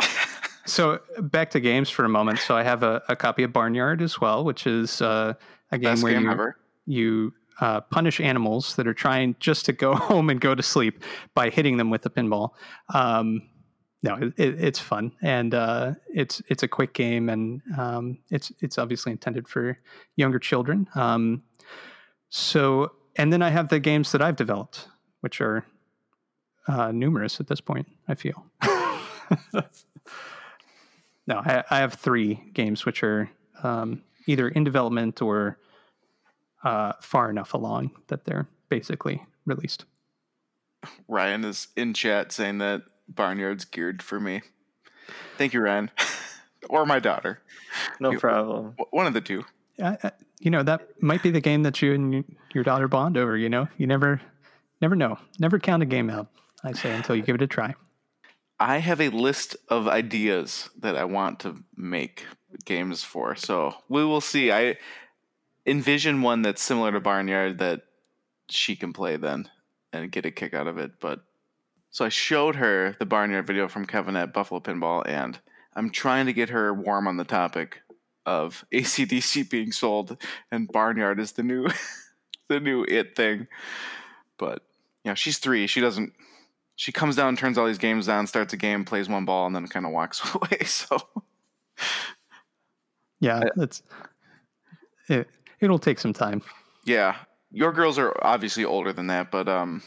[0.66, 2.40] so back to games for a moment.
[2.40, 5.34] So I have a, a copy of Barnyard as well, which is uh,
[5.70, 6.56] a game Best where game you ever.
[6.86, 11.02] you uh, punish animals that are trying just to go home and go to sleep
[11.34, 12.50] by hitting them with a pinball.
[12.92, 13.48] Um,
[14.02, 18.50] no, it, it, it's fun and uh, it's it's a quick game and um, it's
[18.60, 19.78] it's obviously intended for
[20.16, 20.88] younger children.
[20.94, 21.42] Um,
[22.28, 24.88] so and then I have the games that I've developed,
[25.20, 25.64] which are
[26.66, 27.86] uh, numerous at this point.
[28.08, 28.44] I feel.
[29.52, 29.62] no,
[31.28, 33.30] I, I, have three games which are
[33.62, 35.58] um, either in development or
[36.64, 39.84] uh, far enough along that they're basically released.
[41.08, 44.42] Ryan is in chat saying that Barnyard's geared for me.
[45.38, 45.90] Thank you, Ryan,
[46.68, 47.40] or my daughter.
[48.00, 48.76] No problem.
[48.90, 49.44] One of the two.
[49.82, 53.36] Uh, you know that might be the game that you and your daughter bond over.
[53.36, 54.20] You know, you never,
[54.80, 55.18] never know.
[55.38, 56.28] Never count a game out.
[56.64, 57.74] I say until you give it a try.
[58.60, 62.24] I have a list of ideas that I want to make
[62.64, 63.34] games for.
[63.34, 64.52] So we will see.
[64.52, 64.76] I
[65.66, 67.82] envision one that's similar to Barnyard that
[68.48, 69.48] she can play then
[69.92, 70.92] and get a kick out of it.
[71.00, 71.24] But
[71.92, 75.38] so I showed her the Barnyard video from Kevin at Buffalo Pinball, and
[75.76, 77.82] I'm trying to get her warm on the topic
[78.24, 80.16] of ACDC being sold
[80.50, 81.68] and Barnyard is the new
[82.48, 83.46] the new it thing.
[84.38, 84.62] But
[85.04, 85.66] yeah, she's three.
[85.66, 86.14] She doesn't
[86.76, 89.54] she comes down, turns all these games down, starts a game, plays one ball, and
[89.54, 90.64] then kind of walks away.
[90.64, 90.98] So
[93.20, 93.82] yeah, it's
[95.08, 95.28] it.
[95.60, 96.42] It'll take some time.
[96.84, 97.16] Yeah,
[97.50, 99.82] your girls are obviously older than that, but um,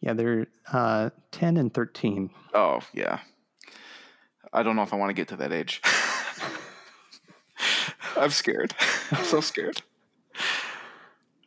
[0.00, 2.30] yeah, they're uh, ten and thirteen.
[2.54, 3.20] Oh yeah,
[4.52, 5.80] I don't know if I want to get to that age.
[8.16, 8.74] I'm scared.
[9.12, 9.82] I'm so scared.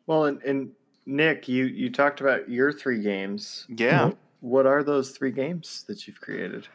[0.07, 0.71] Well, and, and
[1.05, 3.65] Nick, you you talked about your three games.
[3.69, 4.11] Yeah.
[4.39, 6.67] What are those three games that you've created?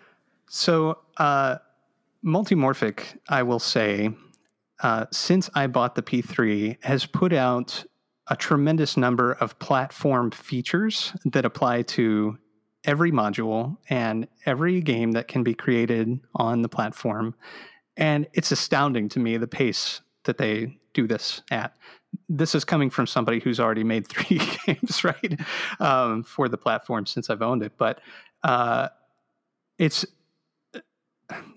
[0.49, 1.57] So, uh,
[2.25, 4.11] Multimorphic, I will say,
[4.83, 7.85] uh, since I bought the P3, has put out
[8.29, 12.39] a tremendous number of platform features that apply to
[12.85, 17.35] every module and every game that can be created on the platform.
[17.97, 21.77] And it's astounding to me the pace that they do this at.
[22.29, 25.41] This is coming from somebody who's already made three games, right,
[25.81, 27.73] um, for the platform since I've owned it.
[27.77, 28.01] But
[28.43, 28.89] uh,
[29.79, 30.07] it's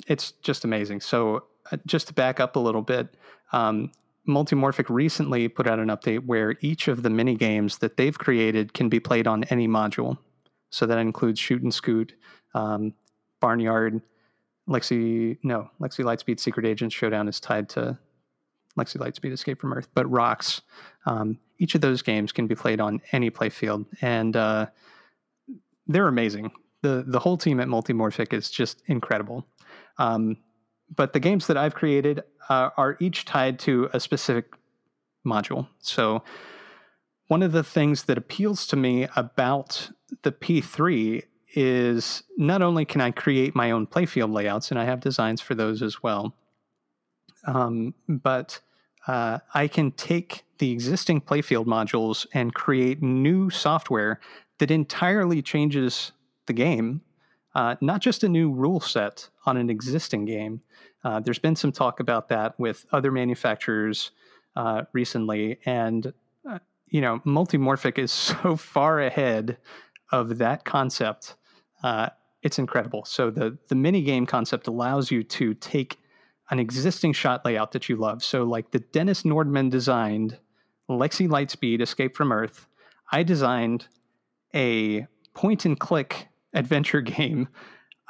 [0.07, 1.02] it's just amazing.
[1.02, 3.15] So uh, just to back up a little bit,
[3.53, 3.91] um,
[4.27, 8.73] Multimorphic recently put out an update where each of the mini games that they've created
[8.73, 10.18] can be played on any module.
[10.69, 12.14] So that includes Shoot and Scoot,
[12.53, 12.93] um,
[13.39, 14.02] Barnyard,
[14.69, 17.98] Lexi, no, Lexi Lightspeed Secret Agent Showdown is tied to
[18.77, 20.61] Lexi Lightspeed Escape from Earth, but Rocks.
[21.06, 24.68] Um, each of those games can be played on any playfield, and uh,
[25.88, 26.52] they're amazing.
[26.81, 29.45] the The whole team at Multimorphic is just incredible.
[29.98, 30.38] Um,
[30.95, 34.53] but the games that I've created uh, are each tied to a specific
[35.26, 35.68] module.
[35.80, 36.23] So
[37.27, 39.89] one of the things that appeals to me about
[40.23, 41.23] the P3
[41.53, 45.55] is not only can I create my own playfield layouts, and I have designs for
[45.55, 46.34] those as well,
[47.45, 48.59] um, but
[49.07, 54.19] uh, I can take the existing playfield modules and create new software
[54.59, 56.11] that entirely changes
[56.45, 57.01] the game,
[57.55, 60.61] uh, not just a new rule set on an existing game.
[61.03, 64.11] Uh, there's been some talk about that with other manufacturers
[64.55, 66.13] uh, recently, and
[66.49, 69.57] uh, you know, multimorphic is so far ahead
[70.11, 71.35] of that concept
[71.84, 72.09] uh,
[72.41, 73.05] it's incredible.
[73.05, 75.99] So the the mini game concept allows you to take
[76.49, 78.23] an existing shot layout that you love.
[78.23, 80.38] So like the Dennis Nordman designed
[80.89, 82.68] Lexi Lightspeed Escape from Earth,
[83.11, 83.88] I designed
[84.53, 87.47] a point and click adventure game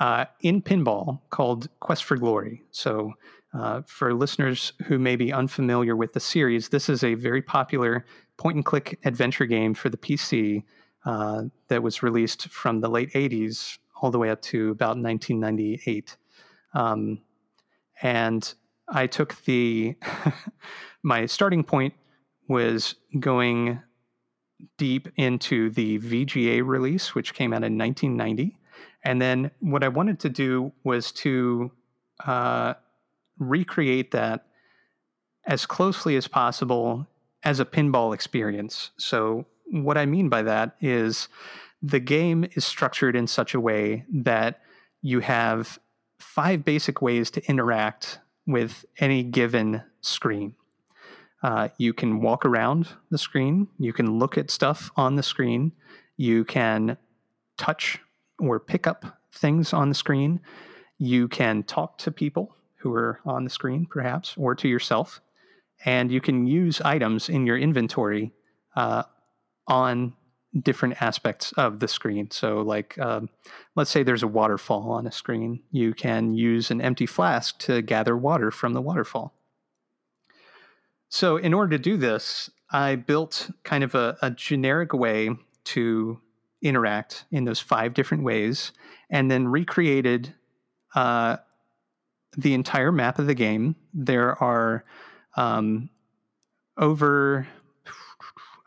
[0.01, 2.63] uh, in pinball called Quest for Glory.
[2.71, 3.13] So
[3.53, 8.03] uh, for listeners who may be unfamiliar with the series, this is a very popular
[8.35, 10.63] point and click adventure game for the PC
[11.05, 16.17] uh, that was released from the late 80s all the way up to about 1998.
[16.73, 17.21] Um,
[18.01, 18.51] and
[18.89, 19.95] I took the,
[21.03, 21.93] my starting point
[22.47, 23.79] was going
[24.79, 28.57] deep into the VGA release, which came out in 1990.
[29.03, 31.71] And then what I wanted to do was to
[32.25, 32.75] uh,
[33.39, 34.45] recreate that
[35.45, 37.07] as closely as possible
[37.43, 38.91] as a pinball experience.
[38.97, 41.27] So what I mean by that is
[41.81, 44.61] the game is structured in such a way that
[45.01, 45.79] you have
[46.19, 50.53] five basic ways to interact with any given screen.
[51.41, 55.71] Uh, you can walk around the screen, you can look at stuff on the screen,
[56.17, 56.97] you can
[57.57, 57.99] touch
[58.41, 60.41] or pick up things on the screen,
[60.97, 65.22] you can talk to people who are on the screen, perhaps, or to yourself,
[65.85, 68.34] and you can use items in your inventory
[68.76, 69.03] uh,
[69.68, 70.13] on
[70.59, 72.30] different aspects of the screen.
[72.31, 73.30] So, like, um,
[73.76, 77.81] let's say there's a waterfall on a screen, you can use an empty flask to
[77.81, 79.34] gather water from the waterfall.
[81.09, 85.30] So, in order to do this, I built kind of a, a generic way
[85.65, 86.19] to
[86.61, 88.71] interact in those five different ways,
[89.09, 90.33] and then recreated
[90.95, 91.38] uh,
[92.38, 93.75] the entire map of the game.
[93.93, 94.83] There are
[95.35, 95.89] um,
[96.77, 97.47] over,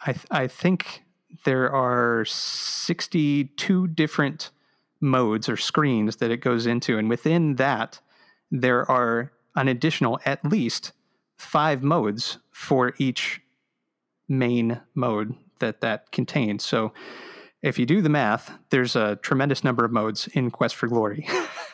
[0.07, 1.03] I, th- I think
[1.45, 4.51] there are 62 different
[5.01, 6.99] modes or screens that it goes into.
[6.99, 8.01] And within that,
[8.51, 10.93] there are an additional at least
[11.37, 13.41] five modes for each
[14.29, 16.65] main mode that that contains.
[16.65, 16.93] So
[17.65, 21.27] if you do the math, there's a tremendous number of modes in Quest for Glory.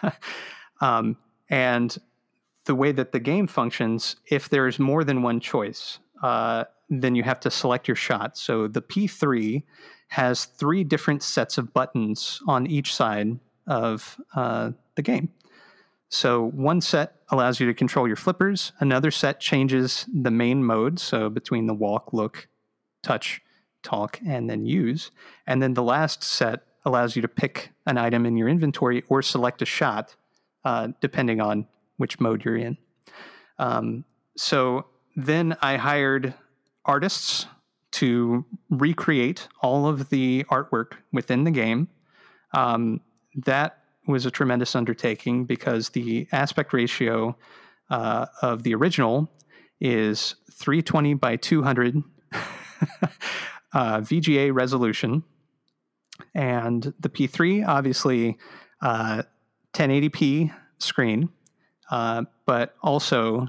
[0.81, 1.17] um,
[1.49, 1.99] and
[2.67, 7.25] the way that the game functions, if there's more than one choice, uh, then you
[7.25, 8.39] have to select your shot.
[8.39, 9.65] So the P3
[10.09, 15.31] has three different sets of buttons on each side of uh, the game.
[16.09, 18.73] So one set allows you to control your flippers.
[18.79, 22.47] Another set changes the main mode, so between the walk, look,
[23.03, 23.43] touch,
[23.83, 25.11] talk, and then use.
[25.47, 29.23] And then the last set allows you to pick an item in your inventory or
[29.23, 30.17] select a shot,
[30.65, 31.67] uh, depending on
[31.97, 32.79] which mode you're in.
[33.59, 34.05] Um,
[34.37, 34.87] so
[35.17, 36.35] then I hired
[36.85, 37.47] artists
[37.93, 41.89] to recreate all of the artwork within the game.
[42.55, 43.01] Um,
[43.45, 47.37] that was a tremendous undertaking because the aspect ratio
[47.91, 49.31] uh, of the original
[49.81, 52.03] is 320 by 200
[53.73, 55.23] uh, VGA resolution.
[56.35, 58.37] And the P3, obviously,
[58.83, 59.23] uh,
[59.73, 61.31] 1080p screen,
[61.91, 63.49] uh, but also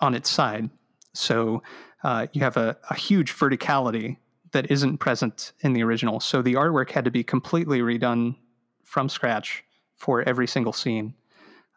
[0.00, 0.70] on its side.
[1.12, 1.62] So
[2.04, 4.18] uh, you have a, a huge verticality
[4.52, 6.20] that isn't present in the original.
[6.20, 8.36] So the artwork had to be completely redone
[8.84, 9.64] from scratch
[9.96, 11.14] for every single scene.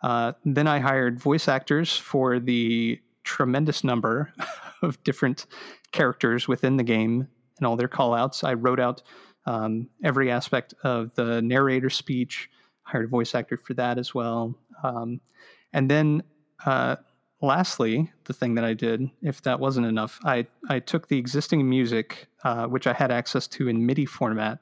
[0.04, 4.34] Uh, then I hired voice actors for the tremendous number
[4.82, 5.46] of different
[5.92, 7.28] characters within the game
[7.62, 8.44] and all their callouts.
[8.44, 9.04] I wrote out
[9.46, 12.50] um, every aspect of the narrator speech,
[12.84, 14.56] hired a voice actor for that as well.
[14.84, 15.22] Um,
[15.72, 16.24] and then
[16.66, 16.98] uh,
[17.42, 21.68] lastly, the thing that I did, if that wasn't enough, I, I took the existing
[21.70, 24.60] music, uh, which I had access to in MIDI format,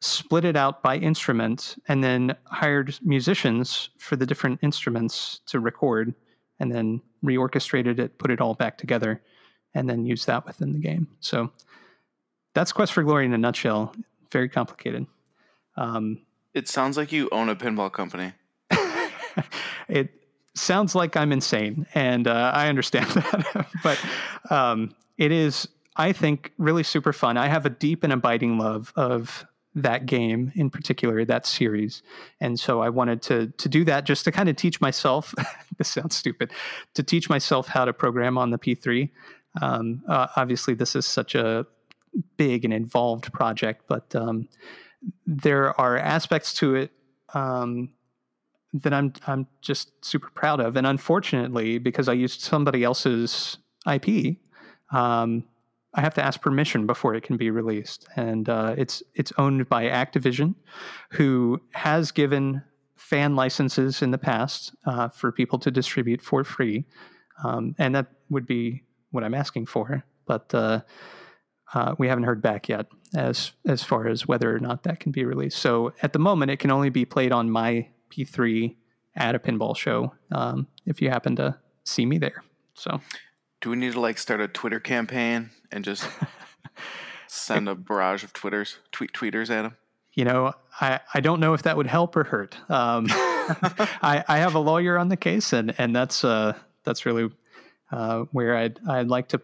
[0.00, 6.14] split it out by instrument, and then hired musicians for the different instruments to record,
[6.58, 9.22] and then reorchestrated it, put it all back together,
[9.74, 11.08] and then used that within the game.
[11.20, 11.52] So
[12.54, 13.94] that's Quest for Glory in a nutshell.
[14.32, 15.06] Very complicated.
[15.76, 16.20] Um,
[16.54, 18.32] it sounds like you own a pinball company.
[19.88, 20.10] it
[20.54, 23.66] sounds like I'm insane, and uh, I understand that.
[23.82, 23.98] but
[24.50, 27.36] um, it is, I think, really super fun.
[27.36, 29.46] I have a deep and abiding love of
[29.76, 32.02] that game in particular, that series,
[32.40, 35.34] and so I wanted to to do that just to kind of teach myself.
[35.78, 36.52] this sounds stupid.
[36.94, 39.10] To teach myself how to program on the P3.
[39.62, 41.66] Um, uh, obviously, this is such a
[42.36, 44.48] big and involved project, but um,
[45.26, 46.90] there are aspects to it
[47.34, 47.90] um,
[48.72, 50.76] that I'm I'm just super proud of.
[50.76, 53.58] And unfortunately, because I used somebody else's
[53.90, 54.36] IP,
[54.92, 55.44] um,
[55.94, 58.08] I have to ask permission before it can be released.
[58.16, 60.54] And uh, it's it's owned by Activision,
[61.10, 62.62] who has given
[62.96, 66.84] fan licenses in the past uh, for people to distribute for free,
[67.42, 70.04] um, and that would be what I'm asking for.
[70.26, 70.82] But uh,
[71.74, 75.12] uh, we haven't heard back yet as as far as whether or not that can
[75.12, 75.58] be released.
[75.58, 78.74] So at the moment, it can only be played on my P3
[79.16, 82.42] at a pinball show um, if you happen to see me there.
[82.74, 83.00] So,
[83.60, 86.08] do we need to like start a Twitter campaign and just
[87.26, 89.76] send a barrage of twitters, tweet tweeters at him?
[90.14, 92.56] You know, I, I don't know if that would help or hurt.
[92.70, 97.30] Um, I, I have a lawyer on the case, and and that's uh, that's really
[97.92, 99.40] uh, where I'd I'd like to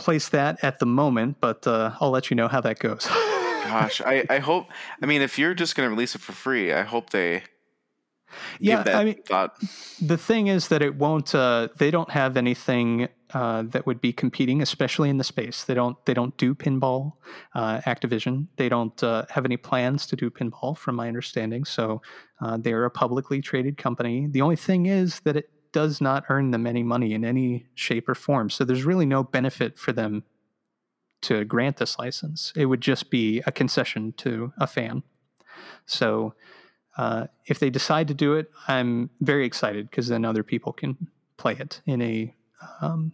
[0.00, 3.06] place that at the moment, but uh, I'll let you know how that goes.
[3.64, 4.66] Gosh, I, I hope.
[5.02, 7.42] I mean, if you're just going to release it for free, I hope they.
[8.60, 9.60] Yeah, I mean, thought.
[10.00, 11.34] the thing is that it won't.
[11.34, 15.64] Uh, they don't have anything uh, that would be competing, especially in the space.
[15.64, 15.96] They don't.
[16.06, 17.12] They don't do pinball.
[17.54, 18.46] Uh, Activision.
[18.56, 21.64] They don't uh, have any plans to do pinball, from my understanding.
[21.64, 22.02] So
[22.40, 24.26] uh, they're a publicly traded company.
[24.30, 28.08] The only thing is that it does not earn them any money in any shape
[28.08, 28.50] or form.
[28.50, 30.24] So there's really no benefit for them
[31.22, 32.52] to grant this license.
[32.56, 35.02] It would just be a concession to a fan.
[35.86, 36.34] So
[36.96, 41.08] uh, if they decide to do it, I'm very excited because then other people can
[41.36, 42.34] play it in a
[42.80, 43.12] um,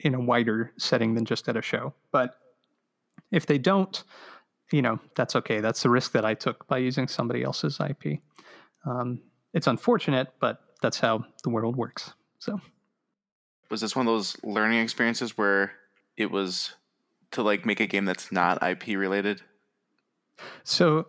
[0.00, 1.94] in a wider setting than just at a show.
[2.10, 2.36] But
[3.30, 4.02] if they don't,
[4.72, 5.60] you know, that's okay.
[5.60, 8.20] That's the risk that I took by using somebody else's IP.
[8.84, 9.20] Um,
[9.54, 12.12] it's unfortunate, but that's how the world works.
[12.38, 12.60] So
[13.70, 15.72] was this one of those learning experiences where
[16.16, 16.74] it was
[17.30, 19.40] to like make a game that's not IP related?
[20.64, 21.06] So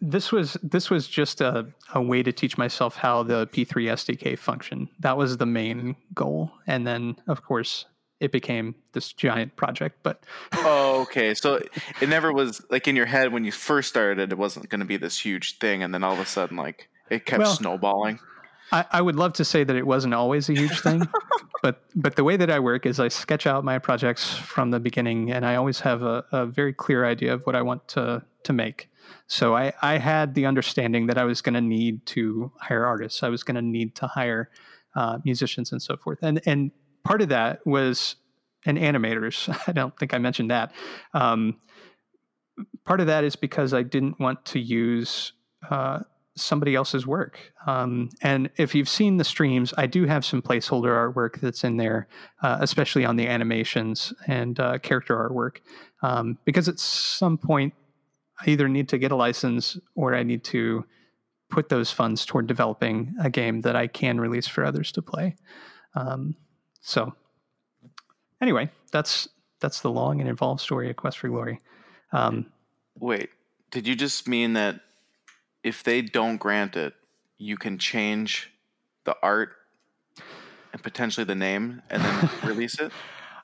[0.00, 4.38] this was this was just a, a way to teach myself how the P3 SDK
[4.38, 4.88] function.
[4.98, 7.86] That was the main goal, and then of course
[8.18, 9.98] it became this giant project.
[10.02, 11.34] But oh, okay.
[11.34, 11.60] So
[12.00, 14.32] it never was like in your head when you first started.
[14.32, 16.88] It wasn't going to be this huge thing, and then all of a sudden, like
[17.10, 18.18] it kept well, snowballing.
[18.72, 21.02] I, I, would love to say that it wasn't always a huge thing,
[21.62, 24.80] but but the way that I work is I sketch out my projects from the
[24.80, 28.24] beginning, and I always have a, a very clear idea of what I want to
[28.44, 28.88] to make.
[29.26, 33.22] So I, I had the understanding that I was going to need to hire artists.
[33.22, 34.50] I was going to need to hire
[34.94, 36.18] uh, musicians and so forth.
[36.22, 36.70] And and
[37.04, 38.16] part of that was
[38.66, 39.54] and animators.
[39.68, 40.72] I don't think I mentioned that.
[41.14, 41.58] Um,
[42.84, 45.32] part of that is because I didn't want to use
[45.70, 46.00] uh,
[46.36, 47.38] somebody else's work.
[47.66, 51.76] Um, and if you've seen the streams, I do have some placeholder artwork that's in
[51.76, 52.08] there,
[52.42, 55.58] uh, especially on the animations and uh, character artwork,
[56.02, 57.74] um, because at some point
[58.40, 60.84] I either need to get a license or I need to
[61.50, 65.36] put those funds toward developing a game that I can release for others to play.
[65.94, 66.36] Um,
[66.80, 67.12] so
[68.40, 69.28] anyway, that's
[69.60, 71.60] that's the long and involved story of Quest for Glory.
[72.12, 72.46] Um,
[72.98, 73.30] Wait,
[73.70, 74.80] did you just mean that
[75.62, 76.94] if they don't grant it,
[77.38, 78.52] you can change
[79.04, 79.50] the art
[80.72, 82.92] and potentially the name and then release it?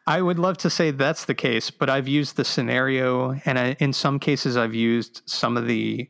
[0.07, 3.77] I would love to say that's the case, but I've used the scenario, and I,
[3.81, 6.09] in some cases, I've used some of the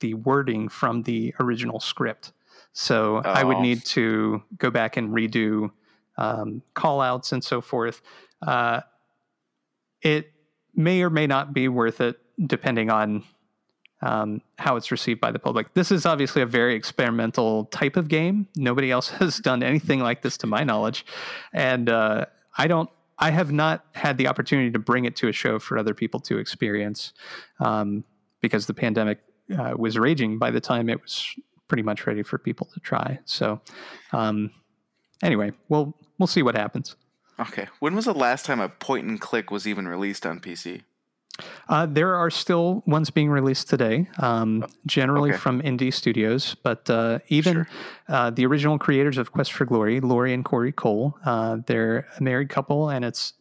[0.00, 2.32] the wording from the original script.
[2.72, 3.30] So oh.
[3.30, 3.62] I would oh.
[3.62, 5.70] need to go back and redo
[6.18, 8.02] um, call outs and so forth.
[8.44, 8.80] Uh,
[10.00, 10.32] it
[10.74, 13.22] may or may not be worth it, depending on
[14.02, 15.72] um, how it's received by the public.
[15.74, 18.48] This is obviously a very experimental type of game.
[18.56, 21.06] Nobody else has done anything like this, to my knowledge,
[21.52, 22.26] and uh,
[22.56, 25.78] I don't I have not had the opportunity to bring it to a show for
[25.78, 27.12] other people to experience
[27.60, 28.04] um,
[28.40, 29.20] because the pandemic
[29.56, 31.26] uh, was raging by the time it was
[31.68, 33.20] pretty much ready for people to try.
[33.24, 33.60] So,
[34.12, 34.50] um,
[35.22, 36.96] anyway, we'll we'll see what happens.
[37.38, 37.68] Okay.
[37.80, 40.82] When was the last time a point and click was even released on PC?
[41.68, 45.38] Uh, there are still ones being released today, um, generally okay.
[45.38, 47.68] from indie studios, but uh, even sure.
[48.08, 52.22] uh, the original creators of Quest for Glory, Lori and Corey Cole, uh, they're a
[52.22, 53.34] married couple, and it's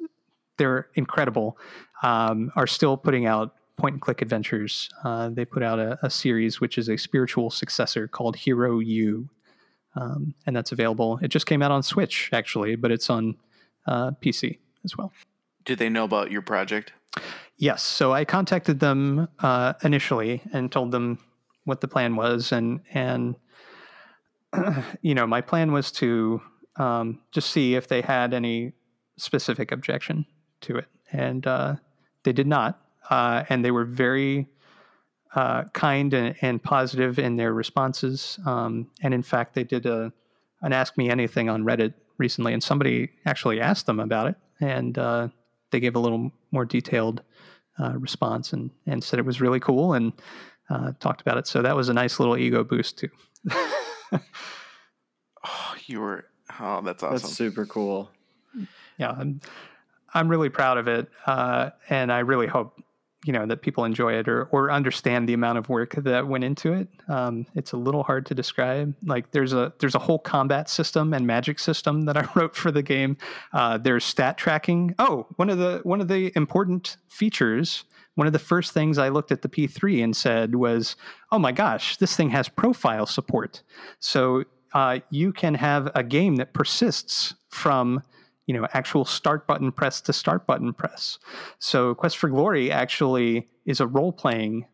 [0.57, 1.57] they're incredible.
[2.03, 4.89] Um, are still putting out point and click adventures.
[5.03, 9.29] Uh, they put out a, a, series which is a spiritual successor called Hero U,
[9.95, 11.19] um, and that's available.
[11.21, 13.35] It just came out on Switch actually, but it's on
[13.87, 15.11] uh, PC as well.
[15.65, 16.93] Do they know about your project?
[17.61, 17.83] Yes.
[17.83, 21.19] So I contacted them uh, initially and told them
[21.65, 23.35] what the plan was, and and
[25.03, 26.41] you know my plan was to
[26.77, 28.73] um, just see if they had any
[29.17, 30.25] specific objection
[30.61, 31.75] to it, and uh,
[32.23, 32.81] they did not,
[33.11, 34.47] uh, and they were very
[35.35, 38.39] uh, kind and, and, positive in their responses.
[38.43, 40.11] Um, and in fact, they did a
[40.63, 44.97] an Ask Me Anything on Reddit recently, and somebody actually asked them about it, and
[44.97, 45.27] uh,
[45.69, 47.21] they gave a little more detailed
[47.79, 50.13] uh, response and and said it was really cool and
[50.69, 51.47] uh, talked about it.
[51.47, 53.09] So that was a nice little ego boost too.
[54.13, 56.25] oh, you were
[56.59, 57.17] oh, that's awesome.
[57.17, 58.09] That's super cool.
[58.97, 59.41] Yeah, I'm
[60.13, 62.81] I'm really proud of it, uh, and I really hope
[63.25, 66.43] you know that people enjoy it or or understand the amount of work that went
[66.43, 66.87] into it.
[67.07, 68.95] Um, it's a little hard to describe.
[69.05, 72.71] Like there's a there's a whole combat system and magic system that I wrote for
[72.71, 73.17] the game.
[73.53, 74.95] Uh, there's stat tracking.
[74.97, 77.83] Oh, one of the one of the important features.
[78.15, 80.95] One of the first things I looked at the P3 and said was,
[81.31, 83.63] "Oh my gosh, this thing has profile support."
[83.99, 84.43] So
[84.73, 88.03] uh, you can have a game that persists from
[88.47, 91.19] you know actual start button press to start button press.
[91.59, 94.65] So Quest for Glory actually is a role playing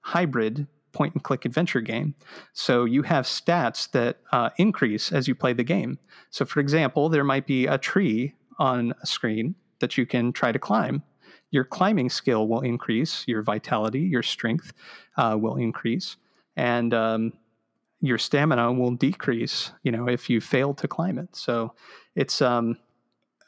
[0.00, 2.14] hybrid point and click adventure game.
[2.52, 5.98] So you have stats that uh, increase as you play the game.
[6.30, 10.52] So for example, there might be a tree on a screen that you can try
[10.52, 11.02] to climb.
[11.50, 14.72] Your climbing skill will increase, your vitality, your strength
[15.16, 16.16] uh, will increase,
[16.56, 17.32] and um,
[18.00, 19.72] your stamina will decrease.
[19.82, 21.34] You know if you fail to climb it.
[21.34, 21.74] So
[22.14, 22.76] it's um,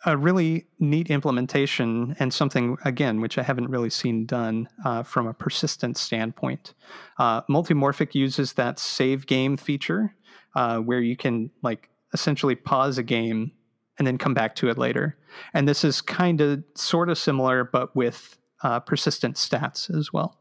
[0.04, 5.26] a really neat implementation and something again which I haven't really seen done uh, from
[5.26, 6.74] a persistent standpoint.
[7.18, 10.14] Uh, Multimorphic uses that save game feature
[10.54, 13.52] uh, where you can like essentially pause a game
[13.98, 15.16] and then come back to it later.
[15.54, 20.38] And this is kind of sort of similar, but with uh, persistent stats as well.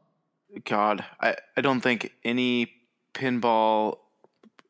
[0.66, 2.72] God, I, I don't think any
[3.14, 3.98] pinball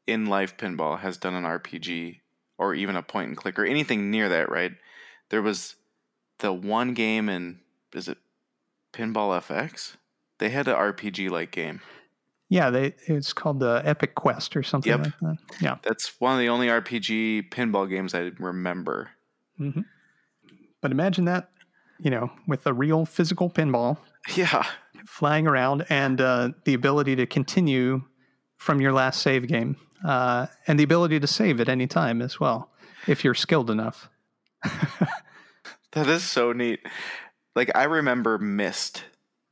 [0.07, 2.20] in life pinball has done an RPG
[2.61, 4.71] or even a point and click or anything near that, right?
[5.29, 5.75] There was
[6.39, 7.59] the one game in
[7.93, 8.19] is it
[8.93, 9.95] Pinball FX?
[10.37, 11.81] They had an RPG like game.
[12.49, 14.99] Yeah, they it's called the Epic Quest or something Yep.
[15.01, 15.37] like that.
[15.59, 15.75] Yeah.
[15.83, 19.09] That's one of the only RPG pinball games I remember.
[19.57, 19.81] hmm
[20.81, 21.49] But imagine that,
[21.99, 23.97] you know, with a real physical pinball
[24.35, 24.63] Yeah.
[25.07, 28.03] flying around and uh, the ability to continue
[28.57, 32.39] from your last save game uh, and the ability to save at any time as
[32.39, 32.69] well
[33.07, 34.09] if you're skilled enough.
[35.93, 36.79] That is so neat.
[37.55, 39.03] Like I remember Myst,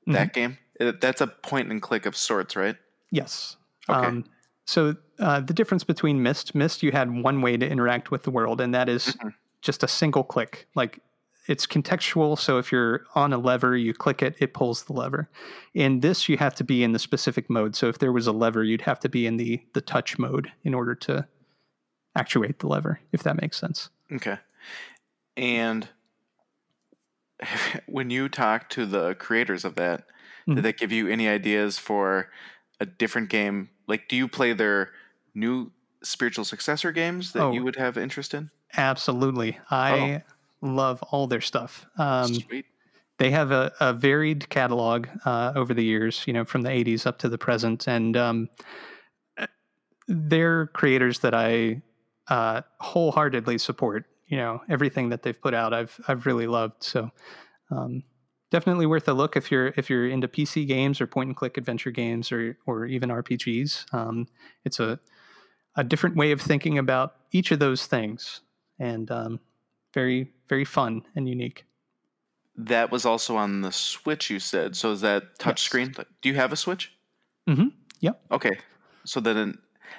[0.07, 0.57] that game.
[0.79, 2.77] It- That's a point and click of sorts, right?
[3.11, 3.57] Yes.
[3.89, 4.07] Okay.
[4.07, 4.25] Um,
[4.65, 8.31] so uh, the difference between Myst, Myst, you had one way to interact with the
[8.31, 9.33] world, and that is Mhm.
[9.61, 10.67] just a single click.
[10.75, 10.99] Like
[11.49, 12.37] it's contextual.
[12.37, 15.27] So if you're on a lever, you click it, it pulls the lever.
[15.73, 17.75] In this, you have to be in the specific mode.
[17.75, 20.51] So if there was a lever, you'd have to be in the the touch mode
[20.63, 21.27] in order to
[22.15, 23.89] actuate the lever, if that makes sense.
[24.13, 24.37] Okay.
[25.35, 25.89] And
[27.87, 30.05] when you talk to the creators of that,
[30.47, 30.55] Mhm.
[30.55, 32.29] did that give you any ideas for
[32.79, 33.69] a different game?
[33.87, 34.91] Like, do you play their
[35.33, 35.71] new
[36.03, 37.51] spiritual successor games that Oh.
[37.53, 38.49] you would have interest in?
[38.77, 39.57] Absolutely.
[39.71, 40.23] I
[40.61, 41.85] love all their stuff.
[41.97, 42.65] Um, Sweet.
[43.17, 47.05] they have a, a varied catalog uh, over the years, you know, from the 80s
[47.05, 47.87] up to the present.
[47.87, 48.49] And um,
[50.07, 51.81] they're creators that I
[52.27, 54.05] uh, wholeheartedly support.
[54.27, 56.83] You know, everything that they've put out, I've I've really loved.
[56.83, 57.09] So
[57.71, 58.03] um,
[58.51, 61.57] definitely worth a look if you're if you're into PC games or point and click
[61.57, 63.91] adventure games or or even RPGs.
[63.93, 64.27] Um,
[64.65, 64.99] it's a
[65.75, 68.41] a different way of thinking about each of those things,
[68.79, 69.39] and um,
[69.93, 71.65] very very fun and unique.
[72.55, 74.75] That was also on the Switch, you said.
[74.75, 75.95] So is that touchscreen?
[76.21, 76.91] Do you have a Switch?
[77.47, 77.71] Mm Mhm.
[78.01, 78.21] Yep.
[78.31, 78.59] Okay.
[79.05, 79.57] So then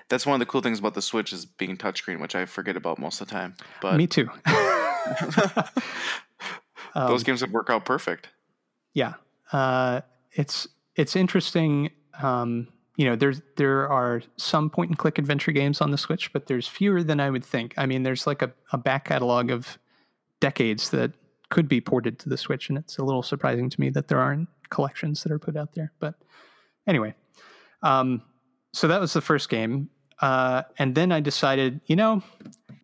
[0.08, 2.76] that's one of the cool things about the Switch is being touchscreen, which I forget
[2.76, 3.56] about most of the time.
[3.80, 4.28] But Me too.
[6.94, 8.28] those Um, games would work out perfect.
[8.92, 9.14] Yeah,
[9.52, 10.02] uh,
[10.32, 11.90] it's it's interesting.
[12.22, 16.32] Um, you know, there's there are some point and click adventure games on the Switch,
[16.32, 17.74] but there's fewer than I would think.
[17.76, 19.78] I mean, there's like a, a back catalog of
[20.40, 21.12] decades that
[21.48, 24.18] could be ported to the Switch, and it's a little surprising to me that there
[24.18, 25.92] aren't collections that are put out there.
[25.98, 26.14] But
[26.86, 27.14] anyway,
[27.82, 28.22] um,
[28.72, 29.88] so that was the first game,
[30.20, 32.22] uh, and then I decided, you know,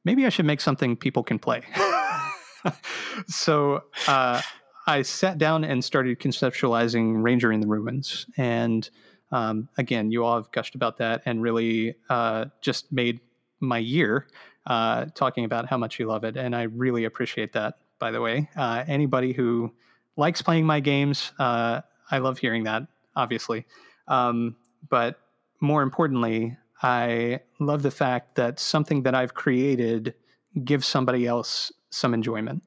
[0.04, 1.62] maybe I should make something people can play.
[3.26, 4.40] so uh,
[4.86, 8.26] I sat down and started conceptualizing Ranger in the Ruins.
[8.36, 8.88] And
[9.32, 13.20] um, again, you all have gushed about that and really uh, just made
[13.60, 14.26] my year
[14.66, 16.36] uh, talking about how much you love it.
[16.36, 18.48] And I really appreciate that, by the way.
[18.56, 19.72] Uh, anybody who
[20.16, 21.80] likes playing my games, uh,
[22.10, 22.82] I love hearing that,
[23.14, 23.66] obviously.
[24.08, 24.56] Um,
[24.88, 25.18] but
[25.60, 30.14] more importantly, I love the fact that something that I've created
[30.64, 32.62] gives somebody else some enjoyment.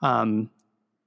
[0.00, 0.50] Um,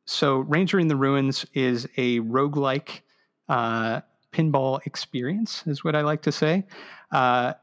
[0.06, 3.02] so, Ranger in the Ruins is a roguelike
[3.50, 4.02] uh,
[4.36, 6.66] pinball experience, is what I like to say.
[7.12, 7.54] Uh,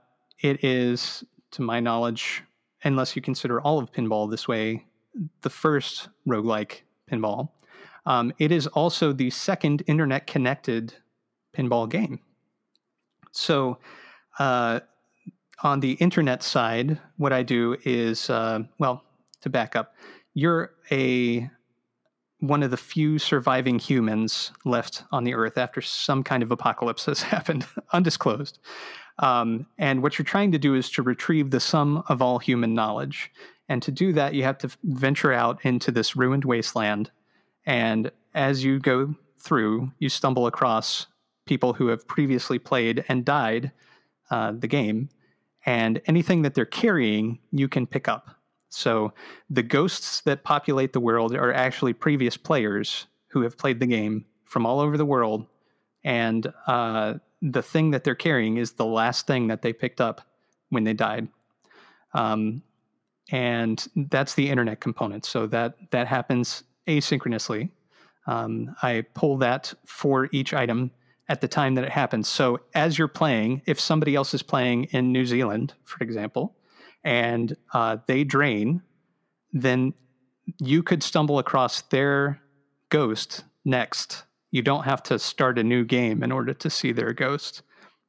[0.40, 2.42] it is, to my knowledge,
[2.84, 4.86] unless you consider all of pinball this way,
[5.42, 6.80] the first roguelike
[7.10, 7.50] pinball.
[8.06, 10.94] Um, it is also the second internet connected
[11.56, 12.20] pinball game.
[13.32, 13.78] So,
[14.38, 14.80] uh,
[15.62, 19.04] on the internet side, what I do is, uh, well,
[19.42, 19.94] to back up,
[20.34, 21.48] you're a
[22.42, 27.06] one of the few surviving humans left on the earth after some kind of apocalypse
[27.06, 28.58] has happened, undisclosed.
[29.20, 32.74] Um, and what you're trying to do is to retrieve the sum of all human
[32.74, 33.30] knowledge.
[33.68, 37.12] And to do that, you have to venture out into this ruined wasteland.
[37.64, 41.06] And as you go through, you stumble across
[41.46, 43.70] people who have previously played and died
[44.32, 45.10] uh, the game.
[45.64, 48.34] And anything that they're carrying, you can pick up.
[48.74, 49.12] So
[49.50, 54.24] the ghosts that populate the world are actually previous players who have played the game
[54.44, 55.46] from all over the world.
[56.04, 60.22] And uh, the thing that they're carrying is the last thing that they picked up
[60.70, 61.28] when they died.
[62.14, 62.62] Um,
[63.30, 65.24] and that's the internet component.
[65.24, 67.70] So that that happens asynchronously.
[68.26, 70.90] Um, I pull that for each item
[71.28, 72.28] at the time that it happens.
[72.28, 76.54] So as you're playing, if somebody else is playing in New Zealand, for example,
[77.04, 78.82] and uh, they drain,
[79.52, 79.94] then
[80.58, 82.40] you could stumble across their
[82.88, 84.24] ghost next.
[84.50, 87.62] You don't have to start a new game in order to see their ghost.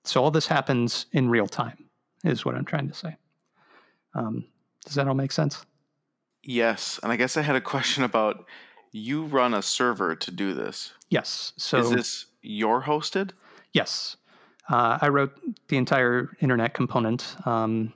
[0.04, 1.86] So all this happens in real time,
[2.24, 3.16] is what I'm trying to say.
[4.14, 4.46] Um,
[4.86, 5.66] does that all make sense?
[6.44, 8.46] Yes, and I guess I had a question about
[8.92, 10.92] you run a server to do this.
[11.10, 11.54] Yes.
[11.58, 13.32] So is this your hosted?
[13.72, 14.18] Yes.
[14.70, 17.36] Uh, I wrote the entire internet component.
[17.46, 17.94] Um,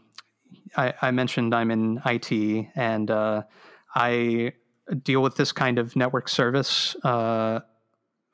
[0.77, 3.43] I, I, mentioned I'm in IT and uh,
[3.95, 4.53] I
[5.03, 7.59] deal with this kind of network service uh,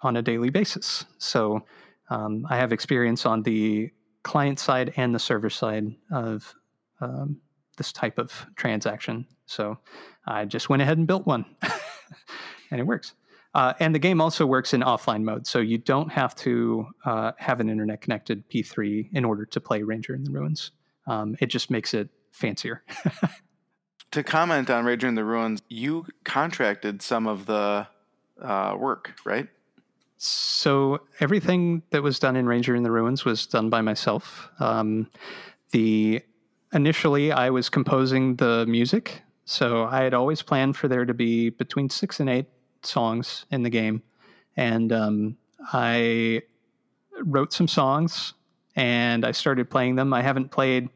[0.01, 1.05] on a daily basis.
[1.17, 1.63] So
[2.09, 3.89] um, I have experience on the
[4.23, 6.53] client side and the server side of
[7.01, 7.37] um,
[7.77, 9.25] this type of transaction.
[9.45, 9.77] So
[10.25, 11.45] I just went ahead and built one,
[12.71, 13.13] and it works.
[13.53, 17.33] Uh, and the game also works in offline mode, so you don't have to uh,
[17.37, 20.71] have an internet connected P3 in order to play Ranger in the Ruins.
[21.05, 22.83] Um, it just makes it fancier.
[24.11, 27.87] to comment on Ranger in the Ruins, you contracted some of the
[28.41, 29.47] uh, work, right?
[30.17, 34.49] So everything that was done in Ranger in the Ruins was done by myself.
[34.59, 35.09] Um,
[35.71, 36.21] the
[36.73, 41.49] initially I was composing the music, so I had always planned for there to be
[41.49, 42.47] between six and eight
[42.83, 44.01] songs in the game,
[44.55, 45.37] and um,
[45.71, 46.43] I
[47.21, 48.33] wrote some songs
[48.75, 50.13] and I started playing them.
[50.13, 50.89] I haven't played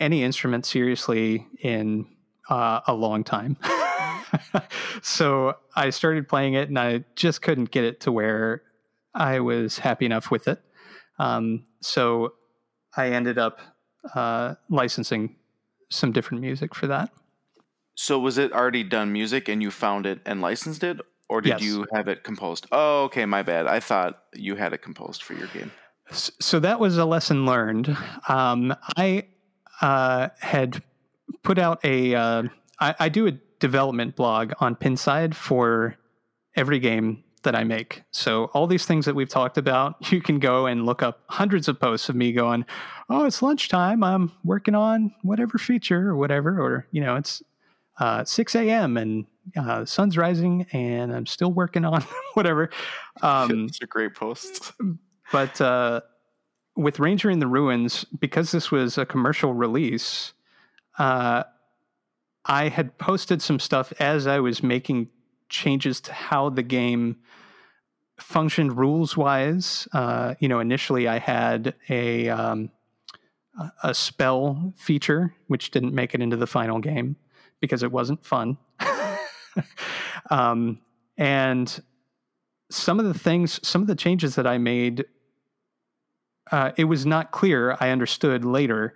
[0.00, 2.06] any instrument seriously in
[2.48, 3.56] uh, a long time.
[5.02, 8.62] so I started playing it and I just couldn't get it to where
[9.14, 10.60] I was happy enough with it.
[11.18, 12.34] Um, so
[12.96, 13.60] I ended up
[14.14, 15.36] uh, licensing
[15.90, 17.10] some different music for that.
[17.94, 21.60] So was it already done music and you found it and licensed it, or did
[21.60, 21.62] yes.
[21.62, 22.66] you have it composed?
[22.70, 23.66] Oh, okay, my bad.
[23.66, 25.72] I thought you had it composed for your game.
[26.12, 27.94] So that was a lesson learned.
[28.28, 29.26] Um, I
[29.80, 30.82] uh, had
[31.42, 32.14] put out a.
[32.14, 32.42] Uh,
[32.80, 35.96] I, I do a development blog on Pinside for
[36.56, 38.02] every game that I make.
[38.10, 41.68] So all these things that we've talked about, you can go and look up hundreds
[41.68, 42.64] of posts of me going,
[43.08, 44.02] "Oh, it's lunchtime.
[44.02, 47.42] I'm working on whatever feature or whatever," or you know, it's
[47.98, 48.96] uh, 6 a.m.
[48.96, 49.26] and
[49.56, 52.70] uh, sun's rising and I'm still working on whatever.
[53.20, 54.72] Um, These are great posts.
[55.32, 56.02] But uh,
[56.78, 60.32] with Ranger in the Ruins, because this was a commercial release,
[60.96, 61.42] uh,
[62.44, 65.08] I had posted some stuff as I was making
[65.48, 67.16] changes to how the game
[68.16, 69.88] functioned rules wise.
[69.92, 72.70] Uh, you know, initially I had a um,
[73.82, 77.16] a spell feature which didn't make it into the final game
[77.60, 78.56] because it wasn't fun.
[80.30, 80.78] um,
[81.16, 81.82] and
[82.70, 85.06] some of the things, some of the changes that I made,
[86.50, 87.76] uh, it was not clear.
[87.80, 88.94] I understood later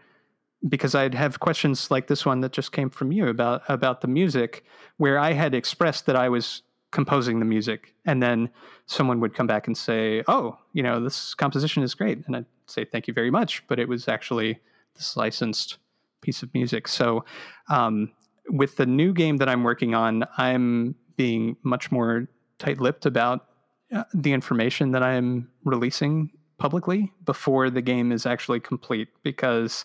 [0.69, 4.09] because I'd have questions like this one that just came from you about about the
[4.09, 4.65] music,
[4.97, 6.63] where I had expressed that I was
[6.93, 8.51] composing the music, and then
[8.87, 12.47] someone would come back and say, "Oh, you know, this composition is great," and I'd
[12.67, 14.61] say, "Thank you very much," but it was actually
[14.95, 15.79] this licensed
[16.21, 16.87] piece of music.
[16.87, 17.25] So,
[17.69, 18.13] um,
[18.49, 23.47] with the new game that I'm working on, I'm being much more tight-lipped about
[23.93, 26.31] uh, the information that I'm releasing
[26.63, 29.85] publicly before the game is actually complete because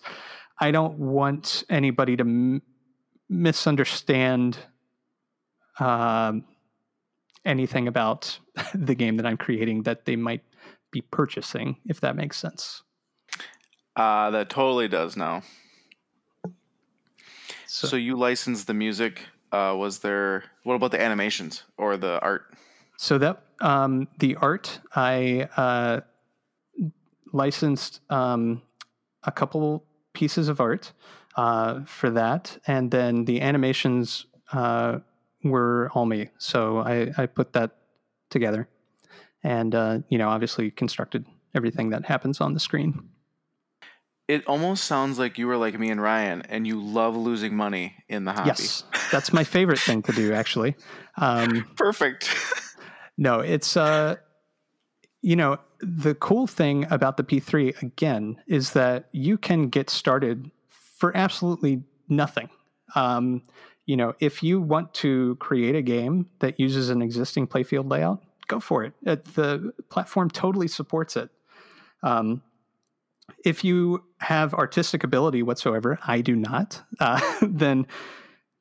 [0.60, 2.62] I don't want anybody to m-
[3.28, 4.56] misunderstand
[5.80, 6.34] uh,
[7.44, 8.38] anything about
[8.74, 10.44] the game that I'm creating that they might
[10.92, 12.84] be purchasing, if that makes sense.
[13.96, 15.42] Uh, that totally does now.
[17.66, 19.22] So, so you licensed the music.
[19.50, 20.44] Uh, was there?
[20.62, 22.54] What about the animations or the art?
[22.98, 26.00] So that um, the art, I uh,
[27.32, 28.62] licensed um,
[29.24, 30.92] a couple pieces of art
[31.36, 34.98] uh, for that, and then the animations uh,
[35.44, 36.28] were all me.
[36.38, 37.76] So I, I put that
[38.30, 38.68] together,
[39.42, 43.08] and uh, you know, obviously constructed everything that happens on the screen.
[44.26, 47.94] It almost sounds like you were like me and Ryan, and you love losing money
[48.08, 48.48] in the hobby.
[48.48, 50.76] Yes, that's my favorite thing to do, actually.
[51.16, 52.34] Um, Perfect.
[53.16, 54.16] no, it's uh,
[55.22, 60.50] you know, the cool thing about the P3 again is that you can get started
[60.68, 62.48] for absolutely nothing.
[62.94, 63.42] Um,
[63.86, 68.22] you know, if you want to create a game that uses an existing playfield layout,
[68.46, 68.94] go for it.
[69.02, 71.30] the platform totally supports it.
[72.02, 72.42] Um,
[73.44, 77.86] if you have artistic ability whatsoever, I do not, uh, then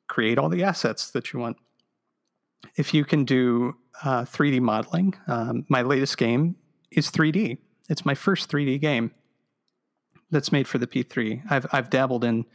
[0.07, 1.57] create all the assets that you want.
[2.75, 6.55] If you can do uh, 3D modeling, um, my latest game
[6.91, 7.57] is 3D.
[7.89, 9.11] It's my first 3D game
[10.31, 11.43] that's made for the P3.
[11.49, 12.45] I've I've dabbled in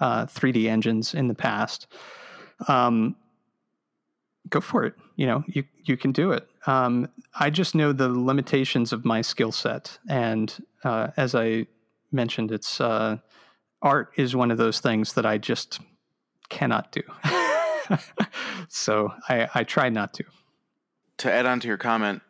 [0.00, 1.86] uh, 3D engines in the past.
[2.66, 3.16] Um,
[4.48, 4.94] go for it.
[5.16, 6.48] You know, you you can do it.
[6.66, 7.08] Um,
[7.38, 10.54] I just know the limitations of my skill set, and
[10.84, 11.66] uh, as I
[12.12, 13.18] mentioned, it's uh,
[13.82, 15.80] art is one of those things that I just
[16.48, 17.02] cannot do.
[18.68, 20.24] so I, I try not to.
[21.18, 22.22] To add on to your comment,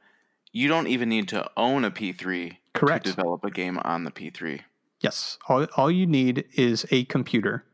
[0.52, 3.05] you don't even need to own a P3 Correct.
[3.05, 4.60] to develop a game on the P3.
[5.01, 5.39] Yes.
[5.48, 7.64] All, all you need is a computer.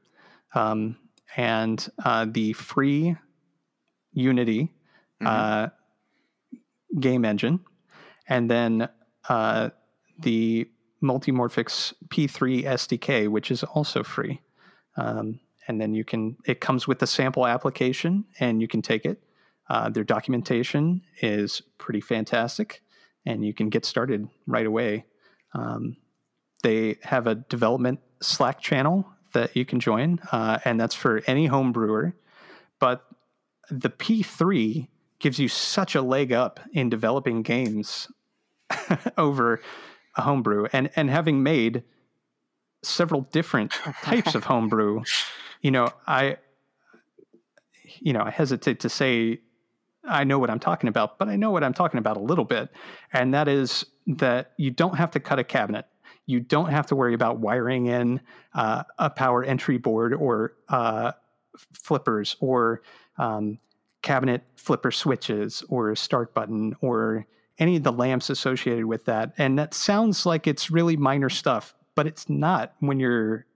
[0.55, 0.97] um,
[1.36, 3.16] and uh, the free
[4.12, 4.73] Unity
[5.20, 5.27] Mhm.
[5.27, 5.69] uh,
[7.01, 7.59] game engine,
[8.28, 8.89] and then
[9.28, 9.70] uh,
[10.20, 10.69] the
[11.02, 14.40] Multimorphic's P3 SDK, which is also free.
[14.97, 19.05] Um, and then you can, it comes with the sample application and you can take
[19.05, 19.23] it.
[19.69, 22.82] Uh, their documentation is pretty fantastic
[23.24, 25.05] and you can get started right away.
[25.55, 25.97] Um,
[26.62, 31.47] they have a development Slack channel that you can join, uh, and that's for any
[31.47, 32.15] home brewer.
[32.78, 33.05] But
[33.70, 34.89] the P3
[35.19, 38.09] gives you such a leg up in developing games
[39.19, 39.61] over
[40.16, 41.82] a homebrew and and having made
[42.82, 43.73] several different
[44.03, 45.03] types of homebrew
[45.65, 46.36] you know i
[48.01, 49.41] you know i hesitate to say
[50.05, 52.45] i know what i'm talking about but i know what i'm talking about a little
[52.45, 52.69] bit
[53.12, 55.86] and that is that you don't have to cut a cabinet
[56.27, 58.20] you don't have to worry about wiring in
[58.55, 61.12] uh, a power entry board or uh,
[61.73, 62.82] flippers or
[63.19, 63.59] um,
[64.03, 67.27] cabinet flipper switches or a start button or
[67.59, 69.32] any of the lamps associated with that.
[69.39, 73.47] And that sounds like it's really minor stuff, but it's not when you're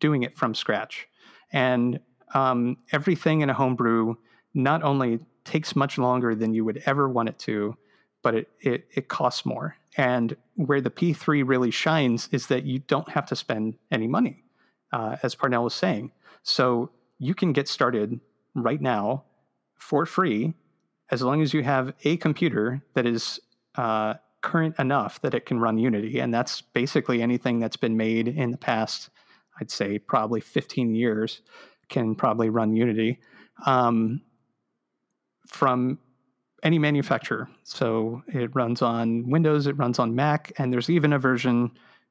[0.00, 1.08] doing it from scratch.
[1.52, 2.00] And
[2.34, 4.16] um, everything in a homebrew
[4.54, 7.76] not only takes much longer than you would ever want it to,
[8.22, 9.76] but it, it, it costs more.
[9.96, 14.44] And where the P3 really shines is that you don't have to spend any money,
[14.92, 16.12] uh, as Parnell was saying.
[16.42, 18.20] So you can get started
[18.54, 19.24] right now
[19.76, 20.54] for free
[21.10, 23.40] as long as you have a computer that is
[23.76, 26.18] uh, current enough that it can run Unity.
[26.18, 29.10] And that's basically anything that's been made in the past,
[29.60, 31.42] I'd say probably 15 years,
[31.88, 33.18] can probably run Unity
[33.66, 34.20] um,
[35.46, 35.98] from
[36.62, 37.48] any manufacturer.
[37.62, 41.70] So it runs on Windows, it runs on Mac, and there's even a version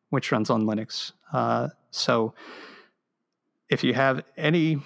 [0.09, 1.11] which runs on Linux.
[1.33, 2.33] Uh, so
[3.69, 4.77] if you have any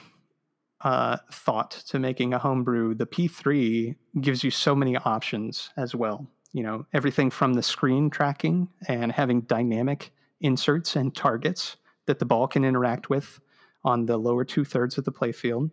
[0.84, 6.28] uh, thought to making a homebrew, the P3 gives you so many options as well.
[6.54, 10.12] You know, everything from the screen tracking and having dynamic
[10.42, 11.78] inserts and targets
[12.12, 13.40] that the ball can interact with
[13.86, 15.72] on the lower two thirds of the playfield,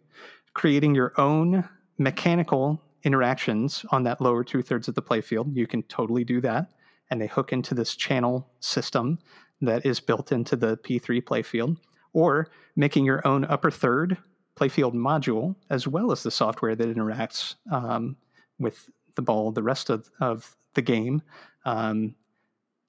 [0.54, 5.52] creating your own mechanical interactions on that lower two thirds of the playfield.
[5.52, 6.70] You can totally do that.
[7.10, 9.18] And they hook into this channel system
[9.60, 11.76] that is built into the P3 playfield,
[12.12, 14.16] or making your own upper third
[14.54, 18.16] playfield module, as well as the software that interacts um,
[18.60, 21.20] with the ball the rest of, of the game.
[21.64, 22.14] Um,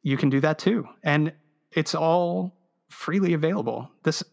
[0.03, 0.87] you can do that too.
[1.01, 1.33] And
[1.71, 2.58] it's all
[2.89, 3.89] freely available.
[4.03, 4.23] This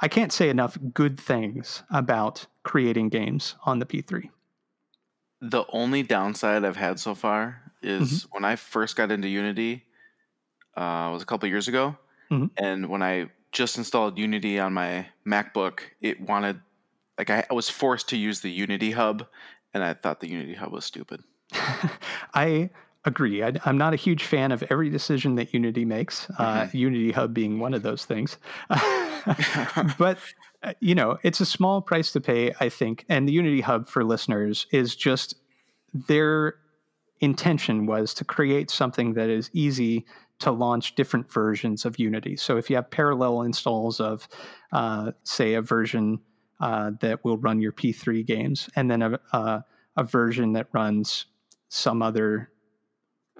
[0.00, 4.30] I can't say enough good things about creating games on the P3.
[5.40, 9.84] The only downside I've had so far is when I first got into Unity,
[10.76, 11.96] uh, was a couple years ago,
[12.30, 12.50] Mhm.
[12.56, 16.60] and when I just installed Unity on my MacBook, it wanted
[17.18, 19.26] like I, I was forced to use the Unity Hub,
[19.74, 21.22] and I thought the Unity Hub was stupid.
[22.34, 22.70] I
[23.04, 23.42] agree.
[23.42, 27.34] I, am not a huge fan of every decision that Unity makes, uh, Unity Hub
[27.34, 28.38] being one of those things.
[29.98, 30.18] but,
[30.62, 33.04] uh, you know, it's a small price to pay, I think.
[33.08, 35.34] And the Unity Hub for listeners is just
[35.92, 36.54] their
[37.20, 40.06] intention was to create something that is easy
[40.40, 42.36] to launch different versions of Unity.
[42.36, 44.28] So if you have parallel installs of,
[44.72, 46.20] uh, say, a version
[46.60, 49.64] uh, that will run your P3 games, and then a, a,
[49.96, 51.26] a version that runs
[51.68, 52.51] some other uh,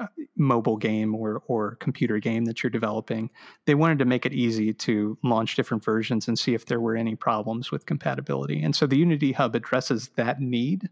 [0.01, 0.07] Uh,
[0.39, 3.29] mobile game or or computer game that you're developing.
[3.67, 6.97] They wanted to make it easy to launch different versions and see if there were
[6.97, 8.63] any problems with compatibility.
[8.63, 10.89] And so the Unity Hub addresses that need,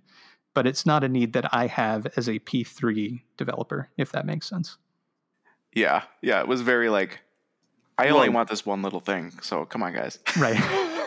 [0.53, 4.47] but it's not a need that I have as a P3 developer, if that makes
[4.47, 4.77] sense.
[5.75, 7.21] Yeah, yeah, it was very like
[7.97, 9.33] I only Well- want this one little thing.
[9.41, 10.19] So come on, guys.
[10.39, 10.61] Right.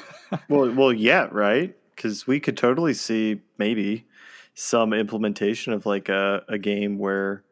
[0.49, 1.75] Well, well, yeah, right.
[1.95, 4.07] Because we could totally see maybe
[4.55, 7.43] some implementation of like a, a game where,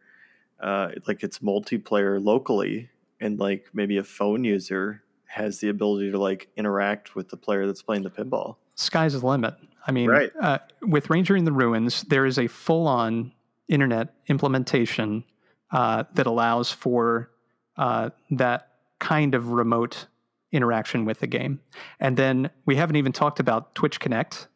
[0.62, 2.90] uh, like it's multiplayer locally,
[3.20, 7.66] and like maybe a phone user has the ability to like interact with the player
[7.66, 8.58] that's playing the pinball.
[8.76, 9.56] Sky's the limit.
[9.88, 10.32] I mean, Right.
[10.40, 13.32] uh, with Ranger in the Ruins, there is a full on
[13.68, 15.24] internet implementation
[15.72, 17.32] uh, that allows for
[17.78, 18.68] uh, that
[19.00, 20.08] kind of remote
[20.52, 21.62] interaction with the game.
[22.00, 24.48] And then we haven't even talked about Twitch Connect,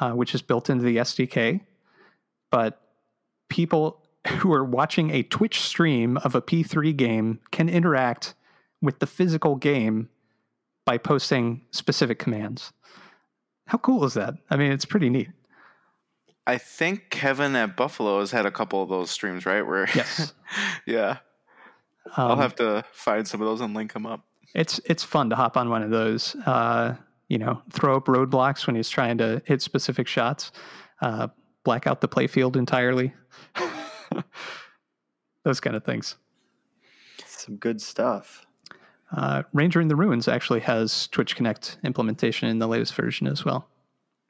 [0.00, 1.60] uh, which is built into the SDK.
[2.50, 2.80] But
[3.48, 8.34] people who are watching a Twitch stream of a P3 game can interact
[8.82, 10.08] with the physical game
[10.84, 12.72] by posting specific commands.
[13.66, 14.34] How cool is that?
[14.50, 15.28] I mean, it's pretty neat.
[16.46, 19.62] I think Kevin at Buffalo has had a couple of those streams, right?
[19.62, 20.32] Where Yes.
[20.86, 21.18] yeah,
[22.16, 24.24] I'll Um, have to find some of those and link them up.
[24.54, 26.34] it's it's fun to hop on one of those.
[26.46, 26.96] Uh,
[27.28, 30.50] you know, throw up roadblocks when he's trying to hit specific shots,
[31.02, 31.28] uh,
[31.62, 33.14] black out the playfield entirely.
[35.44, 36.16] Those kind of things.
[37.26, 38.46] Some good stuff.
[39.16, 43.44] Uh, Ranger in the Ruins actually has Twitch Connect implementation in the latest version as
[43.44, 43.66] well.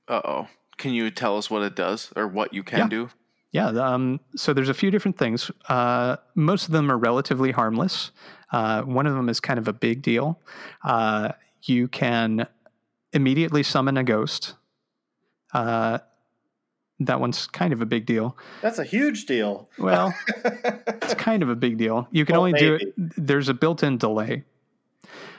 [0.08, 0.48] Uh oh.
[0.78, 2.88] Can you tell us what it does or what you can Yeah.
[2.88, 3.10] do?
[3.52, 5.50] Yeah, um, so there's a few different things.
[5.68, 8.12] Uh, most of them are relatively harmless.
[8.52, 10.40] Uh, one of them is kind of a big deal.
[10.84, 11.32] Uh,
[11.64, 12.46] you can
[13.12, 14.54] immediately summon a ghost.
[15.52, 15.98] Uh,
[17.00, 18.36] that one's kind of a big deal.
[18.62, 19.68] That's a huge deal.
[19.78, 20.14] Well,
[20.44, 22.06] it's kind of a big deal.
[22.10, 22.94] You can Well, only do it.
[22.96, 24.44] There's a built-in delay,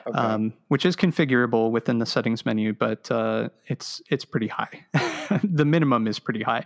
[0.08, 0.18] Okay.
[0.18, 4.86] um, which is configurable within the settings menu, but uh, it's it's pretty high.
[5.44, 6.66] the minimum is pretty high.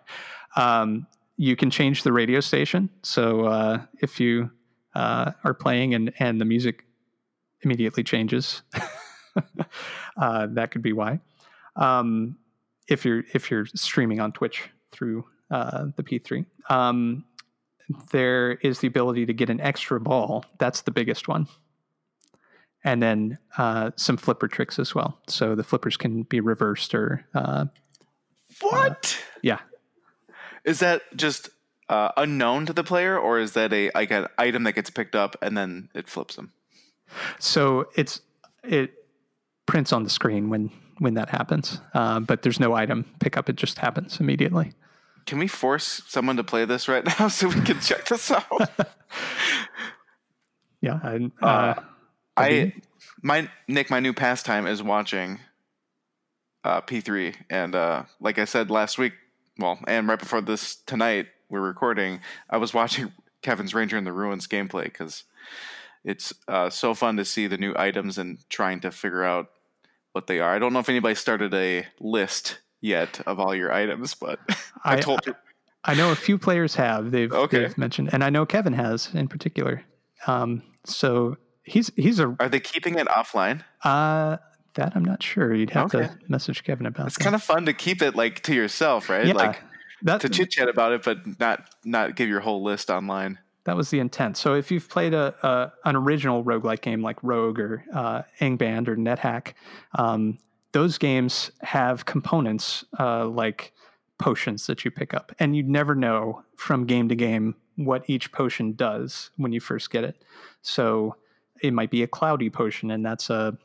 [0.56, 1.06] Um,
[1.38, 2.90] you can change the radio station.
[3.04, 4.50] So uh, if you
[4.96, 6.86] uh, are playing and and the music
[7.62, 8.62] immediately changes,
[10.18, 11.20] uh, that could be why.
[11.76, 12.38] Um,
[12.88, 16.46] if you're if you're streaming on Twitch through uh, the P3.
[16.70, 17.26] Um,
[18.12, 20.44] there is the ability to get an extra ball.
[20.58, 21.48] That's the biggest one.
[22.84, 25.20] And then uh, some flipper tricks as well.
[25.28, 27.66] So the flippers can be reversed or, uh,
[28.62, 29.18] What?
[29.42, 29.60] yeah.
[30.64, 31.50] Is that just
[31.90, 35.16] uh, unknown to the player, or is that a like an item that gets picked
[35.16, 36.54] up and then it flips them?
[37.38, 38.22] So it's,
[38.64, 38.94] it
[39.68, 41.80] prints on the screen when, when that happens.
[41.94, 43.48] Uh, but there's no item pickup.
[43.50, 44.74] It just happens immediately.
[45.26, 48.46] Can we force someone to play this right now so we can check this out?
[50.82, 51.00] Yeah.
[51.02, 51.84] And, Uh, uh,
[52.38, 52.74] I
[53.24, 55.40] my Nick, my new pastime is watching
[56.64, 59.14] uh, P3, and uh, like I said last week,
[59.58, 62.20] well, and right before this tonight we're recording,
[62.52, 63.12] I was watching
[63.42, 65.24] Kevin's Ranger in the Ruins gameplay because
[66.04, 69.48] it's uh, so fun to see the new items and trying to figure out
[70.12, 70.54] what they are.
[70.54, 74.40] I don't know if anybody started a list yet of all your items, but
[74.84, 75.36] I, I- told you.
[75.88, 77.12] I know a few players have.
[77.12, 77.60] They've, Okay.
[77.60, 79.84] they've mentioned, and I know Kevin has in particular.
[80.26, 83.62] Um, so he's he's a Are they keeping it offline?
[83.84, 84.38] uh,
[84.74, 85.54] that I'm not sure.
[85.54, 86.08] You'd have Okay.
[86.08, 87.04] to message Kevin about.
[87.04, 87.08] That.
[87.10, 87.24] It's that.
[87.24, 89.28] kind of fun to keep it like to yourself, right?
[89.28, 89.34] yeah.
[89.34, 89.62] Like
[90.02, 93.38] that to chit chat about it, but not not give your whole list online.
[93.66, 94.38] that was the intent.
[94.38, 98.88] So if you've played a, a an original roguelike game like Rogue or uh, Angband
[98.88, 99.54] or NetHack,
[100.00, 100.40] um,
[100.76, 103.72] those games have components uh, like
[104.20, 108.34] potions that you pick up, and you never know from game to game what each
[108.34, 110.22] potion does when you first get it.
[110.62, 111.16] So
[111.64, 113.58] it might be a cloudy potion, and that's a,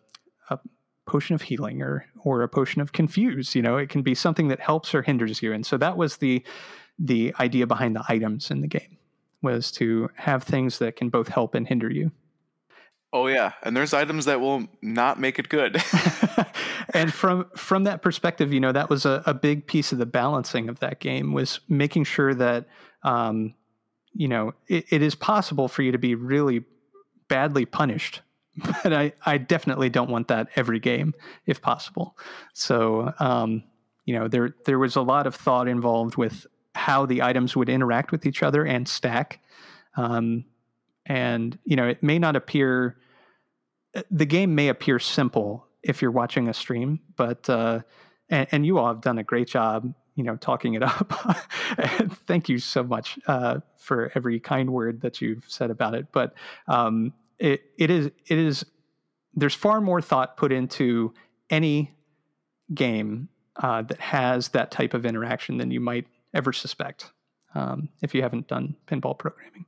[0.51, 0.61] a
[1.05, 3.57] potion of healing, or or a potion of confuse.
[3.57, 5.53] You know, it can be something that helps or hinders you.
[5.53, 6.45] And so that was the
[6.97, 8.99] the idea behind the items in the game
[9.43, 12.12] was to have things that can both help and hinder you.
[13.12, 15.82] Oh yeah, and there's items that will not make it good.
[16.95, 20.07] and from from that perspective, you know, that was a, a big piece of the
[20.07, 22.67] balancing of that game was making sure that
[23.03, 23.55] um,
[24.12, 26.65] you know it, it is possible for you to be really
[27.29, 28.23] badly punished.
[28.83, 31.15] But I, I definitely don't want that every game
[31.47, 32.19] if possible.
[32.53, 33.62] So um,
[34.05, 37.69] you know, there there was a lot of thought involved with how the items would
[37.69, 39.41] interact with each other and stack.
[39.97, 40.45] Um,
[41.07, 42.97] and you know, it may not appear
[44.11, 47.81] the game may appear simple if you're watching a stream, but uh,
[48.28, 51.12] and, and you all have done a great job, you know, talking it up.
[52.27, 56.09] Thank you so much uh, for every kind word that you've said about it.
[56.12, 56.35] But
[56.69, 58.65] um, it it is it is
[59.35, 61.15] there's far more thought put into
[61.48, 61.94] any
[62.74, 67.11] game uh, that has that type of interaction than you might ever suspect
[67.55, 69.66] um, if you haven't done pinball programming.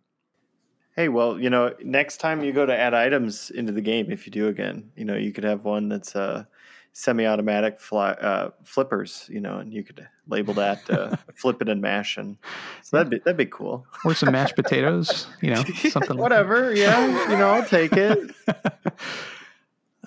[0.94, 4.27] Hey, well, you know, next time you go to add items into the game, if
[4.27, 6.44] you do again, you know, you could have one that's uh,
[6.93, 11.81] semi-automatic fly, uh, flippers, you know, and you could label that uh, flip it and
[11.81, 12.36] mash, and
[12.82, 13.86] so that'd be that'd be cool.
[14.05, 18.31] Or some mashed potatoes, you know, something like Whatever, yeah, you know, I'll take it.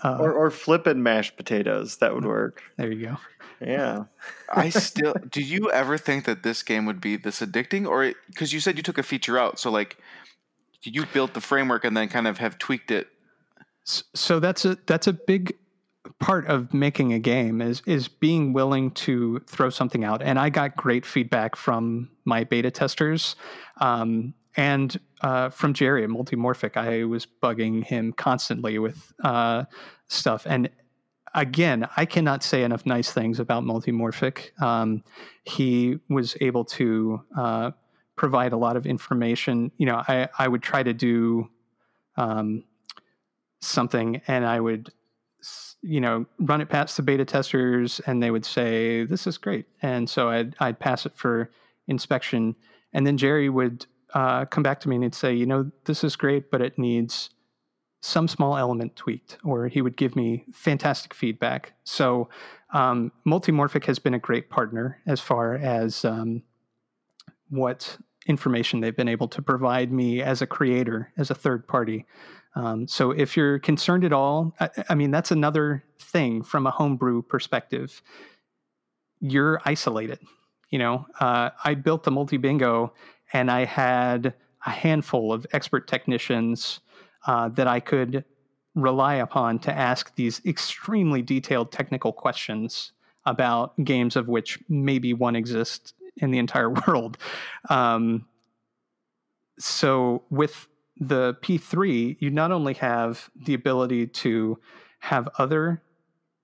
[0.03, 2.61] Uh, Or or flip and mashed potatoes, that would work.
[2.77, 3.17] there you go.
[3.65, 4.03] Yeah.
[4.53, 5.15] I still.
[5.31, 8.75] do you ever think that this game would be this addicting, or because you said
[8.75, 9.97] you took a feature out, so like,
[10.93, 13.07] you built the framework and then kind of have tweaked it?
[13.83, 15.55] So that's a that's a big
[16.19, 20.21] part of making a game is is being willing to throw something out.
[20.21, 23.35] And I got great feedback from my beta testers,
[23.77, 26.77] um, and uh, from Gerry at Multimorphic.
[26.77, 29.65] I was bugging him constantly with uh,
[30.07, 30.69] stuff, and
[31.35, 34.59] again, I cannot say enough nice things about Multimorphic.
[34.61, 35.03] Um,
[35.43, 37.71] he was able to uh,
[38.15, 39.71] provide a lot of information.
[39.77, 41.49] You know, I I would try to do.
[42.17, 42.63] Um,
[43.61, 44.91] something and I would
[45.81, 49.67] you know, run it past the beta testers, and they would say, "This is great,"
[49.81, 51.51] and so I'd I'd pass it for
[51.87, 52.55] inspection,
[52.93, 53.85] and then Gerry would
[54.15, 56.77] uh, come back to me and he'd say, "You know, this is great, but it
[56.77, 57.29] needs."
[58.01, 61.73] some small element tweaked, or he would give me fantastic feedback.
[61.85, 62.29] So,
[62.71, 66.43] um, Multimorphic has been a great partner as far as um,
[67.55, 72.05] what information they've been able to provide me as a creator, as a third party.
[72.55, 76.71] Um, so if you're concerned at all, I, I, mean, that's another thing from a
[76.71, 78.01] homebrew perspective.
[79.19, 80.19] You're isolated.
[80.69, 82.93] You know, uh, I built the multi bingo
[83.33, 84.33] and I had
[84.65, 86.79] a handful of expert technicians
[87.27, 88.23] uh, that I could
[88.73, 92.91] rely upon to ask these extremely detailed technical questions
[93.25, 97.17] about games of which maybe one exists in the entire world.
[97.69, 98.27] Um,
[99.59, 100.67] so with
[100.97, 104.59] the P3, you not only have the ability to
[104.99, 105.81] have other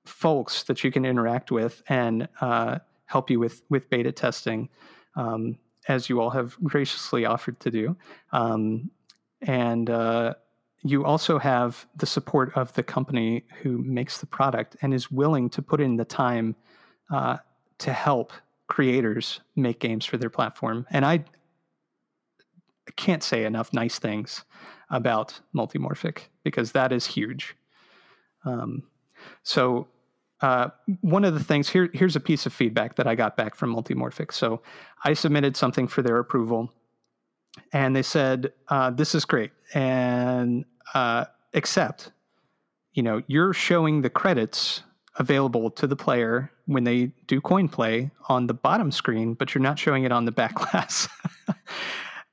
[0.06, 4.70] folks that you can interact with and uh, help you with with beta testing,
[5.16, 5.58] um,
[5.88, 7.96] as you all have graciously offered to do,
[8.32, 8.90] um,
[9.42, 10.34] and uh,
[10.84, 15.50] you also have the support of the company who makes the product and is willing
[15.50, 16.56] to put in the time
[17.12, 17.38] uh,
[17.78, 18.32] to help
[18.72, 20.88] creators make games for their platform.
[20.92, 21.26] And I
[22.96, 24.46] can't say enough nice things
[24.90, 27.54] about Multimorphic because that is huge.
[28.46, 28.84] Um,
[29.44, 29.90] so
[30.40, 30.70] uh,
[31.02, 33.76] one of the things here here's a piece of feedback that I got back from
[33.76, 34.32] Multimorphic.
[34.32, 34.62] So
[35.04, 36.74] I submitted something for their approval,
[37.74, 42.12] and they said uh, this is great, and uh, except
[42.94, 44.82] you know you're showing the credits
[45.18, 49.62] available to the player when they do coin play on the bottom screen, but you're
[49.62, 51.08] not showing it on the back glass.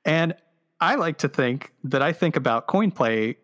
[0.05, 0.33] and
[0.79, 3.37] I like to think that I think about coin play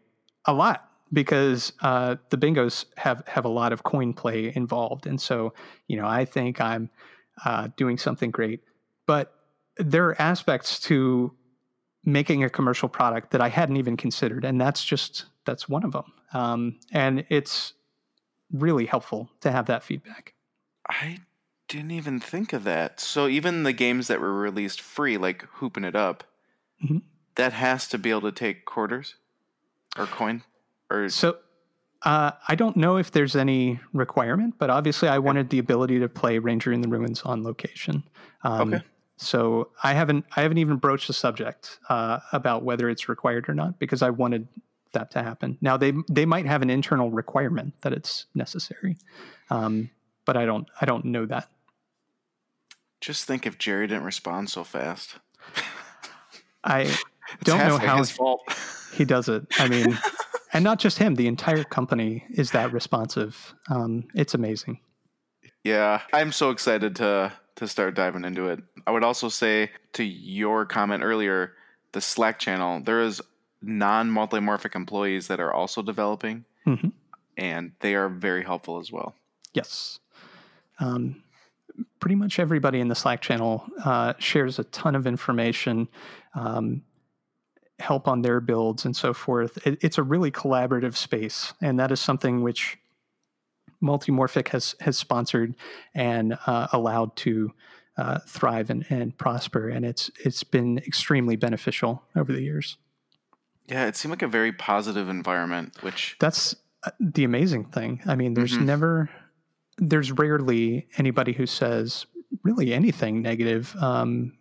[0.45, 5.19] a lot because uh, the bingos have have a lot of coin play involved, and
[5.19, 5.53] so
[5.87, 6.89] you know I think I'm
[7.43, 8.61] uh, doing something great.
[9.05, 9.33] But
[9.77, 11.33] there are aspects to
[12.05, 15.91] making a commercial product that I hadn't even considered, and that's just that's one of
[15.91, 16.13] them.
[16.33, 17.73] Um, and it's
[18.51, 20.34] really helpful to have that feedback.
[20.89, 21.19] I
[21.67, 22.99] didn't even think of that.
[22.99, 26.23] So even the games that were released free, like Hooping It Up,
[26.83, 26.97] mm-hmm
[27.35, 29.15] that has to be able to take quarters
[29.97, 30.43] or coin
[30.89, 31.37] or so
[32.03, 36.07] uh, I don't know if there's any requirement, but obviously I wanted the ability to
[36.07, 38.03] play Ranger in the Ruins on location.
[38.43, 38.83] Um, okay.
[39.17, 43.55] So I haven't I haven't even broached the subject uh, about whether it's required or
[43.55, 44.47] not because I wanted
[44.91, 45.57] that to happen.
[45.61, 48.97] Now they they might have an internal requirement that it's necessary,
[49.49, 49.89] um,
[50.25, 51.49] but I don't I don't know that.
[53.01, 55.15] Just think if Gerry didn't respond so fast.
[56.63, 56.91] I
[57.43, 58.41] don't know how his fault.
[58.93, 59.45] he does it.
[59.59, 59.97] I mean,
[60.53, 63.53] and not just him; the entire company is that responsive.
[63.69, 64.79] Um, it's amazing.
[65.63, 68.59] Yeah, I'm so excited to to start diving into it.
[68.87, 71.53] I would also say to your comment earlier,
[71.93, 73.21] the Slack channel, there is
[73.61, 76.89] non-multimorphic employees that are also developing, mm-hmm.
[77.37, 79.15] and they are very helpful as well.
[79.53, 79.99] Yes.
[80.79, 81.23] Um,
[81.99, 85.87] pretty much everybody in the Slack channel uh, shares a ton of information.
[86.33, 86.83] Um,
[87.79, 89.65] help on their builds and so forth.
[89.67, 92.77] It, it's a really collaborative space, and that is something which
[93.83, 95.55] Multimorphic has has sponsored
[95.93, 97.51] and uh, allowed to
[97.97, 102.77] uh, thrive and, and prosper, and it's it's been extremely beneficial over the years.
[103.67, 108.01] Yeah, it seemed like a very positive environment, which that's uh, the amazing thing.
[108.05, 108.65] I mean, there's mm-hmm.
[108.65, 109.09] never,
[109.77, 112.05] there's rarely anybody who says
[112.43, 113.75] really anything negative.
[113.79, 114.33] Um,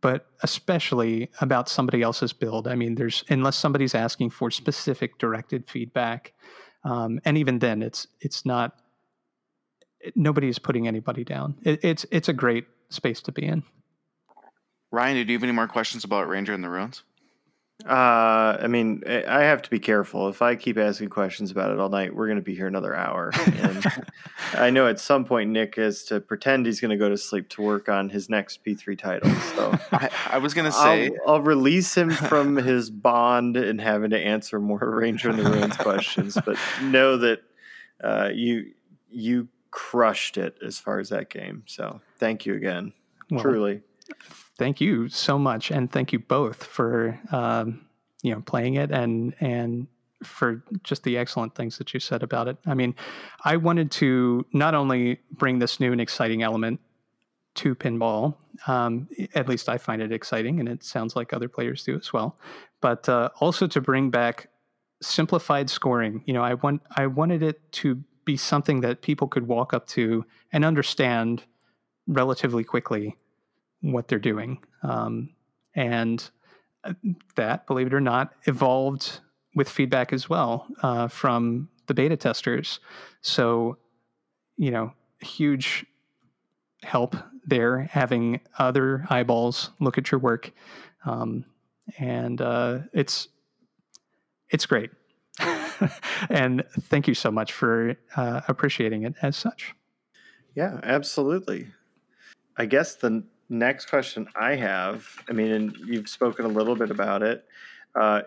[0.00, 2.68] but especially about somebody else's build.
[2.68, 6.32] I mean, there's unless somebody's asking for specific directed feedback,
[6.84, 8.76] um, and even then, it's it's not.
[10.14, 11.56] Nobody is putting anybody down.
[11.64, 13.64] It, it's it's a great space to be in.
[14.92, 17.02] Ryan, did you have any more questions about Ranger and the Ruins?
[17.84, 20.28] Uh, I mean, I have to be careful.
[20.28, 22.94] If I keep asking questions about it all night, we're going to be here another
[22.94, 23.32] hour.
[23.56, 23.84] And
[24.54, 27.48] I know at some point Nick has to pretend he's going to go to sleep
[27.50, 29.30] to work on his next P3 title.
[29.54, 33.80] So I, I was going to say, I'll, I'll, release him from his bond and
[33.80, 36.36] having to answer more Ranger in the Ruins questions.
[36.44, 37.40] But know that
[38.02, 38.72] uh, you
[39.10, 41.62] you crushed it as far as that game.
[41.66, 42.92] So thank you again,
[43.30, 43.82] well, truly
[44.58, 47.86] thank you so much, and thank you both for um,
[48.22, 49.86] you know playing it and and
[50.22, 52.56] for just the excellent things that you said about it.
[52.66, 52.94] I mean,
[53.44, 56.80] I wanted to not only bring this new and exciting element
[57.56, 58.34] to pinball,
[58.66, 62.12] um, at least I find it exciting, and it sounds like other players do as
[62.12, 62.38] well,
[62.80, 64.48] but uh, also to bring back
[65.02, 66.22] simplified scoring.
[66.26, 69.86] You know, I want I wanted it to be something that people could walk up
[69.86, 71.44] to and understand
[72.08, 73.16] relatively quickly
[73.92, 74.58] what they're doing.
[74.82, 75.30] Um,
[75.74, 76.28] and
[76.84, 76.94] uh,
[77.36, 79.20] that, believe it or not, evolved
[79.54, 82.80] with feedback as well uh, from the beta testers.
[83.20, 83.78] So,
[84.56, 85.86] you know, huge
[86.82, 90.52] help there having other eyeballs look at your work.
[91.04, 91.44] Um,
[91.98, 93.28] and uh, it's
[94.50, 94.90] it's great.
[96.30, 99.74] and thank you so much for uh, appreciating it as such.
[100.54, 101.68] Yeah, absolutely.
[102.56, 106.90] I guess the next question I have, I mean, and you've spoken a little bit
[106.90, 107.44] about it.
[107.94, 108.22] Uh,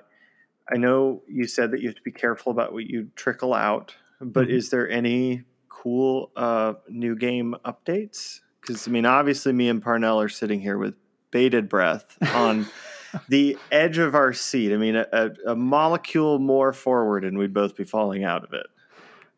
[0.71, 3.95] I know you said that you have to be careful about what you trickle out,
[4.21, 4.57] but mm-hmm.
[4.57, 8.41] is there any cool uh, new game updates?
[8.61, 10.95] Because I mean, obviously, me and Parnell are sitting here with
[11.31, 12.67] bated breath on
[13.29, 14.73] the edge of our seat.
[14.73, 18.67] I mean, a, a, molecule more forward, and we'd both be falling out of it.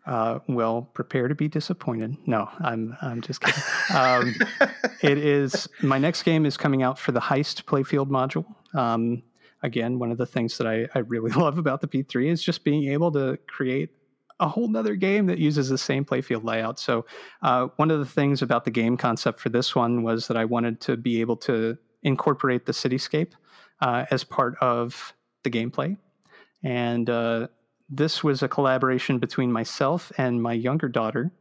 [0.06, 2.18] Uh, well, prepare to be disappointed.
[2.26, 3.64] No, I'm I'm just kidding.
[3.94, 4.34] Um,
[5.02, 8.45] it is my next game is coming out for the Heist playfield module.
[8.73, 9.22] Um,
[9.64, 12.64] again, one of the things that I, I really love about the P3 is just
[12.64, 13.90] being able to create
[14.40, 16.80] a whole nother game that uses the same playfield layout.
[16.80, 17.06] So,
[17.44, 20.45] uh, one of the things about the game concept for this one was that I
[20.45, 23.34] wanted to be able to incorporate the cityscape
[23.82, 25.14] uh, as part of
[25.44, 25.95] the gameplay.
[26.64, 27.48] And uh,
[27.92, 31.32] this was a collaboration between myself and my younger daughter,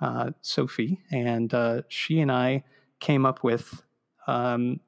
[0.00, 1.00] uh, Sophie.
[1.12, 2.64] And uh, she and I
[2.98, 3.82] came up with
[4.26, 4.80] um,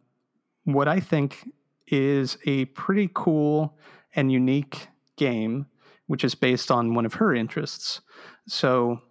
[0.65, 1.53] what I think
[1.87, 3.77] is a pretty cool
[4.17, 5.67] and unique game,
[6.07, 8.01] which is based on one of her interests.
[8.49, 9.03] So,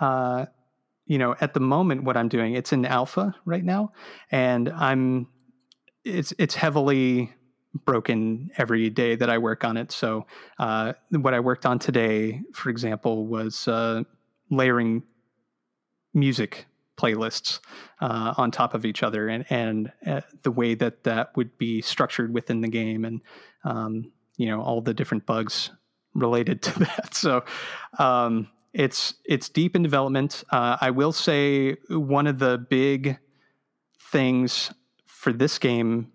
[0.00, 0.46] uh,
[1.06, 3.92] you know, at the moment, what I'm doing, it's in alpha right now,
[4.30, 5.28] and I'm
[6.02, 7.32] it's it's heavily
[7.84, 9.90] broken every day that I work on it.
[9.92, 10.26] So
[10.58, 14.04] uh, what I worked on today, for example, was uh,
[14.50, 15.02] layering
[16.12, 17.58] music playlists
[18.00, 21.82] uh, on top of each other, and and uh, the way that that would be
[21.82, 23.20] structured within the game, and
[23.64, 25.70] um, you know all the different bugs
[26.14, 27.14] related to that.
[27.14, 27.44] So.
[27.98, 30.42] Um, it's it's deep in development.
[30.50, 33.18] Uh, I will say one of the big
[34.00, 34.72] things
[35.06, 36.10] for this game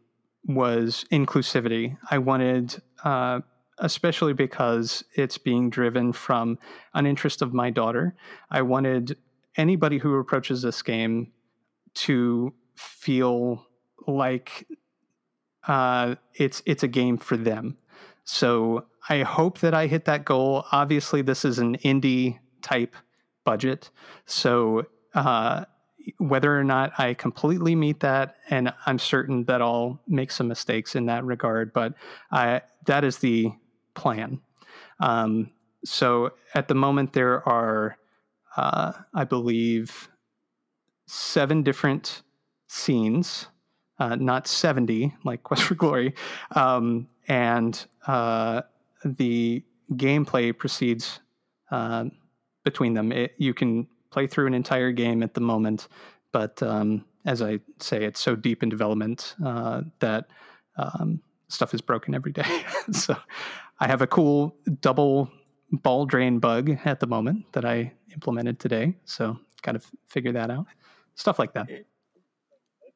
[0.46, 1.98] was inclusivity.
[2.10, 3.42] I wanted, uh,
[3.78, 6.58] especially because it's being driven from
[6.94, 8.16] an interest of my daughter,
[8.50, 9.18] I wanted
[9.58, 11.32] anybody who approaches this game
[11.94, 13.66] to feel
[14.08, 14.68] like
[15.68, 17.78] uh, it's it's a game for them.
[18.24, 20.66] So I hope that I hit that goal.
[20.72, 22.96] Obviously, this is an indie type
[23.44, 23.90] budget,
[24.26, 25.66] so uh,
[26.18, 30.96] whether or not I completely meet that, and I'm certain that I'll make some mistakes
[30.96, 31.94] in that regard, but
[32.32, 33.52] I, that is the
[33.94, 34.42] plan.
[35.00, 35.52] Um,
[35.86, 37.98] so at the moment, there are,
[38.58, 40.10] uh, I believe,
[41.08, 42.22] seven different
[42.68, 43.48] scenes,
[44.00, 46.14] uh, not 70 like Quest for Glory.
[46.52, 48.62] Um, and uh,
[49.04, 49.64] the
[49.94, 51.20] gameplay proceeds
[51.72, 52.06] uh,
[52.64, 53.12] between them.
[53.12, 55.88] It, you can play through an entire game at the moment,
[56.32, 60.28] but um, as I say, it's so deep in development uh, that
[60.78, 62.66] um, stuff is broken every day.
[62.92, 63.16] so
[63.80, 65.30] I have a cool double
[65.72, 68.96] ball drain bug at the moment that I implemented today.
[69.06, 70.66] So kind of figure that out.
[71.16, 71.68] Stuff like that.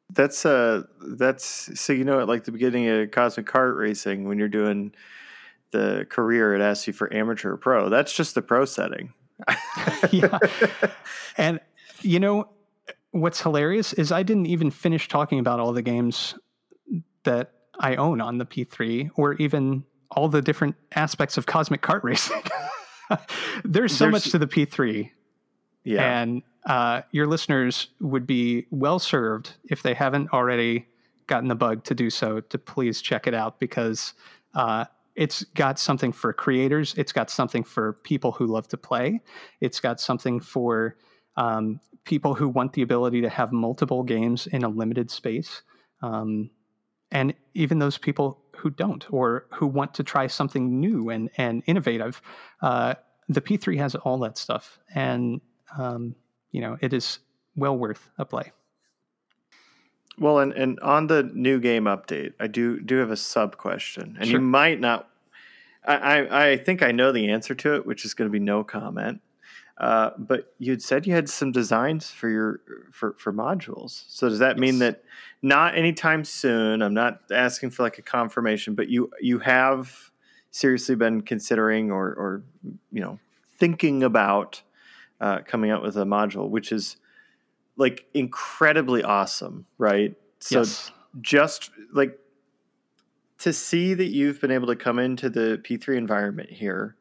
[0.09, 0.83] That's uh
[1.17, 4.93] that's so you know at like the beginning of Cosmic Kart Racing when you're doing
[5.71, 7.89] the career it asks you for amateur or pro.
[7.89, 9.13] That's just the pro setting.
[10.11, 10.37] yeah.
[11.37, 11.59] And
[12.01, 12.49] you know
[13.11, 16.35] what's hilarious is I didn't even finish talking about all the games
[17.23, 22.03] that I own on the P3 or even all the different aspects of Cosmic Kart
[22.03, 22.41] Racing.
[23.63, 25.09] There's so There's, much to the P3.
[25.83, 26.21] Yeah.
[26.21, 30.87] And uh, your listeners would be well served if they haven't already
[31.27, 34.13] gotten the bug to do so to please check it out because
[34.55, 36.93] uh, it's got something for creators.
[36.97, 39.21] It's got something for people who love to play.
[39.61, 40.97] It's got something for
[41.35, 45.61] um, people who want the ability to have multiple games in a limited space.
[46.01, 46.49] Um,
[47.11, 51.63] and even those people who don't or who want to try something new and, and
[51.67, 52.21] innovative.
[52.61, 52.95] Uh,
[53.29, 54.79] the P3 has all that stuff.
[54.93, 55.41] And,
[55.77, 56.15] um,
[56.51, 57.19] you know, it is
[57.55, 58.51] well worth a play.
[60.19, 64.15] Well, and, and on the new game update, I do do have a sub question,
[64.19, 64.39] and sure.
[64.39, 65.09] you might not.
[65.85, 68.39] I, I, I think I know the answer to it, which is going to be
[68.39, 69.21] no comment.
[69.77, 72.61] Uh, but you'd said you had some designs for your
[72.91, 74.03] for for modules.
[74.07, 74.59] So does that yes.
[74.59, 75.03] mean that
[75.41, 76.81] not anytime soon?
[76.81, 80.11] I'm not asking for like a confirmation, but you you have
[80.53, 82.43] seriously been considering or, or
[82.91, 83.19] you know,
[83.57, 84.61] thinking about
[85.19, 86.97] uh, coming out with a module, which is
[87.75, 90.15] like incredibly awesome, right?
[90.39, 90.91] So yes.
[91.21, 92.19] just like
[93.39, 96.95] to see that you've been able to come into the P3 environment here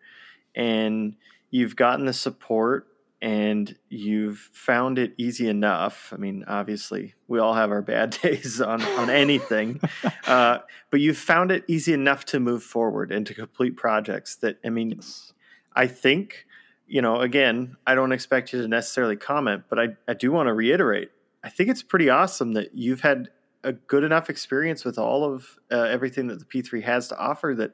[0.54, 1.16] and
[1.50, 2.86] you've gotten the support
[3.20, 6.12] and you've found it easy enough.
[6.12, 9.80] I mean, obviously, we all have our bad days on, on anything,
[10.26, 10.58] uh,
[10.90, 14.70] but you've found it easy enough to move forward and to complete projects that, I
[14.70, 15.32] mean, Yes.
[15.74, 16.46] I think,
[16.92, 20.48] you know, again, I don't expect you to necessarily comment, but I, I do want
[20.48, 21.10] to reiterate.
[21.42, 23.30] I think it's pretty awesome that you've had
[23.64, 27.54] a good enough experience with all of uh, everything that the P3 has to offer
[27.56, 27.72] that,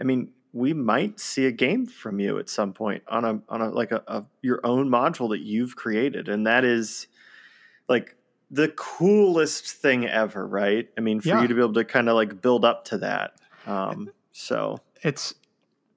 [0.00, 3.62] I mean, we might see a game from you at some point on a on
[3.62, 7.06] a like a, a your own module that you've created, and that is
[7.88, 8.16] like
[8.50, 10.88] the coolest thing ever, right?
[10.98, 11.42] I mean, for Yeah.
[11.42, 13.34] you to be able to kind of like build up to that.
[13.66, 15.32] Um, so it's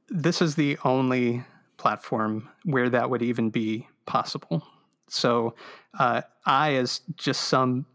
[0.09, 1.43] this is the only
[1.77, 4.65] platform where that would even be possible.
[5.07, 5.55] So
[5.99, 7.85] uh, I, as just some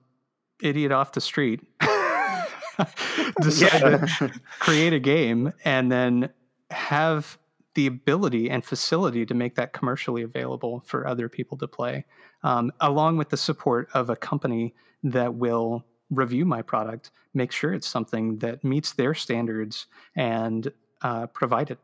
[0.63, 1.61] idiot off the street,
[3.41, 6.31] decided to create a game and then
[6.71, 7.39] have
[7.75, 12.05] the ability and facility to make that commercially available for other people to play,
[12.43, 17.73] um, along with the support of a company that will review my product, make sure
[17.73, 19.87] it's something that meets their standards,
[20.17, 21.79] and uh, provide it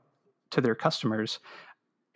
[0.50, 1.38] to their customers.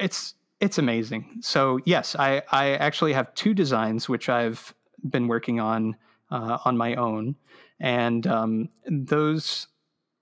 [0.01, 1.39] It's it's amazing.
[1.41, 4.75] So yes, I I actually have two designs which I've
[5.09, 5.97] been working on
[6.31, 7.37] uh, on my own,
[7.79, 9.67] and um, those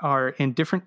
[0.01, 0.85] are in different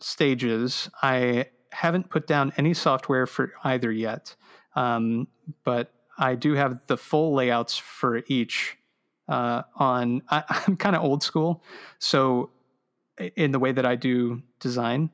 [0.00, 0.90] stages.
[1.02, 4.34] I haven't put down any software for either yet,
[4.76, 5.28] um,
[5.64, 8.76] but I do have the full layouts for each.
[9.26, 11.64] Uh, on I, I'm kind of old school,
[11.98, 12.50] so
[13.36, 15.10] in the way that I do design.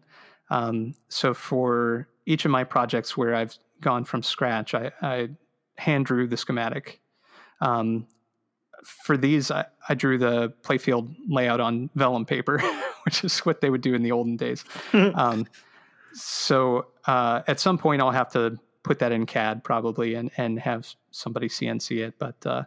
[0.51, 5.31] Um, so for each of my projects where I've gone from scratch, I, I
[5.77, 7.01] hand drew the schematic.
[7.61, 8.07] Um,
[8.85, 12.59] for these, I, I drew the playfield layout on vellum paper,
[13.05, 14.65] which is what they would do in the olden days.
[14.93, 15.47] Um,
[16.13, 20.59] so uh, at some point, I'll have to put that in CAD probably and and
[20.59, 22.15] have somebody CNC it.
[22.19, 22.65] But uh,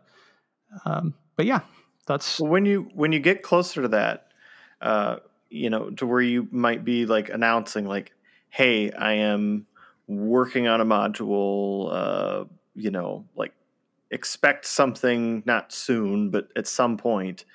[0.85, 1.61] um, but yeah,
[2.05, 4.27] that's Well, when you when you get closer to that,
[4.81, 5.17] uh,
[5.49, 8.13] you know, to where you might be like announcing, like,
[8.53, 9.65] "Hey, I am
[10.07, 13.53] working on a module." Uh, you know, like
[14.11, 17.45] expect something not soon, but at some point.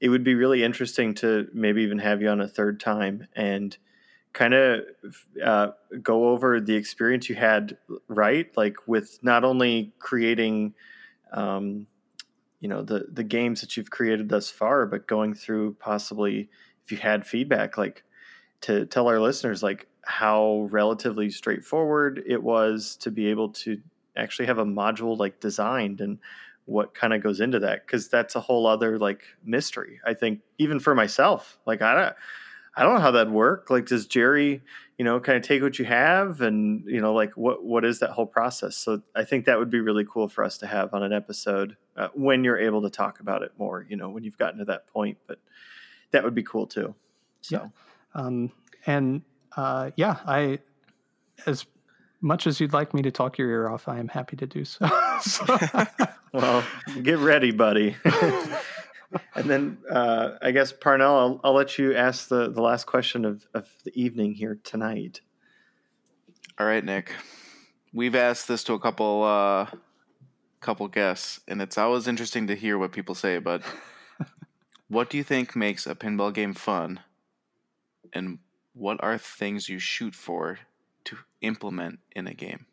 [0.00, 3.76] It would be really interesting to maybe even have you on a third time and
[4.32, 4.80] kind of
[5.42, 5.68] uh,
[6.02, 8.50] go over the experience you had, right?
[8.56, 10.74] Like with not only creating.
[11.32, 11.86] Um,
[12.62, 16.48] you know the the games that you've created thus far but going through possibly
[16.84, 18.04] if you had feedback like
[18.60, 23.80] to tell our listeners like how relatively straightforward it was to be able to
[24.16, 26.18] actually have a module like designed and
[26.66, 30.40] what kind of goes into that because that's a whole other like mystery i think
[30.58, 31.58] even for myself.
[31.66, 32.14] Like i don't
[32.76, 33.70] i don't know how that work.
[33.70, 34.62] Like does gerry
[34.98, 37.98] you know kind of take what you have and you know like what what is
[38.00, 38.76] that whole process?
[38.76, 41.76] So i think that would be really cool for us to have on an episode
[41.96, 44.64] uh, when you're able to talk about it more you know when you've gotten to
[44.66, 45.38] that point but
[46.12, 46.94] that would be cool too.
[47.40, 47.68] So Yeah.
[48.14, 48.52] um,
[48.86, 49.22] and
[49.56, 50.58] uh, yeah, I
[51.46, 51.66] as
[52.20, 54.64] much as you'd like me to talk your ear off, I am happy to do
[54.64, 54.88] so.
[55.22, 55.44] So-
[56.32, 56.64] well
[57.02, 57.94] get ready buddy
[59.36, 63.24] and then uh, i guess parnell I'll, I'll let you ask the, the last question
[63.24, 65.20] of, of the evening here tonight
[66.58, 67.12] All right, Nick.
[67.92, 69.66] We've asked this to a couple uh
[70.60, 73.62] couple guests, and it's always interesting to hear what people say, but
[74.88, 77.00] what do you think makes a pinball game fun?
[78.12, 78.38] And
[78.74, 80.58] what are things you shoot for
[81.04, 82.66] to implement in a game?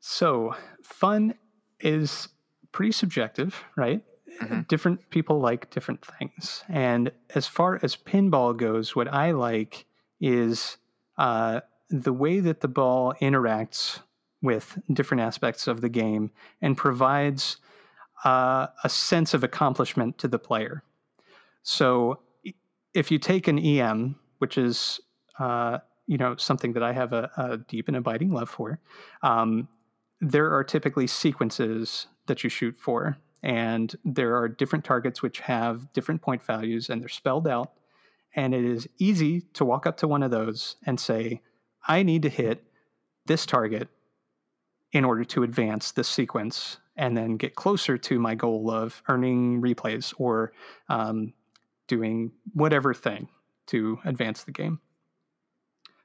[0.00, 1.34] So, fun
[1.80, 2.28] is
[2.72, 4.02] pretty subjective, right?
[4.40, 4.68] Mhm.
[4.68, 6.62] Different people like different things.
[6.68, 9.86] And as far as pinball goes, what I like
[10.20, 10.76] is
[11.16, 14.00] uh, the way that the ball interacts
[14.42, 17.56] with different aspects of the game and provides
[18.24, 20.82] uh, a sense of accomplishment to the player.
[21.62, 22.20] So,
[22.96, 24.98] if you take an EM, which is
[25.38, 28.80] uh, you know something that I have a, a deep and abiding love for,
[29.22, 29.68] um,
[30.20, 35.92] there are typically sequences that you shoot for, and there are different targets which have
[35.92, 37.72] different point values, and they're spelled out.
[38.34, 41.42] And it is easy to walk up to one of those and say,
[41.86, 42.64] I need to hit
[43.26, 43.88] this target
[44.92, 49.60] in order to advance this sequence and then get closer to my goal of earning
[49.62, 50.52] replays or
[50.88, 51.32] um,
[51.86, 53.28] doing whatever thing.
[53.66, 54.80] to advance the game.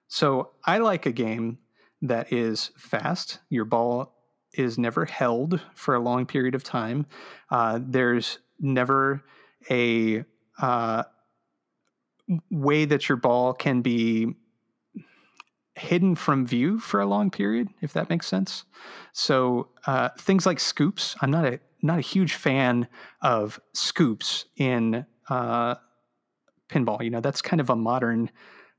[0.07, 1.59] So I like a game
[2.01, 3.39] that is fast.
[3.49, 4.15] Your ball
[4.53, 7.05] is never held for a long period of time.
[7.49, 9.23] Uh, there's never
[9.69, 10.25] a
[10.61, 11.03] uh,
[12.49, 14.35] way that your ball can be
[15.75, 18.65] hidden from view for a long period, if that makes sense.
[19.13, 22.87] So uh, things like scoops, I'm not a not a huge fan
[23.21, 25.75] of scoops in uh,
[26.69, 27.01] pinball.
[27.03, 28.29] You know, that's kind of a modern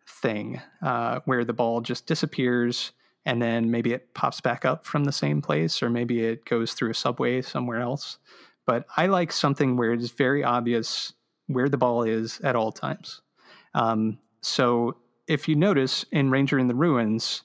[0.07, 2.93] thing uh, where the ball just disappears
[3.25, 6.75] and then maybe it pops back up from the same place or maybe it goes
[6.75, 8.19] through a subway somewhere else.
[8.67, 11.15] But I like something where it's very obvious
[11.47, 13.23] where the ball is at all times.
[13.75, 14.97] Um, so
[15.29, 17.43] if you notice in Ranger in the Ruins,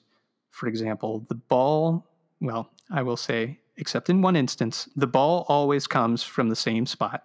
[0.50, 2.04] for example, the ball,
[2.40, 6.86] well, I will say, except in one instance, the ball always comes from the same
[6.86, 7.24] spot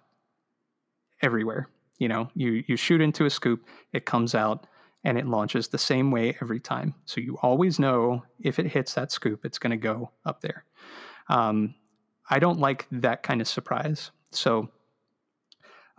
[1.20, 1.68] everywhere.
[1.98, 4.66] You know, you you shoot into a scoop, it comes out
[5.04, 6.94] and it launches the same way every time.
[7.04, 10.64] So you always know if it hits that scoop, it's going to go up there.
[11.28, 11.74] Um,
[12.30, 14.10] I don't like that kind of surprise.
[14.30, 14.70] So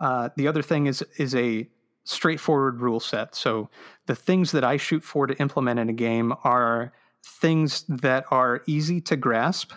[0.00, 1.68] uh, the other thing is is a
[2.04, 3.34] straightforward rule set.
[3.34, 3.68] So
[4.06, 6.92] the things that I shoot for to implement in a game are
[7.24, 9.72] things that are easy to grasp,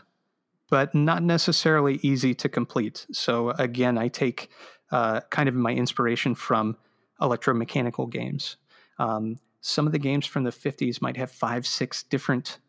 [0.69, 3.07] but not necessarily easy to complete.
[3.11, 4.49] So again, I take
[4.91, 6.77] uh, kind of my inspiration from
[7.21, 8.57] electromechanical games.
[8.97, 12.59] Um, some of the games from the 50s might have five, six different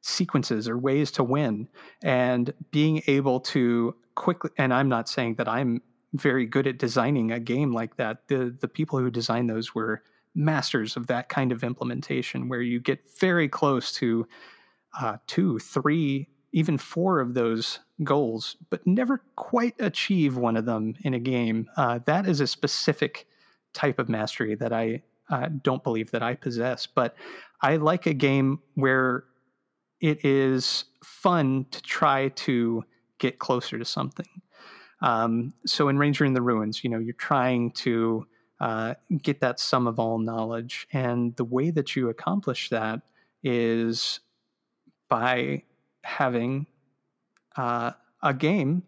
[0.00, 1.68] sequences or ways to win.
[2.02, 5.82] And being able to quickly, and I'm not saying that I'm
[6.14, 8.28] very good at designing a game like that.
[8.28, 10.02] The the people who designed those were
[10.34, 14.26] masters of that kind of implementation, where you get very close to
[15.00, 20.94] uh, two, three, even four of those goals, but never quite achieve one of them
[21.02, 21.68] in a game.
[21.76, 23.26] Uh, that is a specific
[23.74, 26.86] type of mastery that I uh, don't believe that I possess.
[26.86, 27.14] But
[27.60, 29.24] I like a game where
[30.00, 32.84] it is fun to try to
[33.18, 34.26] get closer to something.
[35.00, 38.26] Um, so in Ranger in the Ruins, you know, you're trying to
[38.60, 43.02] uh, get that sum of all knowledge, and the way that you accomplish that
[43.44, 44.20] is
[45.08, 45.62] by
[46.04, 46.66] having
[47.56, 48.82] uh, a game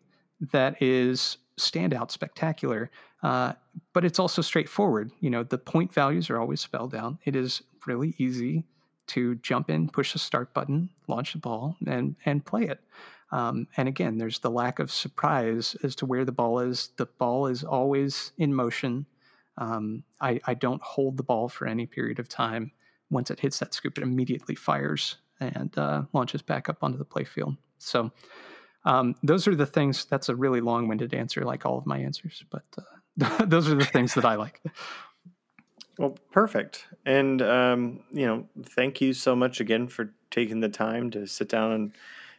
[0.53, 2.91] that is standout, spectacular,
[3.23, 3.53] uh,
[3.93, 5.11] but it's also straightforward.
[5.21, 7.17] You know, the point values are always spelled out.
[7.25, 8.65] It is really easy
[9.09, 12.81] to jump in, push the start button, launch the ball, and and play it.
[13.33, 16.91] Um, and again, there's the lack of surprise as to where the ball is.
[16.97, 19.07] The ball is always in motion.
[19.57, 22.73] Um, I, I, don't hold the ball for any period of time.
[23.11, 27.05] Once it hits that scoop, it immediately fires and uh, launches back up onto the
[27.05, 27.57] playfield.
[27.79, 28.11] So
[28.85, 30.05] um, those are the things.
[30.05, 33.85] That's a really long-winded answer, like all of my answers, but uh, those are the
[33.85, 34.63] things that I like.
[35.99, 36.87] Well, perfect.
[37.05, 41.49] And um, you know, thank you so much again for taking the time to sit
[41.49, 41.93] down and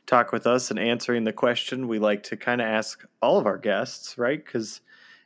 [0.08, 3.46] talk with us and answering the question we like to kind of ask all of
[3.46, 4.44] our guests, right?
[4.44, 4.82] Because,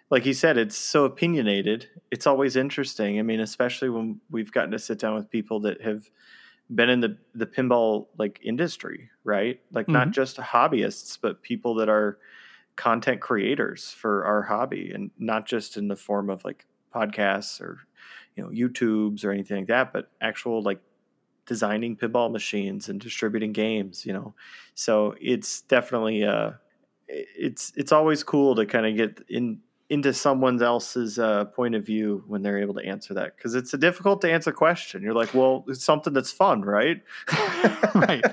[0.10, 1.88] like you said, it's so opinionated.
[2.12, 3.20] It's always interesting.
[3.20, 6.10] I mean, especially when we've gotten to sit down with people that have
[6.74, 9.60] been in the the pinball like industry, right?
[9.72, 9.94] Like mm-hmm.
[9.94, 12.18] not just hobbyists, but people that are
[12.76, 17.80] content creators for our hobby, and not just in the form of like podcasts or
[18.35, 20.82] you know YouTubes or anything like that, but actual like
[21.45, 24.34] designing pinball machines and distributing games, you know.
[24.74, 26.52] So it's definitely uh
[27.08, 31.86] it's it's always cool to kind of get in into someone else's uh, point of
[31.86, 35.04] view when they're able to answer that because it's a difficult to answer question.
[35.04, 37.04] You're like, well, it's something that's fun, right?
[37.94, 38.24] right.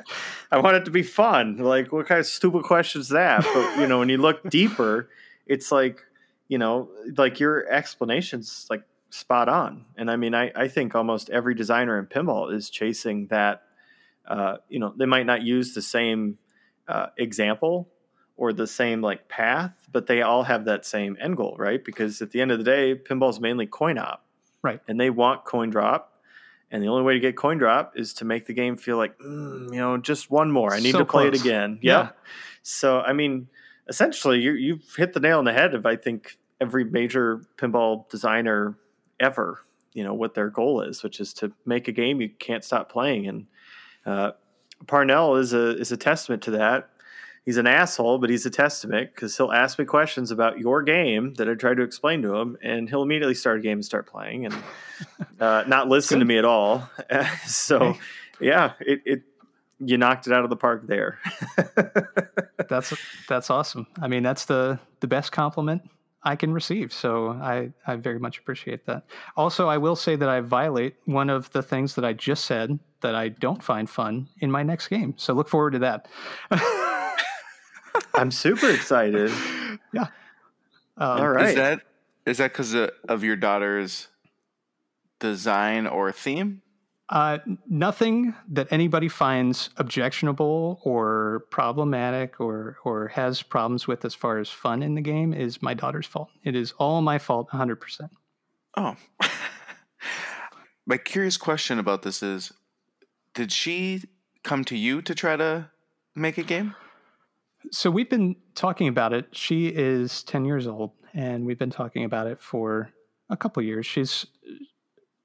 [0.51, 1.59] I want it to be fun.
[1.59, 3.45] Like, what kind of stupid question is that?
[3.45, 5.11] But you know, when you look deeper,
[5.47, 6.03] it's like,
[6.49, 9.85] you know, like your explanations like spot on.
[9.97, 13.63] And I mean, I, I think almost every designer in pinball is chasing that.
[14.27, 16.39] Uh, you know, they might not use the same
[16.87, 17.89] uh, example
[18.37, 21.85] or the same like path, but they all have that same end goal, right?
[21.85, 24.25] Because at the end of the day, pinball is mainly coin op,
[24.63, 24.81] right?
[24.89, 26.21] And they want coin drop,
[26.71, 29.19] and the only way to get coin drop is to make the game feel like,
[29.19, 30.73] mm, you know, just one more.
[30.73, 31.41] I need so to play close.
[31.41, 31.79] it again.
[31.83, 31.93] Yeah.
[31.93, 32.09] yeah.
[32.63, 33.49] So I mean,
[33.89, 38.09] essentially, you, you've hit the nail on the head of I think every major pinball
[38.09, 38.77] designer
[39.21, 39.61] ever.
[39.93, 42.91] You know what their goal is, which is to make a game you can't stop
[42.91, 43.27] playing.
[43.27, 43.47] And
[44.07, 44.31] uh,
[44.87, 46.89] Parnell is a is a testament to that.
[47.45, 51.35] He's an asshole, but he's a testament because he'll ask me questions about your game
[51.35, 54.07] that I try to explain to him, and he'll immediately start a game and start
[54.07, 54.55] playing, and
[55.41, 56.89] uh, not listen to me at all.
[57.47, 57.97] so,
[58.41, 59.23] yeah, it, it
[59.85, 61.19] you knocked it out of the park there.
[62.69, 62.95] that's
[63.29, 63.87] that's awesome.
[64.01, 65.83] I mean, that's the the best compliment
[66.23, 66.93] I can receive.
[66.93, 69.05] So I, I very much appreciate that.
[69.37, 72.79] Also, I will say that I violate one of the things that I just said
[73.01, 75.15] that I don't find fun in my next game.
[75.17, 76.07] So look forward to that.
[78.15, 79.33] I'm super excited.
[79.95, 80.07] Yeah.
[80.97, 81.51] Um, All right.
[81.51, 81.81] Is that
[82.25, 84.09] is that because of your daughter's
[85.21, 86.63] design or theme?
[87.11, 94.39] Uh, nothing that anybody finds objectionable or problematic or or has problems with as far
[94.39, 96.31] as fun in the game is my daughter's fault.
[96.43, 98.09] It is all my fault, 100%.
[98.79, 98.97] Oh.
[100.87, 102.51] my curious question about this is
[103.35, 104.05] did she
[104.43, 105.71] come to you to try to
[106.15, 106.75] make a game?
[107.71, 109.29] So we've been talking about it.
[109.33, 112.91] She is 10 years old and we've been talking about it for
[113.31, 113.87] a couple years.
[113.87, 114.27] She's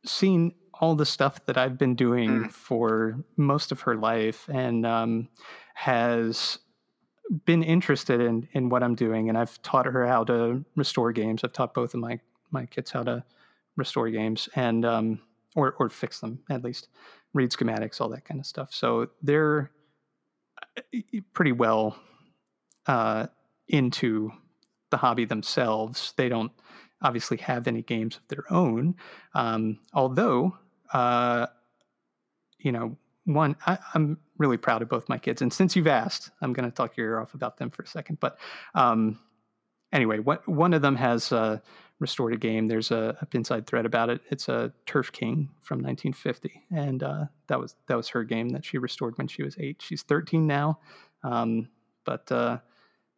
[0.06, 2.52] seen all the stuff that I've been doing mm.
[2.52, 5.30] for most of her life and um,
[5.74, 6.60] has
[7.46, 9.30] been interested in in what I'm doing.
[9.30, 11.44] And I've taught her how to restore games.
[11.44, 12.20] I've taught both of my
[12.52, 13.24] my kids how to
[13.76, 15.20] restore games and um,
[15.56, 16.90] or or fix them at least,
[17.34, 18.74] read schematics, all that kind of stuff.
[18.74, 19.72] So they're
[20.78, 21.98] uh, pretty well
[22.88, 23.28] uh,
[23.68, 24.32] into
[24.90, 26.14] the hobby themselves.
[26.18, 26.52] They don't
[27.02, 28.96] obviously have any games of their own,
[29.36, 30.58] um, although
[30.94, 31.48] uh,
[32.60, 35.42] you know, one, I, am really proud of both my kids.
[35.42, 37.88] And since you've asked, I'm going to talk your ear off about them for a
[37.88, 38.20] second.
[38.20, 38.38] But
[38.74, 39.20] um,
[39.92, 41.60] anyway, what, one of them has uh,
[42.00, 42.68] restored a game.
[42.68, 44.22] There's a, a Pinside thread about it.
[44.30, 48.64] It's a Turf King from 1950, and uh, that was that was her game that
[48.64, 49.82] she restored when she was eight.
[49.82, 50.80] She's 13 now,
[51.24, 51.68] um,
[52.06, 52.60] but uh,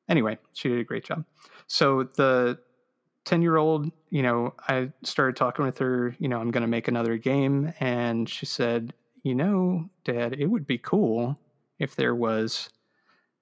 [0.09, 1.23] anyway, she did a great job.
[1.67, 2.59] So the
[3.25, 6.67] 10 year old, you know, I started talking with her, you know, I'm going to
[6.67, 7.73] make another game.
[7.79, 11.37] And she said, you know, dad, it would be cool
[11.77, 12.69] if there was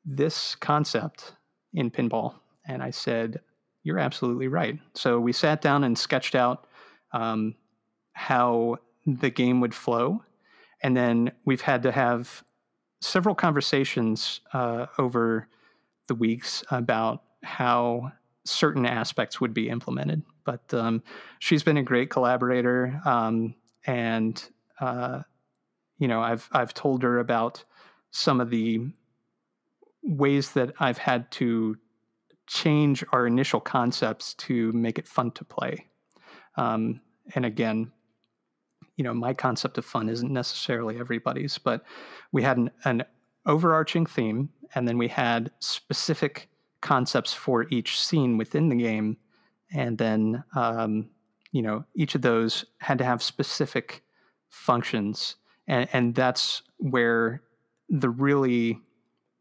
[0.05, 1.33] this concept
[1.73, 2.35] in pinball.
[2.65, 3.39] And I said,
[3.83, 4.77] you're absolutely right.
[4.93, 6.67] So we sat down and sketched out
[7.13, 7.55] um,
[8.11, 10.23] how the game would flow.
[10.83, 12.43] And then we've had to have
[12.99, 15.47] several conversations uh, over
[16.07, 18.11] the weeks about how
[18.45, 20.23] certain aspects would be implemented.
[20.45, 21.03] But um,
[21.39, 23.55] she's been a great collaborator, um,
[23.85, 24.41] and
[24.79, 25.21] uh,
[25.99, 27.63] you know, I've I've told her about
[28.11, 28.87] some of the
[30.03, 31.77] ways that I've had to
[32.47, 35.85] change our initial concepts to make it fun to play.
[36.55, 37.01] Um,
[37.35, 37.91] and again,
[38.95, 41.83] you know, my concept of fun isn't necessarily everybody's, but
[42.31, 43.03] we had an, an
[43.47, 46.49] overarching theme, and then we had specific
[46.81, 49.17] concepts for each scene within the game,
[49.73, 51.09] and then um,
[51.51, 54.03] you know each of those had to have specific
[54.49, 55.35] functions,
[55.67, 57.41] and, and that's where
[57.89, 58.79] the really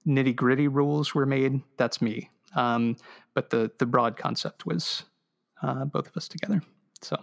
[0.06, 1.60] nitty gritty rules were made.
[1.76, 2.96] That's me, um,
[3.34, 5.04] but the the broad concept was
[5.62, 6.62] uh, both of us together.
[7.02, 7.22] So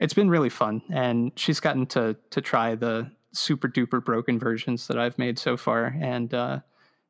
[0.00, 4.86] it's been really fun, and she's gotten to to try the super duper broken versions
[4.86, 6.60] that I've made so far, and uh,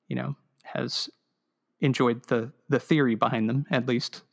[0.09, 1.09] you know has
[1.81, 4.23] enjoyed the the theory behind them at least.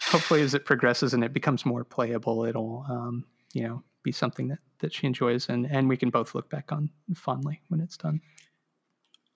[0.00, 4.12] So hopefully, as it progresses and it becomes more playable, it'll um, you know be
[4.12, 7.80] something that that she enjoys and and we can both look back on fondly when
[7.80, 8.20] it's done.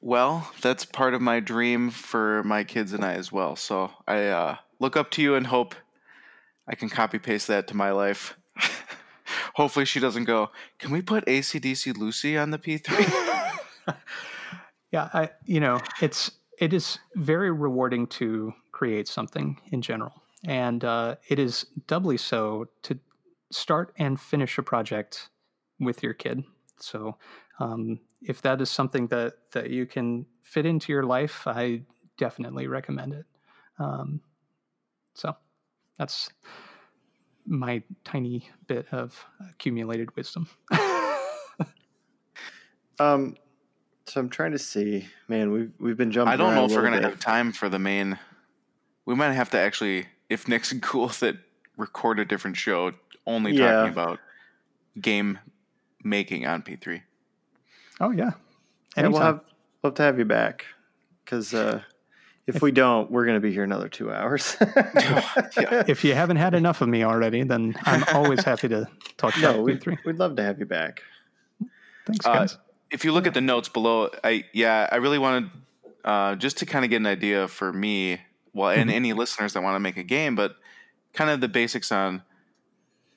[0.01, 3.57] Well, that's part of my dream for my kids and I as well.
[3.57, 5.75] So I uh, look up to you and hope
[6.69, 8.37] I can copy paste that to my life.
[9.55, 10.51] Hopefully, she doesn't go.
[10.79, 13.51] Can we put ACDC LUCI on the P3?
[14.95, 20.23] Yeah, I you know, it's it is very rewarding to create something in general.
[20.47, 23.01] And uh, it is doubly so to
[23.51, 25.31] start and finish a project
[25.81, 26.45] with your kid.
[26.79, 27.17] So
[27.59, 31.83] um, if that is something that that you can fit into your life, I
[32.17, 33.27] definitely recommend it.
[33.81, 34.21] Um,
[35.15, 35.35] so
[35.99, 36.31] that's
[37.47, 40.49] my tiny bit of accumulated wisdom.
[42.99, 43.37] um,
[44.07, 45.51] so I'm trying to see, man.
[45.51, 46.33] We've we've been jumping.
[46.33, 47.11] I don't know if we're gonna bit.
[47.11, 48.19] have time for the main.
[49.07, 51.37] We might have to actually, if Nick's cool with it,
[51.77, 52.93] record a different show
[53.27, 53.73] only yeah.
[53.73, 54.19] talking about
[55.01, 55.39] game
[56.03, 57.03] making on P3.
[58.01, 58.33] Oh yeah,
[58.97, 59.41] and we'll have
[59.83, 60.67] love to have you back
[61.25, 61.83] because uh,
[62.47, 64.57] if, if, we don't, we're going to be here another two hours.
[64.77, 65.85] yeah.
[65.89, 69.51] If you haven't had enough of me already, then I'm always happy to talk no,
[69.51, 69.87] about P3.
[69.87, 71.03] We'd, we'd love to have you back.
[72.07, 72.55] Thanks, uh, guys.
[72.55, 72.59] Uh,
[72.91, 75.51] if you look at the notes below, I yeah, I really wanted
[76.05, 78.21] uh, just to kind of get an idea for me,
[78.53, 78.97] well, and mm-hmm.
[78.97, 80.57] any listeners that want to make a game, but
[81.13, 82.23] kind of the basics on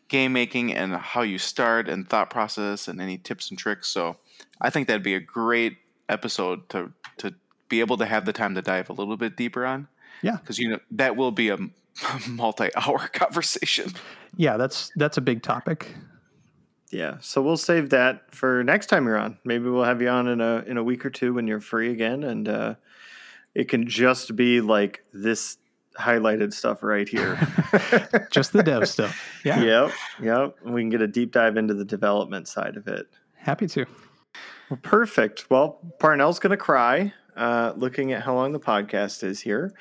[0.07, 3.89] game making and how you start and thought process and any tips and tricks.
[3.89, 4.17] So
[4.61, 7.35] I think that'd be a great episode to to
[7.69, 9.87] be able to have the time to dive a little bit deeper on.
[10.21, 10.37] Yeah.
[10.37, 11.57] because you know that will be a
[12.27, 13.93] multi-hour conversation.
[14.35, 15.95] Yeah, that's that's a big topic.
[16.89, 19.37] Yeah, so we'll save that for next time you're on.
[19.43, 21.91] Maybe we'll have you on in a in a week or two when you're free
[21.91, 22.75] again, and uh,
[23.53, 25.57] it can just be like this
[25.99, 27.35] highlighted stuff right here.
[28.31, 29.19] Just the dev stuff.
[29.43, 29.61] Yeah.
[29.61, 30.55] Yep, yep.
[30.63, 33.07] We can get a deep dive into the development side of it.
[33.35, 33.85] Happy to.
[34.69, 35.49] Well, perfect.
[35.49, 39.73] Well, Parnell's going to cry uh, looking at how long the podcast is here.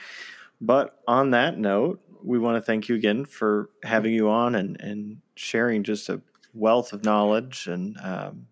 [0.60, 4.81] But on that note, we want to thank you again for having you on and,
[4.81, 6.20] and sharing just a
[6.55, 7.67] wealth of knowledge.
[7.67, 8.47] And um,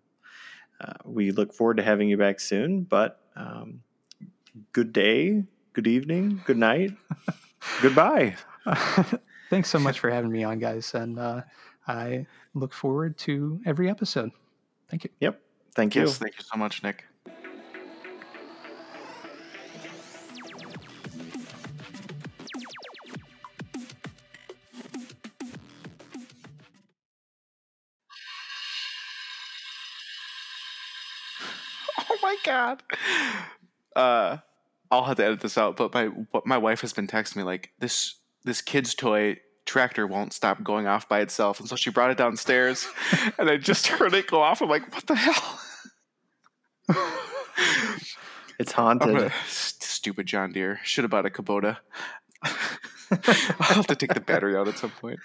[0.79, 2.83] uh, we look forward to having you back soon.
[2.83, 3.81] But um,
[4.71, 5.43] good day,
[5.73, 6.93] good evening, good night,
[7.81, 8.35] goodbye.
[9.49, 10.93] Thanks so much for having me on, guys.
[10.93, 11.41] And uh,
[11.87, 14.31] I look forward to every episode.
[14.89, 15.09] Thank you.
[15.19, 15.41] Yep.
[15.75, 16.03] Thank you.
[16.03, 17.05] Yes, thank you so much, Nick.
[32.55, 32.83] God.
[33.95, 34.37] Uh
[34.91, 36.09] I'll have to edit this out, but my
[36.45, 40.85] my wife has been texting me like this this kid's toy tractor won't stop going
[40.87, 42.87] off by itself, and so she brought it downstairs,
[43.39, 44.61] and I just heard it go off.
[44.61, 45.59] I'm like, what the hell?
[48.59, 49.07] It's haunted.
[49.15, 50.79] gonna- st- stupid John Deere.
[50.83, 51.77] Should have bought a Kubota.
[53.11, 55.19] I'll have to take the battery out at some point.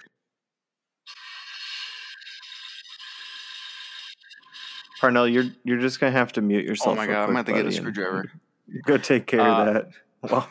[5.01, 6.93] Parnell, you're you're just gonna have to mute yourself.
[6.93, 8.31] Oh my god, I'm gonna have to get a screwdriver.
[8.85, 9.89] Go take care Uh, of that.
[10.31, 10.49] Well,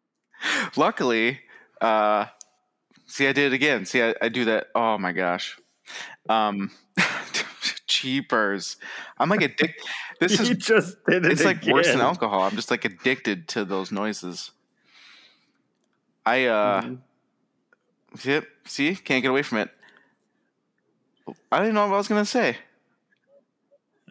[0.76, 1.40] Luckily,
[1.80, 2.26] uh,
[3.06, 3.86] see, I did it again.
[3.86, 4.66] See, I, I do that.
[4.74, 5.58] Oh my gosh.
[6.28, 6.70] Um,
[7.86, 8.76] cheapers.
[9.18, 9.74] I'm like addicted.
[10.20, 11.32] This is just did it.
[11.32, 12.42] it's like worse than alcohol.
[12.42, 14.50] I'm just like addicted to those noises.
[16.26, 16.98] I uh Mhm.
[18.18, 19.70] see see, can't get away from it.
[21.50, 22.58] I didn't know what I was gonna say.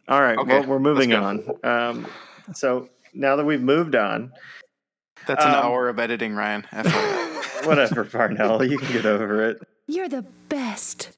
[0.08, 0.38] All right.
[0.38, 1.44] Okay, well, we're moving on.
[1.64, 2.08] Um,
[2.54, 4.32] so now that we've moved on,
[5.26, 6.64] That's an Um, hour of editing, Ryan.
[7.66, 9.62] Whatever, Parnell, you can get over it.
[9.88, 11.17] You're the best.